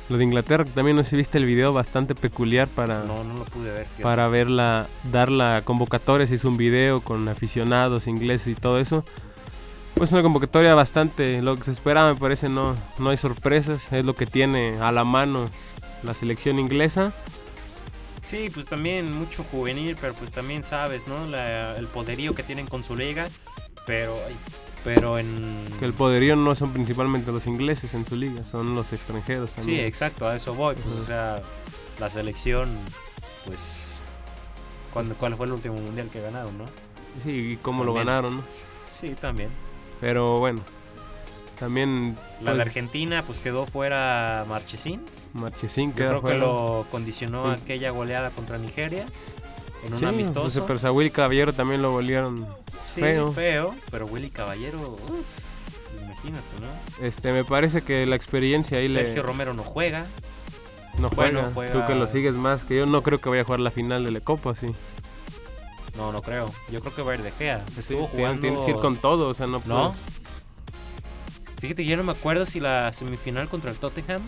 Lo 0.09 0.19
de 0.19 0.25
Inglaterra, 0.25 0.65
también 0.65 0.97
no 0.97 1.05
sé 1.05 1.11
si 1.11 1.17
viste 1.17 1.39
el 1.39 1.45
video 1.45 1.73
bastante 1.73 2.17
peculiar 2.17 2.67
para. 2.67 3.05
No, 3.05 3.23
no 3.23 3.35
lo 3.35 3.45
pude 3.45 3.71
ver. 3.73 3.87
Para 4.03 4.29
verla, 4.29 4.89
dar 5.13 5.31
la 5.31 5.63
convocatoria. 5.65 6.27
Se 6.27 6.35
hizo 6.35 6.49
un 6.49 6.57
video 6.57 7.01
con 7.01 7.29
aficionados 7.29 8.09
ingleses 8.09 8.49
y 8.49 8.55
todo 8.61 8.81
eso. 8.81 9.05
Pues 9.95 10.11
una 10.11 10.23
convocatoria 10.23 10.75
bastante 10.75 11.43
lo 11.43 11.57
que 11.57 11.65
se 11.65 11.71
esperaba, 11.71 12.13
me 12.13 12.19
parece. 12.19 12.49
No, 12.49 12.75
no 12.99 13.11
hay 13.11 13.17
sorpresas. 13.17 13.93
Es 13.93 14.05
lo 14.05 14.17
que 14.17 14.27
tiene 14.27 14.81
a 14.81 14.91
la 14.91 15.05
mano 15.05 15.47
la 16.03 16.15
selección 16.15 16.59
inglesa. 16.59 17.13
Sí, 18.31 18.49
pues 18.55 18.67
también 18.67 19.13
mucho 19.13 19.43
juvenil, 19.43 19.97
pero 20.01 20.15
pues 20.15 20.31
también 20.31 20.63
sabes, 20.63 21.09
¿no? 21.09 21.25
el 21.35 21.87
poderío 21.89 22.33
que 22.33 22.45
tienen 22.45 22.69
con 22.69 22.85
su 22.85 22.95
liga, 22.95 23.29
pero 23.87 24.17
pero 24.85 25.19
en... 25.19 25.67
Que 25.81 25.85
el 25.85 25.93
poderío 25.93 26.37
no 26.37 26.55
son 26.55 26.73
principalmente 26.73 27.33
los 27.33 27.49
ingleses 27.49 27.93
en 27.95 28.07
su 28.07 28.15
liga, 28.15 28.45
son 28.47 28.77
los 28.77 28.93
extranjeros 28.93 29.51
también. 29.51 29.81
Sí, 29.81 29.85
exacto, 29.85 30.29
a 30.29 30.37
eso 30.37 30.55
voy. 30.55 30.77
Pues, 30.77 30.95
o 30.95 31.05
sea, 31.05 31.43
la 31.99 32.09
selección, 32.09 32.71
pues... 33.47 33.97
¿cuándo, 34.93 35.17
¿Cuál 35.17 35.37
fue 35.37 35.47
el 35.47 35.53
último 35.53 35.75
mundial 35.75 36.09
que 36.09 36.21
ganaron, 36.21 36.57
no? 36.57 36.65
Sí, 37.25 37.53
y 37.53 37.57
cómo 37.57 37.83
lo 37.83 37.93
ganaron, 37.95 38.37
¿no? 38.37 38.43
Sí, 38.87 39.17
también. 39.21 39.51
Pero 40.01 40.39
bueno, 40.39 40.61
también... 41.59 42.17
La 42.41 42.53
de 42.53 42.59
pues 42.59 42.69
Argentina, 42.69 43.25
pues 43.27 43.41
quedó 43.41 43.67
fuera 43.67 44.47
Marchesín. 44.49 45.03
Marchesín 45.33 45.93
creo 45.93 46.23
que 46.23 46.35
lo 46.35 46.87
condicionó 46.91 47.51
aquella 47.51 47.91
goleada 47.91 48.31
contra 48.31 48.59
Nigeria 48.59 49.07
en 49.85 49.95
un 49.95 50.01
sí, 50.01 50.05
amistoso. 50.05 50.67
Pues, 50.67 50.81
pero 50.81 50.89
a 50.89 50.93
Willy 50.93 51.11
Caballero 51.11 51.53
también 51.53 51.83
lo 51.83 51.93
golearon 51.93 52.47
sí, 52.85 53.01
feo. 53.01 53.33
feo. 53.33 53.75
pero 53.91 54.07
Willy 54.07 54.31
Caballero, 54.31 54.97
imagínate, 56.01 56.47
¿no? 56.61 57.07
Este, 57.07 57.33
me 57.33 57.45
parece 57.45 57.83
que 57.83 58.07
la 58.07 58.17
experiencia 58.17 58.79
ahí 58.79 58.89
le... 58.89 59.05
Sergio 59.05 59.23
Romero 59.23 59.55
no 59.55 59.63
juega. 59.63 60.07
No 60.99 61.09
juega. 61.09 61.51
Tú 61.73 61.87
que 61.87 61.95
lo 61.95 62.07
sigues 62.07 62.35
más, 62.35 62.65
que 62.65 62.77
yo 62.77 62.87
no 62.87 63.03
creo 63.03 63.21
que 63.21 63.29
vaya 63.29 63.43
a 63.43 63.45
jugar 63.45 63.61
la 63.61 63.71
final 63.71 64.05
de 64.05 64.11
la 64.11 64.21
Copa, 64.21 64.55
sí. 64.55 64.67
No, 65.97 66.13
no 66.13 66.23
creo. 66.23 66.51
Yo 66.71 66.81
creo 66.81 66.95
que 66.95 67.03
va 67.03 67.13
a 67.13 67.15
ir 67.15 67.23
de 67.23 67.31
Gea. 67.31 67.65
Estuvo 67.77 68.07
jugando... 68.07 68.41
Tienes 68.41 68.61
que 68.61 68.71
ir 68.73 68.77
con 68.77 68.97
todo, 68.97 69.29
o 69.29 69.35
sea, 69.35 69.47
no, 69.47 69.63
¿No? 69.67 69.95
Fíjate 71.59 71.83
que 71.83 71.91
yo 71.91 71.97
no 71.99 72.05
me 72.05 72.13
acuerdo 72.13 72.47
si 72.47 72.59
la 72.59 72.93
semifinal 72.93 73.49
contra 73.49 73.71
el 73.71 73.77
Tottenham 73.77 74.23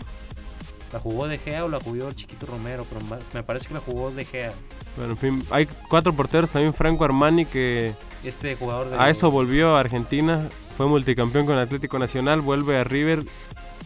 ¿La 0.93 0.99
jugó 0.99 1.27
De 1.27 1.39
Gea 1.39 1.65
o 1.65 1.69
la 1.69 1.79
jugó 1.79 2.07
el 2.07 2.15
Chiquito 2.15 2.45
Romero? 2.45 2.85
Pero 2.87 3.01
me 3.33 3.41
parece 3.41 3.67
que 3.67 3.73
la 3.73 3.79
jugó 3.79 4.11
De 4.11 4.23
Gea. 4.25 4.53
Bueno, 4.95 5.13
en 5.13 5.17
fin, 5.17 5.43
hay 5.49 5.67
cuatro 5.89 6.13
porteros. 6.13 6.51
También 6.51 6.71
Franco 6.75 7.03
Armani 7.03 7.45
que... 7.45 7.95
Este 8.23 8.55
jugador 8.55 8.91
de... 8.91 8.99
A 8.99 9.09
eso 9.09 9.31
volvió 9.31 9.75
a 9.75 9.79
Argentina. 9.79 10.47
Fue 10.77 10.85
multicampeón 10.85 11.47
con 11.47 11.57
Atlético 11.57 11.97
Nacional. 11.97 12.41
Vuelve 12.41 12.77
a 12.77 12.83
River 12.83 13.23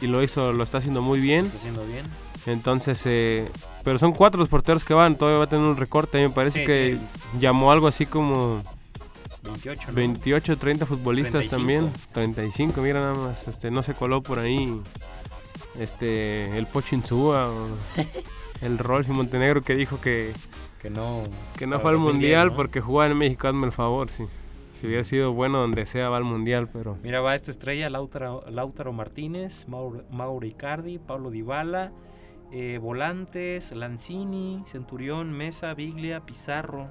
y 0.02 0.08
lo 0.08 0.22
hizo, 0.22 0.52
lo 0.52 0.66
está 0.66 0.80
haciendo 0.80 1.02
muy 1.02 1.22
bien. 1.22 1.42
Lo 1.42 1.46
está 1.46 1.58
haciendo 1.60 1.86
bien. 1.86 2.06
Entonces, 2.46 3.02
eh, 3.06 3.48
pero 3.86 4.00
son 4.00 4.12
cuatro 4.12 4.38
los 4.38 4.50
porteros 4.50 4.84
que 4.84 4.94
van. 4.94 5.16
Todavía 5.16 5.40
va 5.40 5.46
a 5.46 5.50
tener 5.50 5.66
un 5.66 5.78
recorte. 5.78 6.18
A 6.18 6.22
mí 6.22 6.28
me 6.28 6.34
parece 6.34 6.66
que 6.66 6.98
llamó 7.40 7.72
algo 7.72 7.88
así 7.88 8.06
como... 8.06 8.62
28, 9.44 9.82
¿no? 9.88 9.94
28, 9.94 10.58
30 10.58 10.86
futbolistas 10.86 11.48
también. 11.48 11.90
35, 12.12 12.82
mira 12.82 13.00
nada 13.00 13.14
más. 13.14 13.48
Este, 13.48 13.72
no 13.72 13.82
se 13.82 13.94
coló 13.94 14.22
por 14.22 14.40
ahí 14.40 14.78
este 15.80 16.58
el 16.58 16.66
Pochinzúa 16.66 17.50
o 17.50 17.68
el 18.62 18.78
Rolf 18.78 19.08
Montenegro 19.10 19.62
que 19.62 19.76
dijo 19.76 20.02
que 20.02 20.34
que 20.82 20.90
no 20.90 21.24
que 21.58 21.68
no 21.68 21.80
fue 21.80 21.92
al 21.92 21.98
mundial 21.98 22.54
porque 22.54 22.82
jugaba 22.82 23.12
en 23.12 23.18
México 23.18 23.48
hazme 23.48 23.66
el 23.66 23.72
favor 23.72 24.10
sí. 24.10 24.26
Si 24.80 24.86
hubiera 24.86 25.04
sido 25.04 25.34
bueno 25.34 25.60
donde 25.60 25.88
sea 25.88 26.10
va 26.10 26.18
al 26.18 26.24
mundial 26.24 26.70
pero 26.72 26.98
mira 27.02 27.20
va 27.20 27.36
esta 27.36 27.52
estrella 27.52 27.90
Lautaro, 27.90 28.44
Lautaro 28.50 28.94
Martínez 28.94 29.68
Mauro, 29.68 30.04
Mauro 30.12 30.46
Icardi 30.46 31.00
Pablo 31.00 31.32
Dybala 31.32 31.92
eh, 32.52 32.80
volantes 32.82 33.72
Lanzini 33.72 34.64
Centurión 34.68 35.32
Mesa 35.32 35.74
Biglia 35.74 36.26
Pizarro 36.26 36.90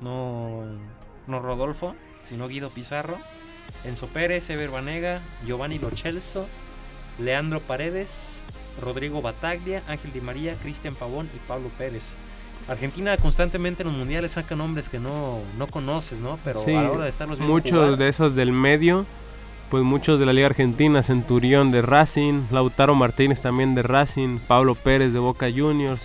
no 0.00 0.64
no 1.26 1.40
Rodolfo 1.40 1.94
sino 2.24 2.48
Guido 2.48 2.70
Pizarro 2.70 3.16
Enzo 3.84 4.06
Pérez 4.06 4.48
Ever 4.50 4.70
Banega 4.70 5.20
Giovanni 5.44 5.78
Lochelso 5.78 6.46
Leandro 7.20 7.60
Paredes, 7.60 8.44
Rodrigo 8.80 9.22
Bataglia, 9.22 9.82
Ángel 9.88 10.12
Di 10.12 10.20
María, 10.20 10.54
Cristian 10.62 10.94
Pavón 10.94 11.28
y 11.34 11.38
Pablo 11.48 11.68
Pérez. 11.78 12.12
Argentina 12.68 13.16
constantemente 13.16 13.82
en 13.82 13.88
los 13.88 13.96
mundiales 13.96 14.32
saca 14.32 14.54
nombres 14.54 14.88
que 14.88 14.98
no, 14.98 15.40
no 15.58 15.66
conoces, 15.66 16.20
¿no? 16.20 16.38
Pero 16.44 16.62
a 16.62 16.82
la 16.82 16.90
hora 16.90 17.04
de 17.04 17.10
estarlos 17.10 17.38
viendo 17.38 17.52
Muchos 17.52 17.98
de 17.98 18.08
esos 18.08 18.34
del 18.36 18.52
medio, 18.52 19.06
pues 19.70 19.82
muchos 19.82 20.20
de 20.20 20.26
la 20.26 20.32
Liga 20.32 20.46
Argentina, 20.46 21.02
Centurión 21.02 21.70
de 21.70 21.82
Racing, 21.82 22.42
Lautaro 22.50 22.94
Martínez 22.94 23.40
también 23.40 23.74
de 23.74 23.82
Racing, 23.82 24.38
Pablo 24.46 24.74
Pérez 24.74 25.12
de 25.12 25.18
Boca 25.18 25.48
Juniors, 25.50 26.02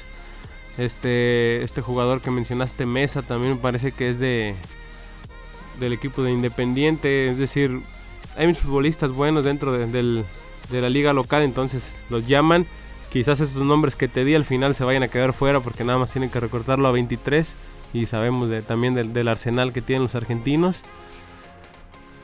este, 0.77 1.61
este 1.61 1.81
jugador 1.81 2.21
que 2.21 2.31
mencionaste, 2.31 2.85
Mesa, 2.85 3.21
también 3.21 3.53
me 3.53 3.59
parece 3.59 3.91
que 3.91 4.09
es 4.09 4.19
de 4.19 4.55
del 5.79 5.93
equipo 5.93 6.23
de 6.23 6.31
Independiente, 6.31 7.29
es 7.29 7.37
decir, 7.37 7.81
hay 8.37 8.47
muchos 8.47 8.63
futbolistas 8.63 9.11
buenos 9.11 9.43
dentro 9.43 9.73
del, 9.73 10.23
de 10.69 10.81
la 10.81 10.89
liga 10.89 11.13
local, 11.13 11.43
entonces 11.43 11.95
los 12.09 12.27
llaman. 12.27 12.65
Quizás 13.11 13.39
esos 13.39 13.65
nombres 13.65 13.95
que 13.95 14.07
te 14.07 14.25
di 14.25 14.35
al 14.35 14.45
final 14.45 14.75
se 14.75 14.83
vayan 14.83 15.03
a 15.03 15.07
quedar 15.07 15.31
fuera 15.33 15.61
porque 15.61 15.83
nada 15.83 15.97
más 15.97 16.11
tienen 16.11 16.29
que 16.29 16.39
recortarlo 16.39 16.87
a 16.87 16.91
23 16.91 17.55
y 17.93 18.05
sabemos 18.07 18.49
de, 18.49 18.61
también 18.61 18.93
del, 18.93 19.27
arsenal 19.27 19.71
que 19.71 19.81
tienen 19.81 20.03
los 20.03 20.15
argentinos. 20.15 20.81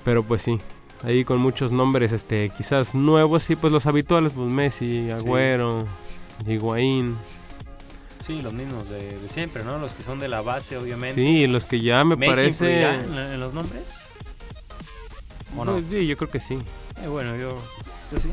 Pero 0.03 0.23
pues 0.23 0.41
sí, 0.41 0.59
ahí 1.03 1.23
con 1.23 1.39
muchos 1.39 1.71
nombres 1.71 2.11
este 2.11 2.51
quizás 2.57 2.95
nuevos 2.95 3.49
y 3.49 3.55
pues 3.55 3.71
los 3.71 3.85
habituales, 3.85 4.33
pues 4.35 4.51
Messi, 4.51 5.09
Agüero, 5.11 5.85
Higuaín. 6.45 7.15
Sí, 8.19 8.41
los 8.41 8.53
mismos 8.53 8.89
de, 8.89 9.17
siempre, 9.27 9.63
¿no? 9.63 9.77
Los 9.77 9.95
que 9.95 10.03
son 10.03 10.19
de 10.19 10.27
la 10.27 10.41
base, 10.41 10.77
obviamente. 10.77 11.19
Sí, 11.19 11.47
los 11.47 11.65
que 11.65 11.79
ya 11.79 12.03
me 12.03 12.17
parece... 12.17 12.83
En, 12.83 13.17
en, 13.17 13.39
los 13.39 13.53
nombres? 13.53 14.07
¿O 15.57 15.65
no? 15.65 15.81
Sí, 15.89 16.05
yo 16.05 16.17
creo 16.17 16.29
que 16.29 16.39
sí. 16.39 16.59
Eh, 17.03 17.07
bueno, 17.07 17.35
yo 17.35 17.59
sí. 18.19 18.31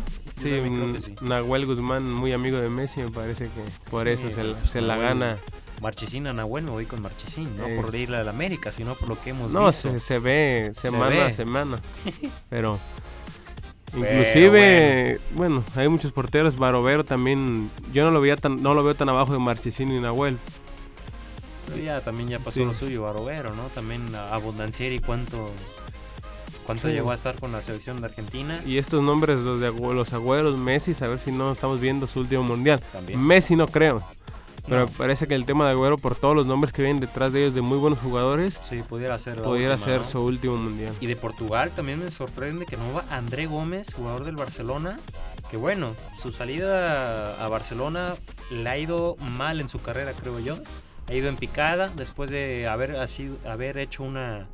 Nahuel 1.20 1.66
Guzmán, 1.66 2.10
muy 2.10 2.32
amigo 2.32 2.58
de 2.58 2.68
Messi, 2.68 3.00
me 3.00 3.10
parece 3.10 3.44
que 3.44 3.90
por 3.90 4.08
eso 4.08 4.28
se, 4.64 4.80
la 4.80 4.96
gana. 4.96 5.36
Marchesín 5.80 6.26
a 6.26 6.32
Nahuel, 6.32 6.64
me 6.64 6.70
voy 6.70 6.86
con 6.86 7.02
Marchesín, 7.02 7.56
no 7.56 7.66
por 7.80 7.94
irle 7.94 8.16
al 8.16 8.28
América, 8.28 8.72
sino 8.72 8.94
por 8.94 9.08
lo 9.08 9.20
que 9.20 9.30
hemos 9.30 9.52
no, 9.52 9.66
visto. 9.66 9.92
No, 9.92 9.98
se, 9.98 10.18
ve 10.18 10.72
semana 10.74 11.26
a 11.26 11.32
semana. 11.32 11.80
pero 12.50 12.78
Inclusive, 13.94 15.20
bueno. 15.32 15.64
hay 15.76 15.88
muchos 15.88 16.12
porteros, 16.12 16.58
Barovero 16.58 17.04
también, 17.04 17.70
yo 17.92 18.04
no 18.04 18.10
lo 18.10 18.20
veía 18.20 18.36
tan, 18.36 18.62
no 18.62 18.74
lo 18.74 18.82
veo 18.84 18.94
tan 18.94 19.08
abajo 19.08 19.32
de 19.32 19.38
Marchesino 19.38 19.94
y 19.94 20.00
Nahuel. 20.00 20.36
ya 21.84 22.00
también 22.00 22.28
ya 22.28 22.38
pasó 22.38 22.64
lo 22.64 22.74
suyo 22.74 23.02
Barovero, 23.02 23.54
¿no? 23.54 23.64
También 23.74 24.14
Abundancieri 24.14 24.98
cuánto 24.98 25.50
cuánto 26.68 26.90
llegó 26.90 27.12
a 27.12 27.14
estar 27.14 27.34
con 27.40 27.50
la 27.50 27.62
selección 27.62 28.02
de 28.02 28.08
Argentina. 28.08 28.60
Y 28.66 28.76
estos 28.76 29.02
nombres 29.02 29.40
los 29.40 29.58
de 29.58 29.72
los 29.72 30.12
Agüeros, 30.12 30.58
Messi, 30.58 30.92
a 31.02 31.08
ver 31.08 31.18
si 31.18 31.32
no 31.32 31.50
estamos 31.50 31.80
viendo 31.80 32.06
su 32.06 32.20
último 32.20 32.42
mundial. 32.42 32.78
Messi 33.16 33.56
no 33.56 33.66
creo. 33.68 34.02
Pero 34.68 34.86
parece 34.86 35.26
que 35.26 35.34
el 35.34 35.46
tema 35.46 35.64
de 35.64 35.70
Agüero, 35.70 35.96
por 35.96 36.14
todos 36.14 36.36
los 36.36 36.44
nombres 36.44 36.74
que 36.74 36.82
vienen 36.82 37.00
detrás 37.00 37.32
de 37.32 37.40
ellos, 37.40 37.54
de 37.54 37.62
muy 37.62 37.78
buenos 37.78 38.00
jugadores, 38.00 38.60
sí, 38.68 38.82
pudiera 38.86 39.18
ser, 39.18 39.40
pudiera 39.40 39.78
ser 39.78 40.04
su 40.04 40.20
último 40.20 40.58
mundial. 40.58 40.94
Y 41.00 41.06
de 41.06 41.16
Portugal 41.16 41.70
también 41.74 42.00
me 42.00 42.10
sorprende 42.10 42.66
que 42.66 42.76
no 42.76 42.92
va 42.92 43.02
André 43.08 43.46
Gómez, 43.46 43.94
jugador 43.94 44.26
del 44.26 44.36
Barcelona, 44.36 44.98
que 45.50 45.56
bueno, 45.56 45.94
su 46.20 46.32
salida 46.32 47.42
a 47.42 47.48
Barcelona 47.48 48.14
le 48.50 48.68
ha 48.68 48.76
ido 48.76 49.16
mal 49.38 49.62
en 49.62 49.70
su 49.70 49.80
carrera, 49.80 50.12
creo 50.12 50.38
yo. 50.38 50.58
Ha 51.08 51.14
ido 51.14 51.30
en 51.30 51.36
picada 51.36 51.90
después 51.96 52.28
de 52.28 52.68
haber, 52.68 52.94
haber 53.46 53.78
hecho 53.78 54.02
una 54.02 54.48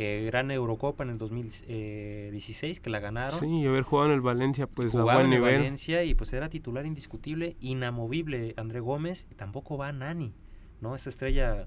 eh, 0.00 0.22
gran 0.26 0.48
Eurocopa 0.52 1.02
en 1.02 1.10
el 1.10 1.18
2016 1.18 2.78
que 2.78 2.88
la 2.88 3.00
ganaron. 3.00 3.40
Sí, 3.40 3.46
y 3.46 3.66
haber 3.66 3.82
jugado 3.82 4.10
en 4.10 4.14
el 4.14 4.20
Valencia, 4.20 4.68
pues 4.68 4.94
a 4.94 5.02
buen 5.02 5.32
en 5.32 5.42
Valencia 5.42 6.04
y 6.04 6.14
pues 6.14 6.32
era 6.32 6.48
titular 6.48 6.86
indiscutible, 6.86 7.56
inamovible 7.58 8.54
André 8.56 8.78
Gómez, 8.78 9.26
y 9.28 9.34
tampoco 9.34 9.76
va 9.76 9.90
Nani, 9.90 10.32
¿no? 10.80 10.94
Esa 10.94 11.10
estrella 11.10 11.66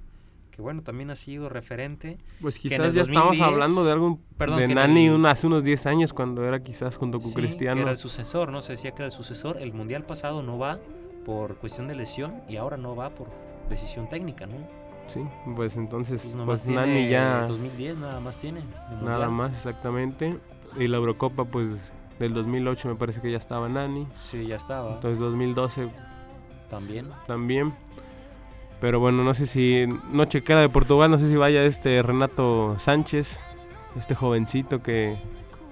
que 0.49 0.61
bueno, 0.61 0.81
también 0.81 1.09
ha 1.09 1.17
sido 1.17 1.49
referente. 1.49 2.19
Pues 2.39 2.57
quizás 2.57 2.93
ya 2.93 3.01
estamos 3.01 3.37
hablando 3.41 3.83
de 3.83 3.91
algo 3.91 4.17
perdón, 4.37 4.59
de 4.59 4.75
Nani 4.75 5.09
hace 5.27 5.47
unos 5.47 5.65
10 5.65 5.85
años 5.87 6.13
cuando 6.13 6.45
era 6.45 6.63
quizás 6.63 6.95
junto 6.95 7.19
con 7.19 7.33
Cristiano. 7.33 7.75
Que 7.75 7.81
era 7.81 7.91
el 7.91 7.97
sucesor, 7.97 8.53
¿no? 8.53 8.61
Se 8.61 8.71
decía 8.71 8.91
que 8.91 9.01
era 9.01 9.07
el 9.07 9.11
sucesor. 9.11 9.57
El 9.57 9.73
Mundial 9.73 10.05
pasado 10.05 10.41
no 10.41 10.57
va 10.57 10.79
por 11.25 11.57
cuestión 11.57 11.89
de 11.89 11.95
lesión 11.95 12.43
y 12.47 12.55
ahora 12.55 12.77
no 12.77 12.95
va 12.95 13.09
por 13.09 13.27
decisión 13.69 14.07
técnica, 14.07 14.45
¿no? 14.45 14.55
Sí, 15.11 15.21
pues 15.55 15.75
entonces, 15.75 16.21
pues, 16.21 16.45
pues 16.45 16.67
Nani 16.67 17.09
ya... 17.09 17.45
2010 17.45 17.97
nada 17.97 18.19
más 18.21 18.37
tiene. 18.37 18.61
Nada 19.01 19.29
más, 19.29 19.51
exactamente. 19.51 20.37
Y 20.79 20.87
la 20.87 20.97
Eurocopa, 20.97 21.43
pues 21.43 21.91
del 22.19 22.33
2008 22.33 22.87
me 22.87 22.95
parece 22.95 23.19
que 23.19 23.29
ya 23.29 23.37
estaba 23.37 23.67
Nani. 23.67 24.07
Sí, 24.23 24.45
ya 24.47 24.55
estaba. 24.55 24.93
Entonces 24.93 25.19
2012... 25.19 25.89
También. 26.69 27.09
También. 27.27 27.73
Pero 28.79 29.01
bueno, 29.01 29.23
no 29.23 29.33
sé 29.33 29.47
si... 29.47 29.85
No 30.11 30.23
chequé 30.25 30.55
de 30.55 30.69
Portugal, 30.69 31.11
no 31.11 31.19
sé 31.19 31.27
si 31.27 31.35
vaya 31.35 31.65
este 31.65 32.01
Renato 32.01 32.79
Sánchez, 32.79 33.39
este 33.97 34.15
jovencito 34.15 34.81
que, 34.81 35.17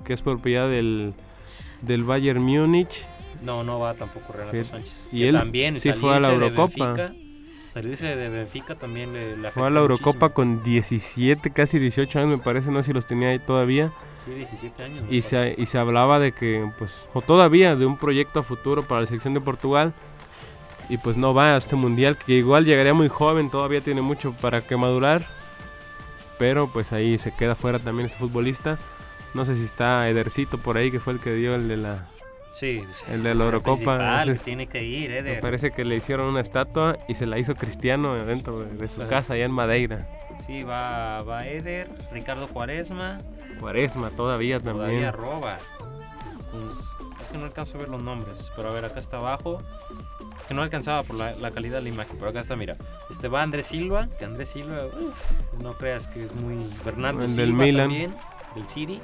que 0.04 0.12
es 0.12 0.22
propiedad 0.22 0.68
del, 0.68 1.14
del 1.82 2.04
Bayern 2.04 2.42
Múnich. 2.42 3.08
No, 3.44 3.64
no 3.64 3.80
va 3.80 3.94
tampoco 3.94 4.34
Renato 4.34 4.66
Sánchez. 4.66 5.08
Y 5.14 5.24
él 5.24 5.38
también 5.38 5.80
sí 5.80 5.94
fue 5.94 6.18
a 6.18 6.20
la 6.20 6.34
Eurocopa. 6.34 7.14
Salirse 7.82 8.14
de 8.14 8.28
Benfica 8.28 8.76
también 8.76 9.14
le, 9.14 9.52
Fue 9.52 9.66
a 9.66 9.70
la 9.70 9.80
Eurocopa 9.80 10.30
con 10.30 10.62
17, 10.64 11.52
casi 11.52 11.80
18 11.80 12.20
años, 12.20 12.38
me 12.38 12.44
parece, 12.44 12.72
no 12.72 12.84
sé 12.84 12.88
si 12.88 12.94
los 12.94 13.06
tenía 13.06 13.30
ahí 13.30 13.40
todavía. 13.40 13.94
Sí, 14.26 14.32
17 14.34 14.84
años. 14.84 15.06
Y 15.10 15.22
se, 15.22 15.56
y 15.58 15.66
se 15.66 15.78
hablaba 15.78 16.20
de 16.20 16.34
que, 16.34 16.70
pues, 16.78 17.08
o 17.14 17.22
todavía 17.22 17.78
de 17.78 17.86
un 17.86 17.98
proyecto 17.98 18.42
a 18.42 18.44
futuro 18.44 18.84
para 18.84 19.02
la 19.02 19.08
selección 19.08 19.34
de 19.34 19.40
Portugal. 19.40 19.94
Y 20.90 20.98
pues 20.98 21.16
no 21.16 21.34
va 21.34 21.54
a 21.54 21.58
este 21.58 21.78
mundial, 21.78 22.18
que 22.18 22.34
igual 22.34 22.66
llegaría 22.66 22.94
muy 22.94 23.08
joven, 23.08 23.50
todavía 23.50 23.80
tiene 23.80 24.02
mucho 24.02 24.34
para 24.34 24.60
que 24.60 24.76
madurar. 24.76 25.26
Pero 26.38 26.68
pues 26.68 26.92
ahí 26.92 27.18
se 27.18 27.34
queda 27.34 27.56
fuera 27.56 27.80
también 27.80 28.08
este 28.08 28.18
futbolista. 28.18 28.78
No 29.34 29.46
sé 29.46 29.56
si 29.56 29.64
está 29.64 30.10
Edercito 30.10 30.58
por 30.58 30.76
ahí, 30.76 30.92
que 30.92 31.00
fue 31.00 31.14
el 31.14 31.20
que 31.20 31.34
dio 31.34 31.56
el 31.56 31.70
de 31.70 31.78
la 31.78 32.08
Sí, 32.52 32.84
el 33.08 33.24
de 33.24 33.36
la 33.36 33.46
Eurocopa. 33.46 34.24
tiene 34.44 34.68
que 34.68 34.84
ir, 34.84 35.12
eh, 35.12 35.22
Me 35.22 35.36
parece 35.36 35.72
que 35.72 35.86
le 35.86 35.96
hicieron 35.96 36.28
una 36.28 36.42
estatua 36.42 36.98
y 37.08 37.16
se 37.16 37.26
la 37.26 37.38
hizo 37.38 37.56
Cristiano 37.56 38.16
dentro 38.16 38.64
de, 38.64 38.90
su 38.90 39.06
casa 39.08 39.34
allá 39.34 39.46
en 39.46 39.52
Madeira. 39.52 40.08
Sí, 40.46 40.64
va, 40.64 41.22
va 41.24 41.48
Eder, 41.48 41.88
Ricardo 42.12 42.48
Cuaresma. 42.48 43.20
Cuaresma 43.60 44.10
todavía 44.10 44.60
también. 44.60 45.02
Todavía 45.02 45.12
roba. 45.12 45.58
Pues, 46.52 46.98
es 47.22 47.30
que 47.30 47.38
no 47.38 47.46
alcanzo 47.46 47.78
a 47.78 47.82
ver 47.82 47.90
los 47.90 48.02
nombres, 48.02 48.52
pero 48.56 48.70
a 48.70 48.74
ver, 48.74 48.86
acá 48.86 49.00
está 49.00 49.18
abajo. 49.18 49.62
Que 50.48 50.56
no 50.56 50.64
alcanzaba 50.64 51.04
por 51.04 51.16
la, 51.16 51.52
calidad 51.52 51.78
de 51.78 51.84
la 51.84 51.90
imagen, 51.90 52.16
pero 52.18 52.32
acá 52.32 52.40
está, 52.40 52.56
mira. 52.56 52.76
Este 53.12 53.28
va 53.28 53.44
Andrés 53.44 53.68
Silva, 53.68 54.10
que 54.18 54.26
Andrés 54.26 54.50
Silva, 54.50 54.86
no 55.62 55.74
creas 55.74 56.08
que 56.08 56.24
es 56.24 56.34
muy. 56.34 56.58
Bernardo 56.84 57.28
Silva 57.28 57.42
del 57.42 57.54
Milan. 57.54 57.90
también, 57.90 58.16
del 58.56 58.66
City. 58.66 59.00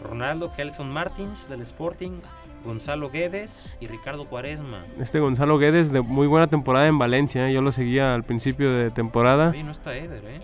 Ronaldo, 0.00 0.52
Kelson 0.52 0.90
Martins, 0.90 1.48
del 1.48 1.62
Sporting. 1.62 2.20
Gonzalo 2.64 3.10
Guedes 3.10 3.76
y 3.80 3.86
Ricardo 3.86 4.26
Cuaresma. 4.26 4.84
Este 4.98 5.20
Gonzalo 5.20 5.58
Guedes 5.58 5.92
de 5.92 6.00
muy 6.00 6.26
buena 6.26 6.46
temporada 6.46 6.86
en 6.86 6.98
Valencia, 6.98 7.48
¿eh? 7.48 7.52
yo 7.52 7.60
lo 7.60 7.72
seguía 7.72 8.14
al 8.14 8.24
principio 8.24 8.72
de 8.72 8.90
temporada. 8.90 9.52
Sí, 9.52 9.62
no 9.62 9.72
está 9.72 9.96
Eder, 9.96 10.24
¿eh? 10.24 10.40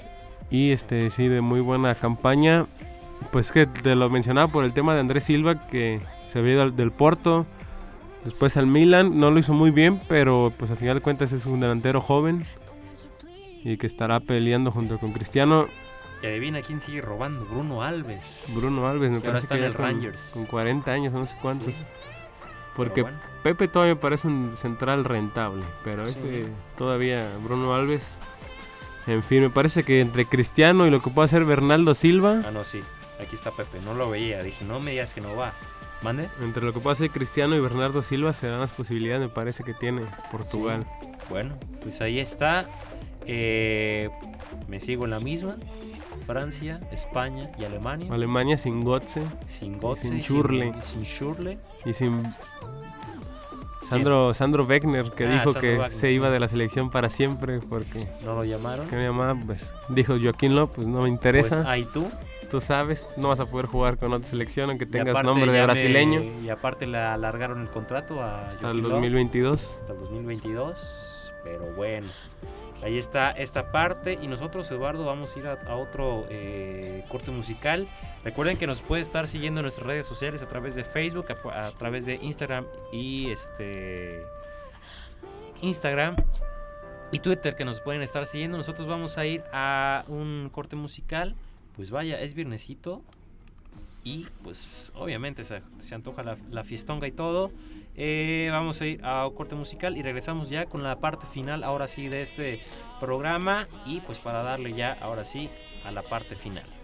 Y 0.51 0.73
este 0.73 1.11
sí, 1.11 1.29
de 1.29 1.41
muy 1.41 1.61
buena 1.61 1.95
campaña. 1.95 2.67
Pues 3.33 3.53
que 3.53 3.67
te 3.67 3.95
lo 3.95 4.09
mencionaba 4.11 4.49
por 4.49 4.65
el 4.65 4.73
tema 4.73 4.95
de 4.95 5.01
Andrés 5.01 5.25
Silva, 5.25 5.67
que 5.67 6.01
se 6.27 6.39
había 6.39 6.55
ido 6.55 6.71
del 6.71 6.91
Porto, 6.91 7.47
después 8.25 8.57
al 8.57 8.67
Milan, 8.67 9.21
no 9.21 9.31
lo 9.31 9.39
hizo 9.39 9.53
muy 9.53 9.71
bien, 9.71 10.01
pero 10.09 10.53
pues 10.59 10.71
al 10.71 10.77
final 10.77 10.97
de 10.97 11.01
cuentas 11.03 11.33
es 11.33 11.45
un 11.47 11.61
delantero 11.61 12.01
joven 12.01 12.45
y 13.63 13.77
que 13.77 13.87
estará 13.87 14.21
peleando 14.21 14.71
junto 14.71 14.99
con 14.99 15.13
Cristiano. 15.13 15.67
Y 16.23 16.27
adivina 16.27 16.61
quién 16.63 16.81
sigue 16.81 17.01
robando, 17.01 17.45
Bruno 17.47 17.83
Alves. 17.83 18.45
Bruno 18.55 18.87
Alves, 18.87 19.11
me 19.11 19.21
parece 19.21 19.49
que 19.49 19.55
en 19.55 19.65
el 19.65 19.75
Rangers. 19.75 20.31
Con 20.35 20.47
40 20.47 20.91
años, 20.91 21.13
no 21.13 21.27
sé 21.27 21.37
cuántos. 21.41 21.77
Porque 22.77 23.05
Pepe 23.43 23.69
todavía 23.69 23.99
parece 23.99 24.27
un 24.27 24.57
central 24.57 25.05
rentable, 25.05 25.65
pero 25.83 26.05
ese 26.05 26.47
todavía 26.77 27.29
Bruno 27.43 27.75
Alves. 27.75 28.17
En 29.07 29.23
fin, 29.23 29.41
me 29.41 29.51
parece 29.51 29.83
que 29.83 30.01
entre 30.01 30.27
Cristiano 30.27 30.87
y 30.87 30.91
lo 30.91 31.01
que 31.01 31.11
puede 31.11 31.27
hacer 31.27 31.45
Bernardo 31.45 31.95
Silva. 31.95 32.43
Ah, 32.47 32.51
no, 32.51 32.65
sí. 32.65 32.81
Aquí 33.19 33.35
está 33.35 33.51
Pepe. 33.51 33.81
No 33.85 33.95
lo 33.95 34.11
veía. 34.11 34.43
Dije, 34.43 34.65
no 34.65 34.79
me 34.81 34.93
digas 34.93 35.15
que 35.15 35.21
no 35.21 35.35
va. 35.35 35.53
¿Mande? 36.03 36.29
Entre 36.41 36.65
lo 36.65 36.73
que 36.73 36.81
puede 36.81 36.95
hacer 36.95 37.11
Cristiano 37.11 37.57
y 37.57 37.61
Bernardo 37.61 38.03
Silva 38.03 38.33
se 38.33 38.49
dan 38.49 38.61
las 38.61 38.73
posibilidades, 38.73 39.21
me 39.21 39.29
parece 39.29 39.65
que 39.65 39.75
tiene 39.75 40.03
Portugal. 40.31 40.87
Bueno, 41.29 41.55
pues 41.83 42.01
ahí 42.01 42.19
está. 42.19 42.67
Eh, 43.27 44.09
me 44.69 44.81
sigo 44.81 45.05
en 45.05 45.11
la 45.11 45.21
misma. 45.21 45.57
Francia, 46.31 46.81
España 46.93 47.51
y 47.59 47.65
Alemania. 47.65 48.13
Alemania 48.13 48.57
sin 48.57 48.83
Gotze. 48.83 49.23
Sin 49.47 49.81
Gotze. 49.81 50.09
Sin 50.09 50.21
Schurle. 50.21 50.73
Sin, 50.81 51.03
Schurle. 51.03 51.59
Y 51.85 51.93
sin 51.93 52.23
Sandro, 53.83 54.33
Sandro 54.33 54.65
Wegner, 54.65 55.11
que 55.11 55.27
ah, 55.27 55.33
dijo 55.33 55.55
que 55.55 55.91
se 55.91 56.13
iba 56.13 56.31
de 56.31 56.39
la 56.39 56.47
selección 56.47 56.91
para 56.91 57.09
siempre 57.09 57.59
porque... 57.59 58.07
¿No 58.23 58.35
lo 58.35 58.45
llamaron? 58.45 58.87
Que 58.89 58.95
me 58.95 59.03
llamaba, 59.03 59.35
pues 59.45 59.75
dijo 59.89 60.15
Joaquín 60.23 60.55
López, 60.55 60.87
no 60.87 61.03
me 61.03 61.09
interesa. 61.09 61.57
Pues 61.57 61.67
ahí 61.67 61.85
tú. 61.85 62.09
Tú 62.49 62.61
sabes, 62.61 63.11
no 63.17 63.29
vas 63.29 63.41
a 63.41 63.47
poder 63.47 63.67
jugar 63.67 63.97
con 63.97 64.13
otra 64.13 64.29
selección 64.29 64.71
aunque 64.71 64.87
tengas 64.87 65.25
nombre 65.25 65.51
de 65.51 65.63
brasileño. 65.63 66.23
y 66.45 66.49
aparte 66.49 66.87
le 66.87 66.99
alargaron 66.99 67.61
el 67.63 67.71
contrato 67.71 68.23
a 68.23 68.47
Hasta 68.47 68.71
el 68.71 68.83
2022. 68.83 69.79
Hasta 69.81 69.93
el 69.95 69.99
2022, 69.99 71.33
pero 71.43 71.75
bueno. 71.75 72.07
Ahí 72.83 72.97
está 72.97 73.31
esta 73.33 73.71
parte 73.73 74.19
y 74.23 74.27
nosotros, 74.27 74.71
Eduardo, 74.71 75.05
vamos 75.05 75.37
a 75.37 75.39
ir 75.39 75.47
a, 75.47 75.77
otro 75.77 76.27
eh, 76.31 77.05
corte 77.09 77.31
musical. 77.31 77.87
Recuerden 78.25 78.57
que 78.57 78.67
nos 78.67 78.81
puede 78.81 79.03
estar 79.03 79.29
siguiendo 79.29 79.61
en 79.61 79.65
nuestras 79.65 79.87
redes 79.87 80.07
sociales 80.07 80.43
a 80.43 80.49
través 80.49 80.75
de 80.75 80.85
Facebook, 80.85 81.27
a, 81.53 81.73
través 81.73 82.07
de 82.07 82.15
Instagram 82.15 82.65
y 82.91 83.31
este 83.31 84.25
Instagram 85.61 86.17
y 87.13 87.19
Twitter 87.19 87.55
que 87.55 87.67
nos 87.67 87.83
pueden 87.83 88.01
estar 88.01 88.27
siguiendo. 88.27 88.57
Nosotros 88.57 88.89
vamos 88.89 89.19
a 89.19 89.27
ir 89.27 89.45
a 89.53 90.05
un 90.09 90.49
corte 90.51 90.75
musical. 90.75 91.35
Pues 91.77 91.91
vaya, 91.91 92.19
es 92.21 92.33
viernesito 92.33 93.03
y 94.05 94.27
pues 94.43 94.91
obviamente 94.95 95.45
se, 95.45 95.95
antoja 95.95 96.23
la, 96.23 96.39
la 96.51 96.65
fiestonga 96.65 97.07
y 97.07 97.13
todo. 97.13 97.51
Eh, 97.97 98.49
vamos 98.51 98.81
a 98.81 98.87
ir 98.87 99.01
a 99.05 99.29
corte 99.35 99.55
musical 99.55 99.97
y 99.97 100.03
regresamos 100.03 100.49
ya 100.49 100.67
con 100.67 100.83
la 100.83 101.01
parte 101.01 101.27
final, 101.27 101.65
ahora 101.65 101.89
sí, 101.89 102.09
de 102.09 102.23
este 102.23 102.63
programa. 102.99 103.69
Y 103.85 104.01
pues 104.01 104.19
para 104.19 104.43
darle 104.43 104.73
ya, 104.73 104.97
ahora 105.01 105.25
sí, 105.25 105.51
a 105.85 105.93
la 105.93 106.03
parte 106.03 106.37
final. 106.37 106.80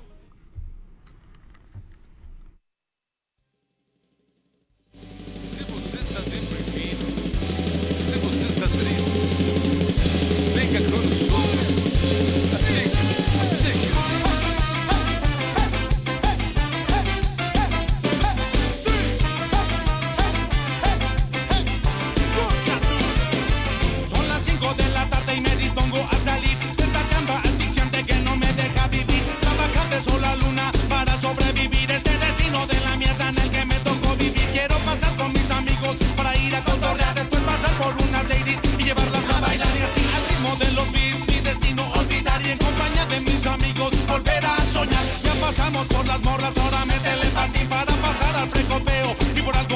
Mis 35.02 35.50
amigos 35.50 35.96
para 36.16 36.36
ir 36.36 36.54
a 36.54 36.60
cotorrear. 36.62 37.14
Después 37.14 37.42
pasar 37.42 37.70
por 37.72 37.94
unas 38.08 38.28
ladies 38.28 38.58
y 38.78 38.84
llevarlas 38.84 39.24
a 39.34 39.40
bailar. 39.40 39.68
Y 39.76 39.82
así 39.82 40.00
al 40.16 40.24
ritmo 40.28 40.56
de 40.56 40.72
los 40.72 40.92
beats, 40.92 41.26
mi 41.28 41.40
destino 41.40 41.88
olvidar. 41.92 42.40
Y 42.42 42.50
en 42.52 42.58
compañía 42.58 43.06
de 43.06 43.20
mis 43.20 43.46
amigos 43.46 43.90
volver 44.08 44.44
a 44.44 44.56
soñar. 44.72 45.04
Ya 45.22 45.34
pasamos 45.34 45.86
por 45.88 46.06
las 46.06 46.20
morras, 46.22 46.56
ahora 46.56 46.84
me 46.86 46.98
telepatín 47.00 47.68
para 47.68 47.92
pasar 47.92 48.36
al 48.36 48.48
precopeo. 48.48 49.14
Y 49.34 49.42
por 49.42 49.56
algo 49.56 49.75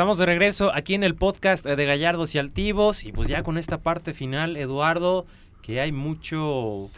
Estamos 0.00 0.16
de 0.16 0.24
regreso 0.24 0.72
aquí 0.74 0.94
en 0.94 1.04
el 1.04 1.14
podcast 1.14 1.66
de 1.66 1.84
Gallardos 1.84 2.34
y 2.34 2.38
Altivos 2.38 3.04
y 3.04 3.12
pues 3.12 3.28
ya 3.28 3.42
con 3.42 3.58
esta 3.58 3.82
parte 3.82 4.14
final, 4.14 4.56
Eduardo, 4.56 5.26
que 5.60 5.78
hay 5.78 5.92
mucho 5.92 6.88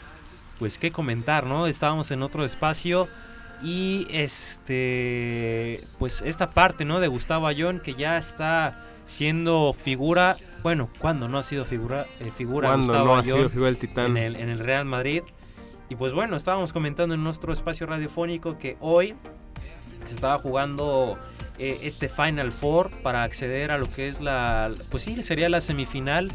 pues 0.60 0.78
que 0.78 0.92
comentar, 0.92 1.44
¿no? 1.44 1.66
Estábamos 1.66 2.12
en 2.12 2.22
otro 2.22 2.44
espacio 2.44 3.08
y 3.60 4.06
este 4.08 5.80
pues 5.98 6.22
esta 6.24 6.50
parte, 6.50 6.84
¿no? 6.84 7.00
De 7.00 7.08
Gustavo 7.08 7.48
Ayón 7.48 7.80
que 7.80 7.94
ya 7.94 8.18
está 8.18 8.80
siendo 9.06 9.72
figura, 9.72 10.36
bueno, 10.62 10.88
cuando 11.00 11.26
no 11.26 11.38
ha 11.38 11.42
sido 11.42 11.64
figura 11.64 12.06
eh, 12.20 12.30
figura 12.30 12.76
Gustavo 12.76 13.04
no 13.04 13.16
ha 13.16 13.20
Ayón 13.22 13.38
sido 13.38 13.48
figura 13.48 13.66
del 13.66 13.78
Titán. 13.78 14.16
en 14.16 14.22
el, 14.22 14.36
en 14.36 14.48
el 14.48 14.60
Real 14.60 14.84
Madrid. 14.84 15.24
Y 15.88 15.96
pues 15.96 16.12
bueno, 16.12 16.36
estábamos 16.36 16.72
comentando 16.72 17.16
en 17.16 17.24
nuestro 17.24 17.52
espacio 17.52 17.84
radiofónico 17.84 18.58
que 18.58 18.76
hoy 18.78 19.16
se 20.06 20.14
estaba 20.14 20.38
jugando 20.38 21.18
eh, 21.58 21.78
este 21.82 22.08
Final 22.08 22.52
Four 22.52 22.90
para 23.02 23.22
acceder 23.22 23.70
a 23.70 23.78
lo 23.78 23.90
que 23.90 24.08
es 24.08 24.20
la, 24.20 24.70
pues 24.90 25.02
sí, 25.02 25.22
sería 25.22 25.48
la 25.48 25.60
semifinal 25.60 26.30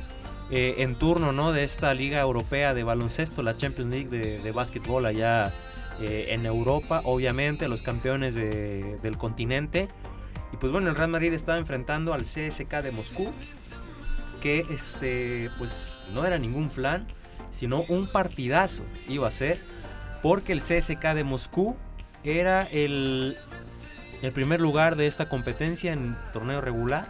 eh, 0.52 0.76
en 0.80 0.96
turno, 0.96 1.32
¿no? 1.32 1.52
De 1.52 1.64
esta 1.64 1.94
Liga 1.94 2.20
Europea 2.22 2.74
de 2.74 2.84
Baloncesto, 2.84 3.44
la 3.44 3.58
Champions 3.58 3.92
League 3.92 4.10
de, 4.10 4.40
de 4.40 4.52
básquetbol 4.52 5.06
allá 5.06 5.54
eh, 6.00 6.28
en 6.30 6.46
Europa, 6.46 7.02
obviamente, 7.04 7.68
los 7.68 7.82
campeones 7.84 8.36
de- 8.36 8.98
del 9.02 9.18
continente. 9.18 9.88
Y 10.54 10.58
pues 10.58 10.72
bueno, 10.72 10.90
el 10.90 10.96
Real 10.96 11.10
Madrid 11.10 11.34
estaba 11.34 11.58
enfrentando 11.58 12.14
al 12.14 12.22
CSK 12.22 12.82
de 12.82 12.92
Moscú, 12.92 13.32
que 14.42 14.60
este, 14.70 15.50
pues 15.58 16.04
no 16.14 16.26
era 16.26 16.38
ningún 16.38 16.70
flan, 16.70 17.06
sino 17.50 17.82
un 17.90 18.08
partidazo 18.08 18.84
iba 19.10 19.28
a 19.28 19.32
ser, 19.32 19.60
porque 20.22 20.54
el 20.54 20.62
CSK 20.62 21.02
de 21.16 21.24
Moscú 21.24 21.76
era 22.24 22.64
el, 22.64 23.36
el 24.22 24.32
primer 24.32 24.62
lugar 24.62 24.96
de 24.96 25.08
esta 25.08 25.30
competencia 25.30 25.94
en 25.94 26.18
torneo 26.34 26.62
regular. 26.62 27.08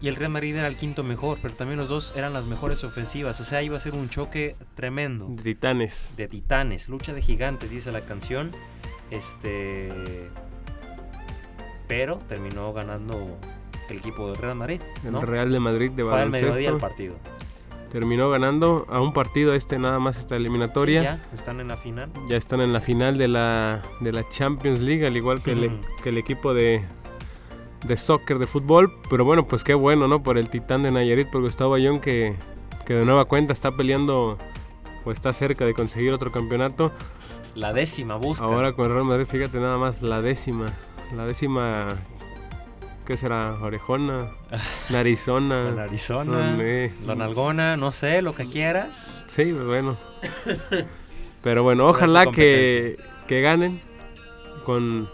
Y 0.00 0.08
el 0.08 0.16
Real 0.16 0.32
Madrid 0.32 0.56
era 0.56 0.66
el 0.66 0.76
quinto 0.76 1.04
mejor, 1.04 1.38
pero 1.40 1.54
también 1.54 1.78
los 1.78 1.88
dos 1.88 2.12
eran 2.16 2.32
las 2.32 2.44
mejores 2.44 2.82
ofensivas. 2.82 3.40
O 3.40 3.44
sea, 3.44 3.62
iba 3.62 3.76
a 3.76 3.80
ser 3.80 3.94
un 3.94 4.08
choque 4.08 4.56
tremendo 4.74 5.28
De 5.28 5.42
Titanes. 5.44 6.14
de 6.16 6.26
titanes, 6.26 6.88
lucha 6.88 7.14
de 7.14 7.22
gigantes, 7.22 7.70
dice 7.70 7.92
la 7.92 8.00
canción. 8.00 8.50
Este. 9.10 9.90
Pero 11.86 12.16
terminó 12.28 12.72
ganando 12.72 13.38
el 13.88 13.98
equipo 13.98 14.26
del 14.26 14.36
Real 14.36 14.56
Madrid. 14.56 14.80
El. 15.04 15.20
Real 15.22 15.52
de 15.52 15.60
Madrid 15.60 15.92
de 15.92 16.02
Fue 16.02 16.20
al 16.20 16.30
mediodía 16.30 16.70
el 16.70 16.78
partido. 16.78 17.14
Terminó 17.92 18.30
ganando 18.30 18.86
a 18.88 19.00
un 19.02 19.12
partido 19.12 19.52
este 19.54 19.78
nada 19.78 19.98
más 19.98 20.16
esta 20.18 20.34
eliminatoria. 20.34 21.02
Sí, 21.02 21.20
ya 21.28 21.34
están 21.34 21.60
en 21.60 21.68
la 21.68 21.76
final. 21.76 22.10
ya 22.26 22.36
están 22.38 22.60
en 22.62 22.72
la 22.72 22.80
final 22.80 23.18
de 23.18 23.28
la, 23.28 23.82
de 24.00 24.12
la 24.12 24.26
Champions 24.30 24.80
League, 24.80 25.06
al 25.06 25.14
igual 25.16 25.42
que, 25.42 25.50
el, 25.52 25.66
Ujú. 25.66 25.76
que 26.02 26.08
el 26.08 26.16
equipo 26.16 26.54
de, 26.54 26.82
de 27.84 27.96
soccer, 27.98 28.38
de 28.38 28.46
fútbol. 28.46 28.90
Pero 29.10 29.26
bueno, 29.26 29.46
pues 29.46 29.62
qué 29.62 29.74
bueno, 29.74 30.08
¿no? 30.08 30.22
Por 30.22 30.38
el 30.38 30.48
titán 30.48 30.82
de 30.84 30.90
Nayarit, 30.90 31.28
por 31.30 31.42
Gustavo 31.42 31.74
Ayón, 31.74 32.00
que, 32.00 32.34
que 32.86 32.94
de 32.94 33.04
nueva 33.04 33.26
cuenta 33.26 33.52
está 33.52 33.70
peleando 33.72 34.38
o 35.04 35.12
está 35.12 35.34
cerca 35.34 35.66
de 35.66 35.74
conseguir 35.74 36.14
otro 36.14 36.32
campeonato. 36.32 36.92
La 37.54 37.74
décima 37.74 38.16
busca. 38.16 38.46
Ahora 38.46 38.72
con 38.72 38.90
Real 38.90 39.04
Madrid, 39.04 39.26
fíjate 39.26 39.60
nada 39.60 39.76
más, 39.76 40.00
la 40.00 40.22
décima. 40.22 40.64
La 41.14 41.26
décima, 41.26 41.88
¿qué 43.06 43.16
será? 43.16 43.54
Orejona, 43.60 44.30
narizona. 44.90 45.70
la 45.70 45.84
Arizona, 45.84 46.38
Hombre. 46.50 46.92
la 47.06 47.14
Nalgona, 47.14 47.76
no 47.76 47.92
sé, 47.92 48.22
lo 48.22 48.34
que 48.34 48.46
quieras. 48.46 49.24
Sí, 49.28 49.52
bueno. 49.52 49.96
Pero 51.42 51.62
bueno, 51.64 51.88
ojalá 51.88 52.26
que, 52.26 52.96
que 53.26 53.40
ganen 53.40 53.80
con 54.64 55.08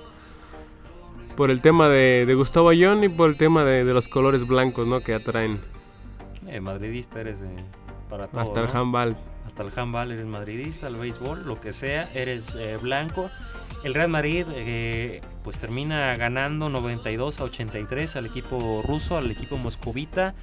por 1.36 1.50
el 1.50 1.62
tema 1.62 1.88
de, 1.88 2.24
de 2.26 2.34
Gustavo 2.34 2.68
Ayón 2.68 3.04
y 3.04 3.08
por 3.08 3.30
el 3.30 3.36
tema 3.36 3.64
de, 3.64 3.84
de 3.84 3.94
los 3.94 4.08
colores 4.08 4.46
blancos, 4.46 4.86
¿no? 4.86 5.00
Que 5.00 5.14
atraen 5.14 5.58
Eh, 6.48 6.60
madridista 6.60 7.20
eres 7.20 7.40
eh, 7.42 7.46
para 8.10 8.26
todo. 8.26 8.40
hasta 8.42 8.60
el 8.60 8.66
¿no? 8.66 8.72
handball. 8.80 9.16
Hasta 9.46 9.62
el 9.62 9.70
handball 9.74 10.10
eres 10.12 10.26
madridista, 10.26 10.88
el 10.88 10.96
béisbol, 10.96 11.46
lo 11.46 11.58
que 11.58 11.72
sea, 11.72 12.10
eres 12.12 12.54
eh, 12.56 12.76
blanco. 12.82 13.30
El 13.84 13.94
Real 13.94 14.08
Madrid 14.08 14.46
eh, 14.50 15.20
pues 15.44 15.58
termina 15.58 16.14
ganando 16.16 16.68
92 16.68 17.40
a 17.40 17.44
83 17.44 18.16
al 18.16 18.26
equipo 18.26 18.82
ruso, 18.86 19.16
al 19.16 19.30
equipo 19.30 19.56
moscovita 19.56 20.34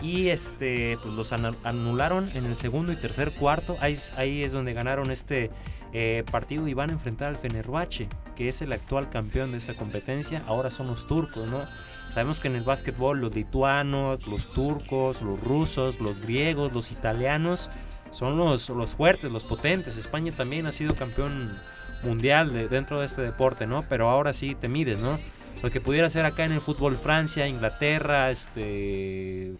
y 0.00 0.28
este 0.28 0.98
pues 1.02 1.14
los 1.14 1.32
anularon 1.32 2.30
en 2.34 2.46
el 2.46 2.56
segundo 2.56 2.92
y 2.92 2.96
tercer 2.96 3.32
cuarto. 3.32 3.76
Ahí, 3.80 3.98
ahí 4.16 4.42
es 4.42 4.52
donde 4.52 4.72
ganaron 4.72 5.10
este 5.10 5.50
eh, 5.92 6.24
partido 6.30 6.68
y 6.68 6.74
van 6.74 6.90
a 6.90 6.92
enfrentar 6.92 7.28
al 7.28 7.36
Fenerbahce, 7.36 8.08
que 8.36 8.48
es 8.48 8.62
el 8.62 8.72
actual 8.72 9.10
campeón 9.10 9.52
de 9.52 9.58
esta 9.58 9.74
competencia. 9.74 10.42
Ahora 10.46 10.70
son 10.70 10.86
los 10.86 11.06
turcos, 11.06 11.46
¿no? 11.48 11.64
Sabemos 12.10 12.40
que 12.40 12.48
en 12.48 12.56
el 12.56 12.64
básquetbol 12.64 13.20
los 13.20 13.34
lituanos, 13.34 14.26
los 14.26 14.52
turcos, 14.52 15.20
los 15.22 15.40
rusos, 15.40 16.00
los 16.00 16.20
griegos, 16.20 16.72
los 16.72 16.90
italianos 16.90 17.70
son 18.10 18.38
los, 18.38 18.70
los 18.70 18.94
fuertes, 18.94 19.30
los 19.30 19.44
potentes. 19.44 19.96
España 19.96 20.32
también 20.32 20.66
ha 20.66 20.72
sido 20.72 20.94
campeón 20.94 21.58
mundial 22.02 22.52
de, 22.52 22.68
dentro 22.68 23.00
de 23.00 23.06
este 23.06 23.22
deporte, 23.22 23.66
¿no? 23.66 23.84
Pero 23.88 24.08
ahora 24.08 24.32
sí 24.32 24.54
te 24.54 24.68
mides, 24.68 24.98
¿no? 24.98 25.18
Lo 25.62 25.70
que 25.70 25.80
pudiera 25.80 26.08
ser 26.08 26.24
acá 26.24 26.44
en 26.44 26.52
el 26.52 26.60
fútbol 26.60 26.96
Francia, 26.96 27.48
Inglaterra, 27.48 28.30
este 28.30 29.54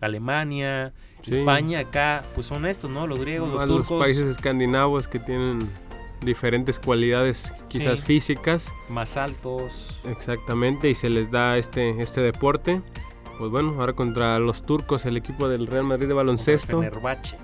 Alemania, 0.00 0.92
España, 1.24 1.80
acá, 1.80 2.22
pues 2.34 2.46
son 2.46 2.66
estos, 2.66 2.90
¿no? 2.90 3.06
Los 3.06 3.20
griegos, 3.20 3.50
los 3.50 3.66
turcos. 3.66 3.90
Los 3.90 4.00
países 4.00 4.26
escandinavos 4.26 5.08
que 5.08 5.18
tienen 5.18 5.60
diferentes 6.22 6.78
cualidades 6.78 7.52
quizás 7.68 8.00
físicas. 8.00 8.72
Más 8.88 9.16
altos. 9.16 10.00
Exactamente, 10.04 10.88
y 10.90 10.94
se 10.94 11.10
les 11.10 11.30
da 11.30 11.56
este, 11.56 12.02
este 12.02 12.20
deporte. 12.20 12.80
Pues 13.38 13.50
bueno, 13.50 13.76
ahora 13.78 13.92
contra 13.92 14.38
los 14.38 14.64
turcos, 14.64 15.04
el 15.04 15.16
equipo 15.16 15.48
del 15.48 15.66
Real 15.66 15.84
Madrid 15.84 16.08
de 16.08 16.14
baloncesto. 16.14 16.80
Fenerbahce. 16.80 17.36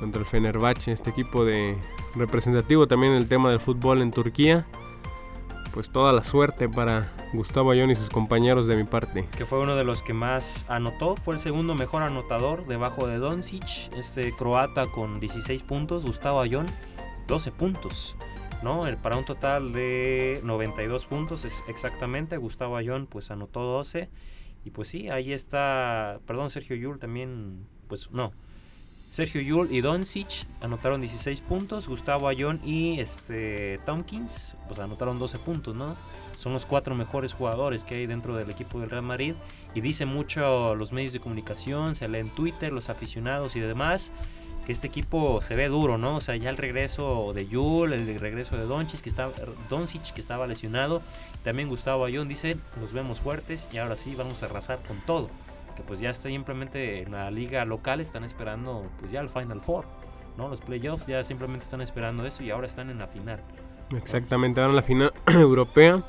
Contra 0.00 0.22
el 0.22 0.26
Fenerbahce, 0.26 0.92
este 0.92 1.10
equipo 1.10 1.44
de 1.44 1.76
representativo 2.14 2.88
también 2.88 3.12
en 3.12 3.18
el 3.18 3.28
tema 3.28 3.50
del 3.50 3.60
fútbol 3.60 4.00
en 4.00 4.10
Turquía. 4.10 4.66
Pues 5.74 5.90
toda 5.90 6.12
la 6.12 6.24
suerte 6.24 6.68
para 6.68 7.12
Gustavo 7.32 7.70
Ayón 7.70 7.90
y 7.90 7.96
sus 7.96 8.08
compañeros 8.08 8.66
de 8.66 8.76
mi 8.76 8.84
parte. 8.84 9.28
Que 9.36 9.46
fue 9.46 9.60
uno 9.60 9.76
de 9.76 9.84
los 9.84 10.02
que 10.02 10.14
más 10.14 10.64
anotó, 10.68 11.14
fue 11.14 11.34
el 11.34 11.40
segundo 11.40 11.74
mejor 11.74 12.02
anotador 12.02 12.66
debajo 12.66 13.06
de 13.06 13.18
Doncic, 13.18 13.94
este 13.94 14.32
croata 14.32 14.86
con 14.86 15.20
16 15.20 15.62
puntos, 15.62 16.04
Gustavo 16.04 16.40
Ayón 16.40 16.66
12 17.28 17.52
puntos. 17.52 18.16
¿no? 18.62 18.84
Para 19.02 19.16
un 19.16 19.24
total 19.24 19.72
de 19.72 20.40
92 20.44 21.06
puntos 21.06 21.44
es 21.44 21.62
exactamente. 21.68 22.36
Gustavo 22.36 22.76
Ayón 22.76 23.06
pues 23.06 23.30
anotó 23.30 23.60
12. 23.60 24.10
Y 24.64 24.70
pues 24.70 24.88
sí, 24.88 25.08
ahí 25.08 25.32
está, 25.32 26.20
perdón, 26.26 26.50
Sergio 26.50 26.76
Yul 26.76 26.98
también, 26.98 27.66
pues 27.86 28.10
no. 28.10 28.32
Sergio 29.10 29.40
Yul 29.40 29.72
y 29.72 29.80
Doncic 29.80 30.46
anotaron 30.60 31.00
16 31.00 31.40
puntos, 31.40 31.88
Gustavo 31.88 32.28
Ayón 32.28 32.60
y 32.64 33.00
este 33.00 33.80
Tompkins 33.84 34.56
pues 34.68 34.78
anotaron 34.78 35.18
12 35.18 35.40
puntos, 35.40 35.74
¿no? 35.74 35.96
Son 36.36 36.52
los 36.52 36.64
cuatro 36.64 36.94
mejores 36.94 37.34
jugadores 37.34 37.84
que 37.84 37.96
hay 37.96 38.06
dentro 38.06 38.36
del 38.36 38.48
equipo 38.50 38.78
del 38.78 38.88
Real 38.88 39.02
Madrid 39.02 39.34
y 39.74 39.80
dice 39.80 40.06
mucho 40.06 40.76
los 40.76 40.92
medios 40.92 41.12
de 41.12 41.18
comunicación, 41.18 41.96
se 41.96 42.06
lee 42.06 42.18
en 42.18 42.30
Twitter, 42.30 42.72
los 42.72 42.88
aficionados 42.88 43.56
y 43.56 43.60
demás 43.60 44.12
que 44.64 44.70
este 44.70 44.86
equipo 44.86 45.42
se 45.42 45.56
ve 45.56 45.66
duro, 45.66 45.98
¿no? 45.98 46.16
O 46.16 46.20
sea, 46.20 46.36
ya 46.36 46.48
el 46.48 46.56
regreso 46.56 47.32
de 47.34 47.48
Yul, 47.48 47.92
el 47.92 48.20
regreso 48.20 48.56
de 48.56 48.62
Doncic 48.62 49.00
que 49.00 49.08
estaba, 49.08 49.32
Doncic, 49.68 50.12
que 50.12 50.20
estaba 50.20 50.46
lesionado, 50.46 51.02
también 51.42 51.68
Gustavo 51.68 52.04
Ayón 52.04 52.28
dice, 52.28 52.56
nos 52.80 52.92
vemos 52.92 53.20
fuertes 53.20 53.68
y 53.72 53.78
ahora 53.78 53.96
sí 53.96 54.14
vamos 54.14 54.44
a 54.44 54.46
arrasar 54.46 54.78
con 54.86 55.04
todo. 55.04 55.30
Que 55.76 55.82
pues 55.82 56.00
ya 56.00 56.10
está 56.10 56.28
simplemente 56.28 57.02
en 57.02 57.12
la 57.12 57.30
liga 57.30 57.64
local, 57.64 58.00
están 58.00 58.24
esperando 58.24 58.90
pues 58.98 59.10
ya 59.12 59.20
el 59.20 59.28
Final 59.28 59.60
Four, 59.60 59.86
¿no? 60.36 60.48
Los 60.48 60.60
playoffs 60.60 61.06
ya 61.06 61.22
simplemente 61.22 61.64
están 61.64 61.80
esperando 61.80 62.26
eso 62.26 62.42
y 62.42 62.50
ahora 62.50 62.66
están 62.66 62.90
en 62.90 62.98
la 62.98 63.06
final. 63.06 63.40
Exactamente, 63.96 64.60
ahora 64.60 64.70
en 64.70 64.76
la 64.76 64.82
final 64.82 65.12
europea, 65.26 66.02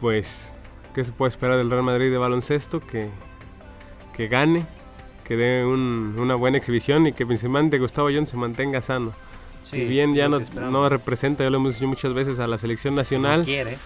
pues, 0.00 0.52
¿qué 0.94 1.04
se 1.04 1.12
puede 1.12 1.30
esperar 1.30 1.58
del 1.58 1.70
Real 1.70 1.82
Madrid 1.82 2.10
de 2.10 2.18
baloncesto? 2.18 2.80
Que, 2.80 3.08
que 4.16 4.28
gane, 4.28 4.66
que 5.24 5.36
dé 5.36 5.64
una 5.64 6.34
buena 6.34 6.58
exhibición 6.58 7.06
y 7.06 7.12
que 7.12 7.26
principalmente 7.26 7.78
Gustavo 7.78 8.08
John 8.12 8.26
se 8.26 8.36
mantenga 8.36 8.80
sano. 8.82 9.12
si 9.62 9.84
bien 9.84 10.14
ya 10.14 10.28
no, 10.28 10.40
no, 10.40 10.88
representa, 10.88 11.44
ya 11.44 11.50
lo 11.50 11.58
hemos 11.58 11.74
dicho 11.74 11.86
muchas 11.86 12.12
veces, 12.14 12.38
a 12.38 12.46
la 12.46 12.58
selección 12.58 12.94
nacional. 12.94 13.40
No 13.40 13.44
quiere. 13.46 13.78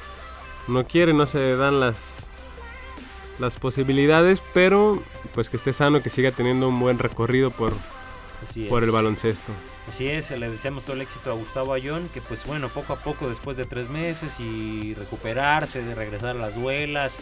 No 0.69 0.85
quiere, 0.85 1.13
no 1.13 1.27
se 1.27 1.57
dan 1.57 1.81
las, 1.81 2.29
las 3.39 3.57
posibilidades, 3.57 4.43
pero 4.55 5.03
pues 5.35 5.51
que 5.51 5.57
esté 5.57 5.73
sano, 5.73 6.03
que 6.03 6.11
siga 6.11 6.31
teniendo 6.31 6.69
un 6.69 6.81
buen 6.81 6.99
recorrido 6.99 7.51
por, 7.51 7.73
por 8.69 8.85
el 8.85 8.91
baloncesto. 8.91 9.53
Así 9.89 10.09
es, 10.09 10.31
le 10.33 10.51
deseamos 10.51 10.85
todo 10.85 10.97
el 10.97 11.03
éxito 11.03 11.31
a 11.31 11.35
Gustavo 11.35 11.73
Ayón, 11.73 12.09
que 12.13 12.21
pues 12.21 12.45
bueno, 12.47 12.69
poco 12.69 12.93
a 12.93 12.97
poco 12.97 13.29
después 13.29 13.57
de 13.57 13.67
tres 13.67 13.89
meses 13.89 14.41
y 14.41 14.95
recuperarse, 14.95 15.83
de 15.83 15.95
regresar 15.95 16.31
a 16.31 16.35
las 16.35 16.57
duelas, 16.57 17.19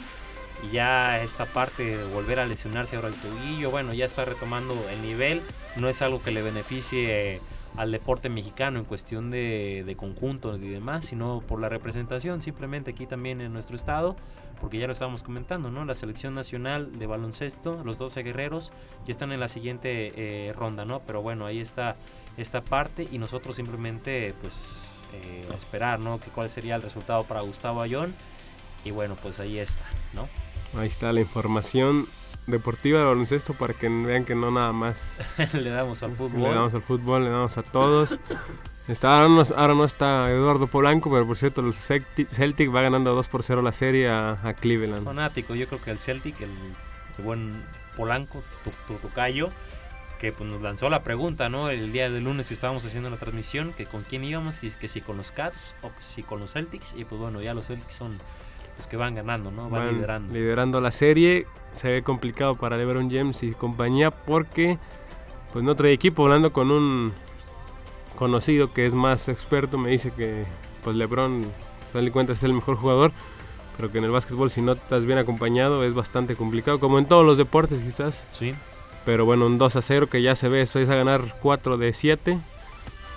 y 0.67 0.73
ya 0.73 1.23
esta 1.23 1.45
parte 1.45 1.97
de 1.97 2.05
volver 2.05 2.41
a 2.41 2.47
lesionarse 2.47 2.97
ahora 2.97 3.09
el 3.09 3.15
tobillo, 3.15 3.71
bueno, 3.71 3.93
ya 3.93 4.05
está 4.05 4.25
retomando 4.25 4.75
el 4.89 5.03
nivel, 5.03 5.43
no 5.77 5.89
es 5.89 6.01
algo 6.01 6.23
que 6.23 6.31
le 6.31 6.43
beneficie 6.43 7.41
al 7.77 7.91
deporte 7.91 8.29
mexicano 8.29 8.79
en 8.79 8.85
cuestión 8.85 9.31
de, 9.31 9.83
de 9.85 9.97
conjunto 9.97 10.57
y 10.57 10.69
demás, 10.69 11.07
sino 11.07 11.43
por 11.47 11.61
la 11.61 11.69
representación 11.69 12.41
simplemente 12.41 12.93
aquí 12.93 13.05
también 13.05 13.41
en 13.41 13.53
nuestro 13.53 13.75
estado, 13.77 14.17
porque 14.61 14.79
ya 14.79 14.87
lo 14.87 14.93
estábamos 14.93 15.23
comentando, 15.23 15.71
¿no? 15.71 15.85
La 15.85 15.95
selección 15.95 16.35
nacional 16.35 16.99
de 16.99 17.07
baloncesto, 17.07 17.83
los 17.85 17.99
12 17.99 18.23
guerreros, 18.23 18.73
ya 19.07 19.13
están 19.13 19.33
en 19.33 19.41
la 19.41 19.49
siguiente 19.49 20.13
eh, 20.17 20.53
ronda, 20.53 20.85
¿no? 20.85 21.01
Pero 21.01 21.23
bueno, 21.23 21.47
ahí 21.47 21.61
está 21.61 21.97
esta 22.37 22.63
parte 22.63 23.07
y 23.11 23.19
nosotros 23.19 23.57
simplemente 23.57 24.35
pues 24.41 25.05
eh, 25.13 25.47
esperar, 25.55 26.01
¿no? 26.01 26.19
Que 26.19 26.31
cuál 26.31 26.51
sería 26.51 26.77
el 26.77 26.83
resultado 26.83 27.25
para 27.25 27.41
Gustavo 27.41 27.81
Ayón 27.81 28.15
y 28.85 28.91
bueno, 28.91 29.17
pues 29.21 29.41
ahí 29.41 29.59
está, 29.59 29.85
¿no? 30.15 30.29
Ahí 30.79 30.89
está 30.89 31.13
la 31.13 31.21
información 31.21 32.07
deportiva 32.47 32.99
de 32.99 33.07
baloncesto 33.07 33.55
para 33.55 33.73
que 33.75 33.89
vean 33.89 34.25
que 34.25 34.35
no 34.35 34.51
nada 34.51 34.73
más 34.73 35.19
le 35.53 35.71
damos 35.71 36.03
al 36.03 36.13
fútbol. 36.13 36.43
Le 36.43 36.55
damos 36.55 36.75
al 36.75 36.83
fútbol, 36.83 37.25
le 37.25 37.31
damos 37.31 37.57
a 37.59 37.63
todos. 37.63 38.19
Está, 38.87 39.23
ahora, 39.23 39.75
no, 39.75 39.85
está 39.85 40.31
Eduardo 40.31 40.67
Polanco, 40.67 41.11
pero 41.11 41.27
por 41.27 41.39
cierto, 41.39 41.63
el 41.63 41.73
Celtic, 41.73 42.75
va 42.75 42.83
ganando 42.83 43.15
2 43.15 43.29
por 43.29 43.43
0 43.43 43.63
la 43.63 43.73
serie 43.73 44.11
a, 44.11 44.55
Cleveland. 44.61 45.05
Fanático, 45.05 45.55
yo 45.55 45.67
creo 45.67 45.81
que 45.81 45.91
el 45.91 45.99
Celtic, 45.99 46.39
el, 46.43 46.51
buen 47.25 47.63
Polanco, 47.97 48.43
tu, 48.63 48.95
tocayo, 48.95 49.49
que 50.21 50.33
pues, 50.33 50.51
nos 50.51 50.61
lanzó 50.61 50.91
la 50.91 51.03
pregunta, 51.03 51.49
¿no? 51.49 51.71
El 51.71 51.93
día 51.93 52.11
de 52.11 52.21
lunes 52.21 52.49
que 52.49 52.55
estábamos 52.55 52.85
haciendo 52.85 53.09
la 53.09 53.17
transmisión, 53.17 53.73
que 53.73 53.87
con 53.87 54.03
quién 54.03 54.23
íbamos, 54.23 54.61
que, 54.61 54.71
que 54.71 54.89
si 54.89 55.01
con 55.01 55.17
los 55.17 55.33
Cavs 55.33 55.75
o 55.83 55.91
si 55.99 56.23
con 56.23 56.41
los 56.41 56.53
Celtics, 56.53 56.95
y 56.95 57.05
pues 57.05 57.19
bueno, 57.19 57.41
ya 57.41 57.55
los 57.55 57.69
Celtics 57.69 57.95
son 57.95 58.19
los 58.77 58.87
que 58.87 58.97
van 58.97 59.15
ganando, 59.15 59.51
¿no? 59.51 59.71
Van, 59.71 59.95
liderando. 59.95 60.35
Liderando 60.35 60.81
la 60.81 60.91
serie. 60.91 61.47
Se 61.73 61.89
ve 61.89 62.03
complicado 62.03 62.57
para 62.57 62.77
LeBron 62.77 63.11
James 63.11 63.43
y 63.43 63.53
compañía 63.53 64.11
porque 64.11 64.79
pues 65.53 65.65
no 65.65 65.75
trae 65.75 65.93
equipo. 65.93 66.25
Hablando 66.25 66.53
con 66.53 66.71
un 66.71 67.13
conocido 68.17 68.73
que 68.73 68.87
es 68.87 68.95
más 68.95 69.29
experto, 69.29 69.79
me 69.79 69.91
dice 69.91 70.11
que 70.11 70.45
pues 70.83 70.97
LeBron, 70.97 71.47
tal 71.93 72.07
y 72.07 72.11
cuenta, 72.11 72.33
es 72.35 72.43
el 72.45 72.53
mejor 72.53 72.77
jugador. 72.77 73.13
Pero 73.77 73.91
que 73.91 73.99
en 73.99 74.05
el 74.05 74.11
básquetbol 74.11 74.51
si 74.51 74.63
no 74.63 74.73
estás 74.73 75.05
bien 75.05 75.19
acompañado 75.19 75.83
es 75.85 75.95
bastante 75.95 76.37
complicado, 76.37 76.79
como 76.79 76.99
en 76.99 77.07
todos 77.07 77.27
los 77.27 77.39
deportes 77.39 77.81
quizás. 77.83 78.25
Sí. 78.31 78.55
Pero 79.05 79.25
bueno, 79.25 79.47
un 79.47 79.59
2 79.59 79.77
a 79.77 79.83
0 79.83 80.07
que 80.09 80.23
ya 80.23 80.35
se 80.35 80.49
ve, 80.49 80.63
esto 80.63 80.79
es 80.79 80.89
a 80.89 80.95
ganar 80.95 81.23
4 81.41 81.77
de 81.77 81.93
7. 81.93 82.39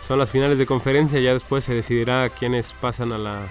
Son 0.05 0.19
las 0.19 0.29
finales 0.29 0.57
de 0.57 0.65
conferencia, 0.65 1.19
ya 1.19 1.33
después 1.33 1.63
se 1.63 1.73
decidirá 1.73 2.29
quiénes 2.29 2.73
pasan 2.73 3.11
a 3.11 3.17
la, 3.17 3.41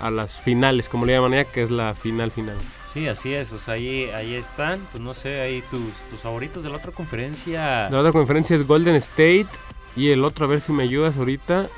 a 0.00 0.10
las 0.10 0.38
finales, 0.38 0.88
como 0.88 1.06
le 1.06 1.14
llaman 1.14 1.32
ya, 1.32 1.44
que 1.44 1.62
es 1.62 1.70
la 1.70 1.94
final 1.94 2.30
final. 2.30 2.56
Sí, 2.92 3.08
así 3.08 3.34
es, 3.34 3.50
pues 3.50 3.68
ahí, 3.68 4.10
ahí 4.10 4.34
están, 4.34 4.80
pues 4.90 5.02
no 5.02 5.14
sé, 5.14 5.40
ahí 5.40 5.62
tus, 5.70 5.92
tus 6.10 6.20
favoritos 6.20 6.62
de 6.62 6.70
la 6.70 6.76
otra 6.76 6.92
conferencia. 6.92 7.90
La 7.90 8.00
otra 8.00 8.12
conferencia 8.12 8.56
es 8.56 8.66
Golden 8.66 8.94
State 8.96 9.46
y 9.96 10.10
el 10.10 10.24
otro, 10.24 10.46
a 10.46 10.48
ver 10.48 10.60
si 10.60 10.72
me 10.72 10.82
ayudas 10.82 11.16
ahorita. 11.16 11.68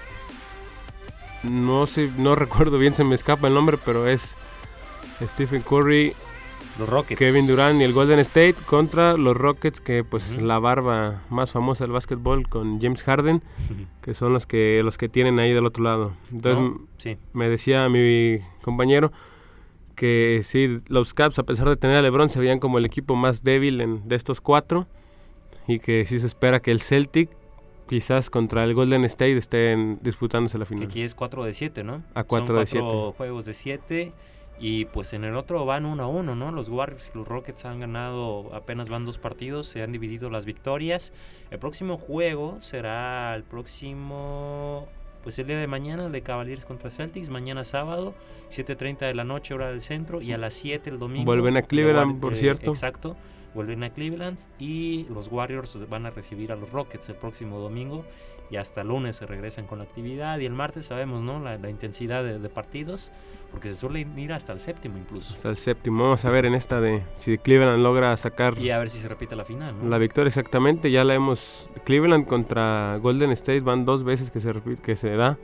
No 1.45 1.87
sé, 1.87 2.11
no 2.19 2.35
recuerdo 2.37 2.79
bien, 2.79 2.95
se 2.95 3.05
me 3.05 3.15
escapa 3.15 3.47
el 3.47 3.55
nombre, 3.55 3.79
pero 3.83 4.09
es 4.09 4.37
Stephen 5.23 5.63
Curry, 5.63 6.13
los 6.79 6.89
Rockets. 6.89 7.19
Kevin 7.19 7.47
Durant 7.47 7.81
y 7.81 7.85
el 7.85 7.93
Golden 7.93 8.19
State 8.19 8.57
contra 8.67 9.17
los 9.17 9.37
Rockets, 9.37 9.81
que 9.81 10.05
pues 10.05 10.43
la 10.43 10.59
barba 10.59 11.23
más 11.31 11.53
famosa 11.53 11.85
del 11.85 11.93
básquetbol 11.93 12.49
con 12.49 12.81
James 12.81 13.03
Harden, 13.03 13.43
que 14.03 14.15
son 14.15 14.33
los 14.33 14.47
que 14.47 14.83
los 14.85 14.99
que 14.99 15.09
tienen 15.09 15.39
ahí 15.39 15.53
del 15.53 15.67
otro 15.67 15.85
lado. 15.85 16.13
Entonces 16.33 17.19
me 17.33 17.49
decía 17.49 17.89
mi 17.89 18.41
compañero 18.63 19.13
que 19.95 20.43
sí, 20.45 20.81
los 20.87 21.13
Caps 21.13 21.41
a 21.41 21.43
pesar 21.43 21.69
de 21.69 21.77
tener 21.77 21.97
a 21.97 22.03
LeBron 22.03 22.29
se 22.29 22.39
veían 22.39 22.61
como 22.61 22.79
el 22.79 22.85
equipo 22.85 23.17
más 23.17 23.43
débil 23.43 23.81
en, 23.81 24.09
de 24.09 24.15
estos 24.15 24.41
cuatro 24.41 24.87
y 25.67 25.81
que 25.81 26.07
sí 26.07 26.21
se 26.21 26.27
espera 26.29 26.61
que 26.61 26.71
el 26.71 26.81
Celtic 26.81 27.31
quizás 27.89 28.31
contra 28.31 28.65
el 28.65 28.75
Golden 28.75 29.05
State 29.05 29.37
estén 29.37 29.99
disputándose 30.03 30.59
la 30.59 30.65
final. 30.65 30.85
Aquí 30.85 31.03
es 31.03 31.15
4 31.15 31.45
de 31.45 31.55
7, 31.55 31.83
¿no? 31.83 32.05
A 32.15 32.25
4 32.25 32.61
de 32.61 32.67
7. 32.67 32.87
juegos 33.17 33.47
de 33.47 33.55
7 33.55 34.13
y 34.61 34.87
pues 34.87 35.13
en 35.13 35.25
el 35.25 35.37
otro 35.37 35.65
van 35.65 35.87
uno 35.87 36.05
a 36.05 36.07
uno, 36.09 36.35
¿no? 36.35 36.53
Los 36.53 36.69
Warriors 36.69 37.11
y 37.15 37.19
los 37.19 37.27
Rockets 37.27 37.65
han 37.65 37.81
ganado, 37.81 38.53
apenas 38.55 38.89
van 38.89 39.05
dos 39.05 39.19
partidos, 39.19 39.69
se 39.69 39.83
han 39.83 39.93
dividido 39.93 40.31
las 40.31 40.45
victorias. 40.45 41.13
El 41.51 41.59
próximo 41.59 41.97
juego 41.97 42.59
será 42.61 43.35
el 43.35 43.45
próximo 43.45 44.89
pues 45.23 45.39
el 45.39 45.47
día 45.47 45.59
de 45.59 45.67
mañana 45.67 46.09
de 46.09 46.23
Cavaliers 46.23 46.65
contra 46.65 46.91
Celtics, 46.91 47.29
mañana 47.29 47.65
sábado, 47.65 48.15
7.30 48.51 48.99
de 49.01 49.15
la 49.15 49.25
noche 49.25 49.55
hora 49.55 49.69
del 49.69 49.81
centro 49.81 50.21
y 50.21 50.33
a 50.33 50.39
las 50.39 50.55
7 50.55 50.91
el 50.91 50.99
domingo. 50.99 51.25
Vuelven 51.25 51.57
a 51.57 51.63
Cleveland, 51.63 52.21
por 52.21 52.35
eh, 52.35 52.37
cierto. 52.37 52.71
Exacto, 52.71 53.17
vuelven 53.55 53.83
a 53.85 53.93
Cleveland 53.93 54.39
y 54.59 55.07
los 55.09 55.29
Warriors 55.29 55.89
van 55.89 56.07
a 56.07 56.11
recibir 56.11 56.53
a 56.53 56.57
los 56.57 56.71
Rockets 56.71 57.09
el 57.09 57.17
próximo 57.17 57.59
domingo 57.59 58.05
y 58.51 58.57
hasta 58.57 58.81
el 58.81 58.89
lunes 58.89 59.17
se 59.17 59.27
regresan 59.27 59.67
con 59.67 59.79
la 59.79 59.85
actividad 59.85 60.39
y 60.39 60.47
el 60.47 60.53
martes 60.53 60.87
sabemos, 60.87 61.23
¿no? 61.23 61.39
La, 61.41 61.57
intensidad 61.69 62.25
de, 62.25 62.49
partidos, 62.49 63.13
porque 63.51 63.69
se 63.69 63.77
suele 63.77 64.07
ir 64.17 64.33
hasta 64.33 64.53
el 64.53 64.61
séptimo 64.61 64.99
incluso. 64.99 65.35
Hasta 65.35 65.51
el 65.51 65.57
séptimo, 65.57 66.05
vamos 66.05 66.25
a 66.25 66.31
ver 66.31 66.47
en 66.47 66.55
esta 66.55 66.81
de 66.81 67.03
si 67.15 67.37
Cleveland 67.39 67.83
logra 67.83 68.17
sacar... 68.17 68.59
Y 68.59 68.71
a 68.71 68.79
ver 68.79 68.91
si 68.91 68.99
se 68.99 69.09
repite 69.09 69.37
la 69.37 69.45
final, 69.45 69.77
¿no? 69.79 69.89
La 69.89 69.99
victoria 69.99 70.29
exactamente, 70.29 70.91
ya 70.91 71.05
la 71.05 71.15
hemos... 71.15 71.69
Cleveland 71.85 72.27
contra 72.27 72.99
Golden 73.03 73.33
State 73.33 73.61
van 73.61 73.85
dos 73.85 74.03
veces 74.03 74.31
que 74.31 74.41
se, 74.41 74.53
que 74.83 74.97
se 74.97 75.15
da 75.15 75.39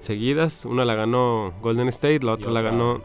seguidas, 0.00 0.64
una 0.64 0.84
la 0.84 0.94
ganó 0.94 1.52
Golden 1.60 1.88
State, 1.88 2.20
la 2.20 2.32
otra, 2.32 2.50
la 2.50 2.62
ganó 2.62 3.02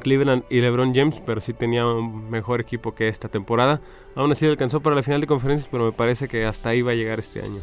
Cleveland 0.00 0.44
y 0.48 0.60
LeBron 0.60 0.94
James, 0.94 1.20
pero 1.24 1.40
sí 1.40 1.52
tenía 1.52 1.86
un 1.86 2.30
mejor 2.30 2.60
equipo 2.60 2.94
que 2.94 3.08
esta 3.08 3.28
temporada. 3.28 3.80
Aún 4.14 4.32
así 4.32 4.46
alcanzó 4.46 4.80
para 4.80 4.96
la 4.96 5.02
final 5.02 5.20
de 5.20 5.26
conferencias, 5.26 5.68
pero 5.70 5.84
me 5.84 5.92
parece 5.92 6.28
que 6.28 6.44
hasta 6.46 6.70
ahí 6.70 6.82
va 6.82 6.92
a 6.92 6.94
llegar 6.94 7.18
este 7.18 7.40
año. 7.40 7.60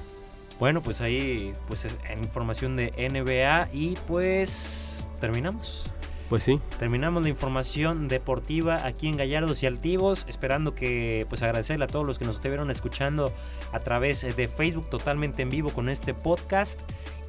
Bueno, 0.62 0.80
pues 0.80 1.01
ahí 1.01 1.53
pues 1.68 1.88
información 2.22 2.76
de 2.76 2.91
NBA 2.91 3.70
y 3.74 3.95
pues 4.07 5.03
terminamos. 5.20 5.91
Pues 6.30 6.43
sí. 6.43 6.62
Terminamos 6.78 7.24
la 7.24 7.30
información 7.30 8.07
deportiva 8.07 8.86
aquí 8.86 9.07
en 9.07 9.18
Gallardos 9.18 9.64
y 9.64 9.66
Altivos, 9.66 10.28
esperando 10.30 10.76
que 10.76 11.26
pues 11.30 11.41
agradecerle 11.41 11.86
a 11.86 11.88
todos 11.88 12.05
los 12.05 12.20
que 12.20 12.26
nos 12.26 12.36
estuvieron 12.36 12.70
escuchando 12.70 13.34
a 13.72 13.80
través 13.80 14.22
de 14.22 14.47
Facebook 14.47 14.88
totalmente 14.88 15.41
en 15.41 15.49
vivo 15.49 15.72
con 15.72 15.89
este 15.89 16.14
podcast 16.14 16.80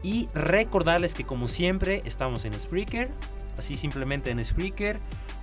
y 0.03 0.28
recordarles 0.35 1.14
que 1.14 1.24
como 1.24 1.49
siempre 1.49 2.03
estamos 2.05 2.45
en 2.45 2.53
Spreaker, 2.53 3.09
así 3.57 3.78
simplemente 3.78 4.30
en 4.30 4.45
Spreaker 4.45 4.99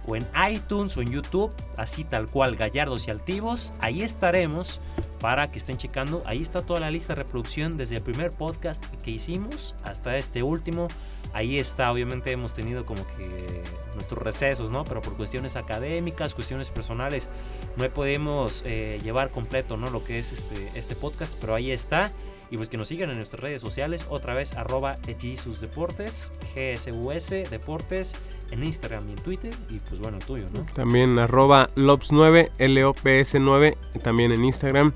o 0.10 0.16
en 0.16 0.28
iTunes 0.52 0.98
o 0.98 1.02
en 1.02 1.12
YouTube, 1.12 1.52
así 1.78 2.04
tal 2.04 2.26
cual 2.26 2.56
Gallardos 2.56 3.08
y 3.08 3.12
Altivos, 3.12 3.74
ahí 3.80 4.02
estaremos 4.02 4.82
para 5.20 5.52
que 5.52 5.60
estén 5.60 5.78
checando. 5.78 6.24
Ahí 6.26 6.42
está 6.42 6.62
toda 6.62 6.80
la 6.80 6.90
lista 6.90 7.14
de 7.14 7.24
reproducción 7.24 7.78
desde 7.78 7.98
el 7.98 8.02
primer 8.02 8.32
podcast 8.32 8.84
que 9.04 9.12
hicimos 9.12 9.76
hasta 9.84 10.18
este 10.18 10.42
último. 10.42 10.88
Ahí 11.34 11.60
está, 11.60 11.92
obviamente 11.92 12.32
hemos 12.32 12.56
tenido 12.56 12.86
como 12.86 13.06
que 13.16 13.62
nuestros 13.94 14.22
recesos, 14.24 14.72
¿no? 14.72 14.84
Pero 14.84 15.02
por 15.02 15.16
cuestiones 15.16 15.56
académicas, 15.56 16.34
cuestiones 16.34 16.72
personales, 16.72 17.30
no 17.78 17.88
podemos 17.90 18.64
eh, 18.66 19.00
llevar 19.04 19.30
completo, 19.30 19.78
¿no? 19.78 19.92
Lo 19.92 20.04
que 20.04 20.18
es 20.18 20.32
este, 20.32 20.72
este 20.74 20.96
podcast, 20.96 21.38
pero 21.40 21.54
ahí 21.54 21.72
está. 21.72 22.12
Y 22.52 22.58
pues 22.58 22.70
que 22.70 22.78
nos 22.78 22.88
sigan 22.88 23.12
en 23.12 23.18
nuestras 23.18 23.44
redes 23.44 23.62
sociales, 23.62 24.08
otra 24.10 24.34
vez 24.34 24.56
arroba 24.56 24.98
Deportes, 25.06 26.34
GSUS 26.56 27.50
Deportes, 27.52 28.16
en 28.52 28.64
Instagram 28.64 29.08
y 29.10 29.12
en 29.14 29.18
Twitter, 29.20 29.54
y 29.70 29.80
pues 29.80 30.00
bueno, 30.00 30.18
el 30.18 30.26
tuyo, 30.26 30.46
¿no? 30.54 30.66
También 30.74 31.18
arroba 31.20 31.70
Lops9, 31.76 32.52
L-O-P-S-9, 32.58 33.76
también 34.04 34.32
en 34.32 34.46
Instagram 34.46 34.94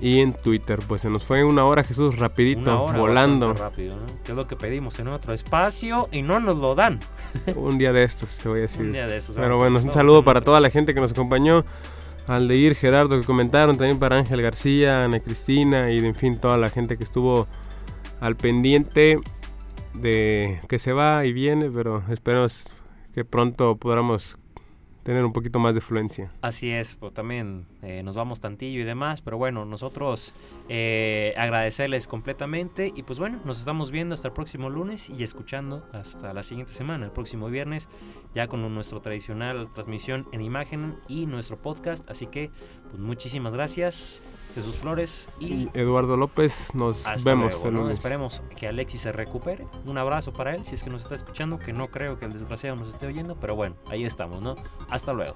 y 0.00 0.20
en 0.20 0.32
Twitter. 0.32 0.78
Pues 0.86 1.02
se 1.02 1.10
nos 1.10 1.24
fue 1.24 1.44
una 1.44 1.64
hora, 1.64 1.84
Jesús, 1.84 2.18
rapidito, 2.18 2.86
volando. 2.86 3.52
rápido, 3.54 3.96
¿no? 3.96 4.06
Que 4.24 4.32
es 4.32 4.36
lo 4.36 4.46
que 4.46 4.56
pedimos 4.56 4.98
en 4.98 5.08
otro 5.08 5.32
espacio 5.32 6.08
y 6.12 6.22
no 6.22 6.40
nos 6.40 6.58
lo 6.58 6.74
dan. 6.74 7.00
un 7.56 7.78
día 7.78 7.92
de 7.92 8.04
estos, 8.04 8.38
te 8.38 8.48
voy 8.48 8.58
a 8.58 8.62
decir. 8.62 8.82
Un 8.82 8.92
día 8.92 9.06
de 9.06 9.16
estos. 9.16 9.36
Pero 9.36 9.58
bueno, 9.58 9.80
un 9.80 9.92
saludo 9.92 10.24
para 10.24 10.40
toda 10.40 10.60
la 10.60 10.70
gente 10.70 10.94
que 10.94 11.00
nos 11.00 11.12
acompañó. 11.12 11.64
Aldeir, 12.26 12.74
Gerardo 12.74 13.18
que 13.18 13.26
comentaron, 13.26 13.78
también 13.78 13.98
para 13.98 14.18
Ángel 14.18 14.42
García, 14.42 15.04
Ana 15.04 15.18
Cristina 15.18 15.90
y 15.90 15.98
en 15.98 16.14
fin 16.14 16.38
toda 16.38 16.58
la 16.58 16.68
gente 16.68 16.98
que 16.98 17.04
estuvo 17.04 17.46
al 18.20 18.36
pendiente 18.36 19.18
de 19.94 20.60
que 20.68 20.78
se 20.78 20.92
va 20.92 21.24
y 21.24 21.32
viene, 21.32 21.70
pero 21.70 22.02
esperemos 22.10 22.66
que 23.14 23.24
pronto 23.24 23.76
podamos 23.76 24.38
tener 25.08 25.24
un 25.24 25.32
poquito 25.32 25.58
más 25.58 25.74
de 25.74 25.80
fluencia. 25.80 26.30
Así 26.42 26.70
es, 26.70 26.94
pues 26.94 27.14
también 27.14 27.66
eh, 27.80 28.02
nos 28.02 28.14
vamos 28.14 28.40
tantillo 28.40 28.80
y 28.80 28.84
demás, 28.84 29.22
pero 29.22 29.38
bueno, 29.38 29.64
nosotros 29.64 30.34
eh, 30.68 31.32
agradecerles 31.38 32.06
completamente 32.06 32.92
y 32.94 33.04
pues 33.04 33.18
bueno, 33.18 33.40
nos 33.46 33.58
estamos 33.58 33.90
viendo 33.90 34.14
hasta 34.14 34.28
el 34.28 34.34
próximo 34.34 34.68
lunes 34.68 35.08
y 35.08 35.22
escuchando 35.22 35.88
hasta 35.94 36.34
la 36.34 36.42
siguiente 36.42 36.74
semana, 36.74 37.06
el 37.06 37.12
próximo 37.12 37.48
viernes, 37.48 37.88
ya 38.34 38.48
con 38.48 38.60
nuestro 38.74 39.00
tradicional 39.00 39.70
transmisión 39.72 40.26
en 40.32 40.42
imagen 40.42 40.96
y 41.08 41.24
nuestro 41.24 41.56
podcast, 41.56 42.10
así 42.10 42.26
que 42.26 42.50
pues 42.90 42.98
muchísimas 42.98 43.54
gracias. 43.54 44.22
Jesús 44.58 44.76
Flores 44.76 45.28
y, 45.38 45.68
Eduardo 45.72 46.16
López. 46.16 46.74
Nos 46.74 47.04
vemos. 47.24 47.64
Luego. 47.64 47.90
Esperemos 47.90 48.42
que 48.56 48.66
Alexis 48.66 49.02
se 49.02 49.12
recupere. 49.12 49.66
Un 49.86 49.98
abrazo 49.98 50.32
para 50.32 50.54
él, 50.54 50.64
si 50.64 50.74
es 50.74 50.82
que 50.82 50.90
nos 50.90 51.02
está 51.02 51.14
escuchando, 51.14 51.58
que 51.58 51.72
no 51.72 51.88
creo 51.88 52.18
que 52.18 52.24
el 52.24 52.32
desgraciado 52.32 52.74
nos 52.74 52.88
esté 52.88 53.06
oyendo, 53.06 53.36
pero 53.36 53.54
bueno, 53.54 53.76
ahí 53.86 54.04
estamos, 54.04 54.42
¿no? 54.42 54.56
Hasta 54.90 55.12
luego. 55.12 55.34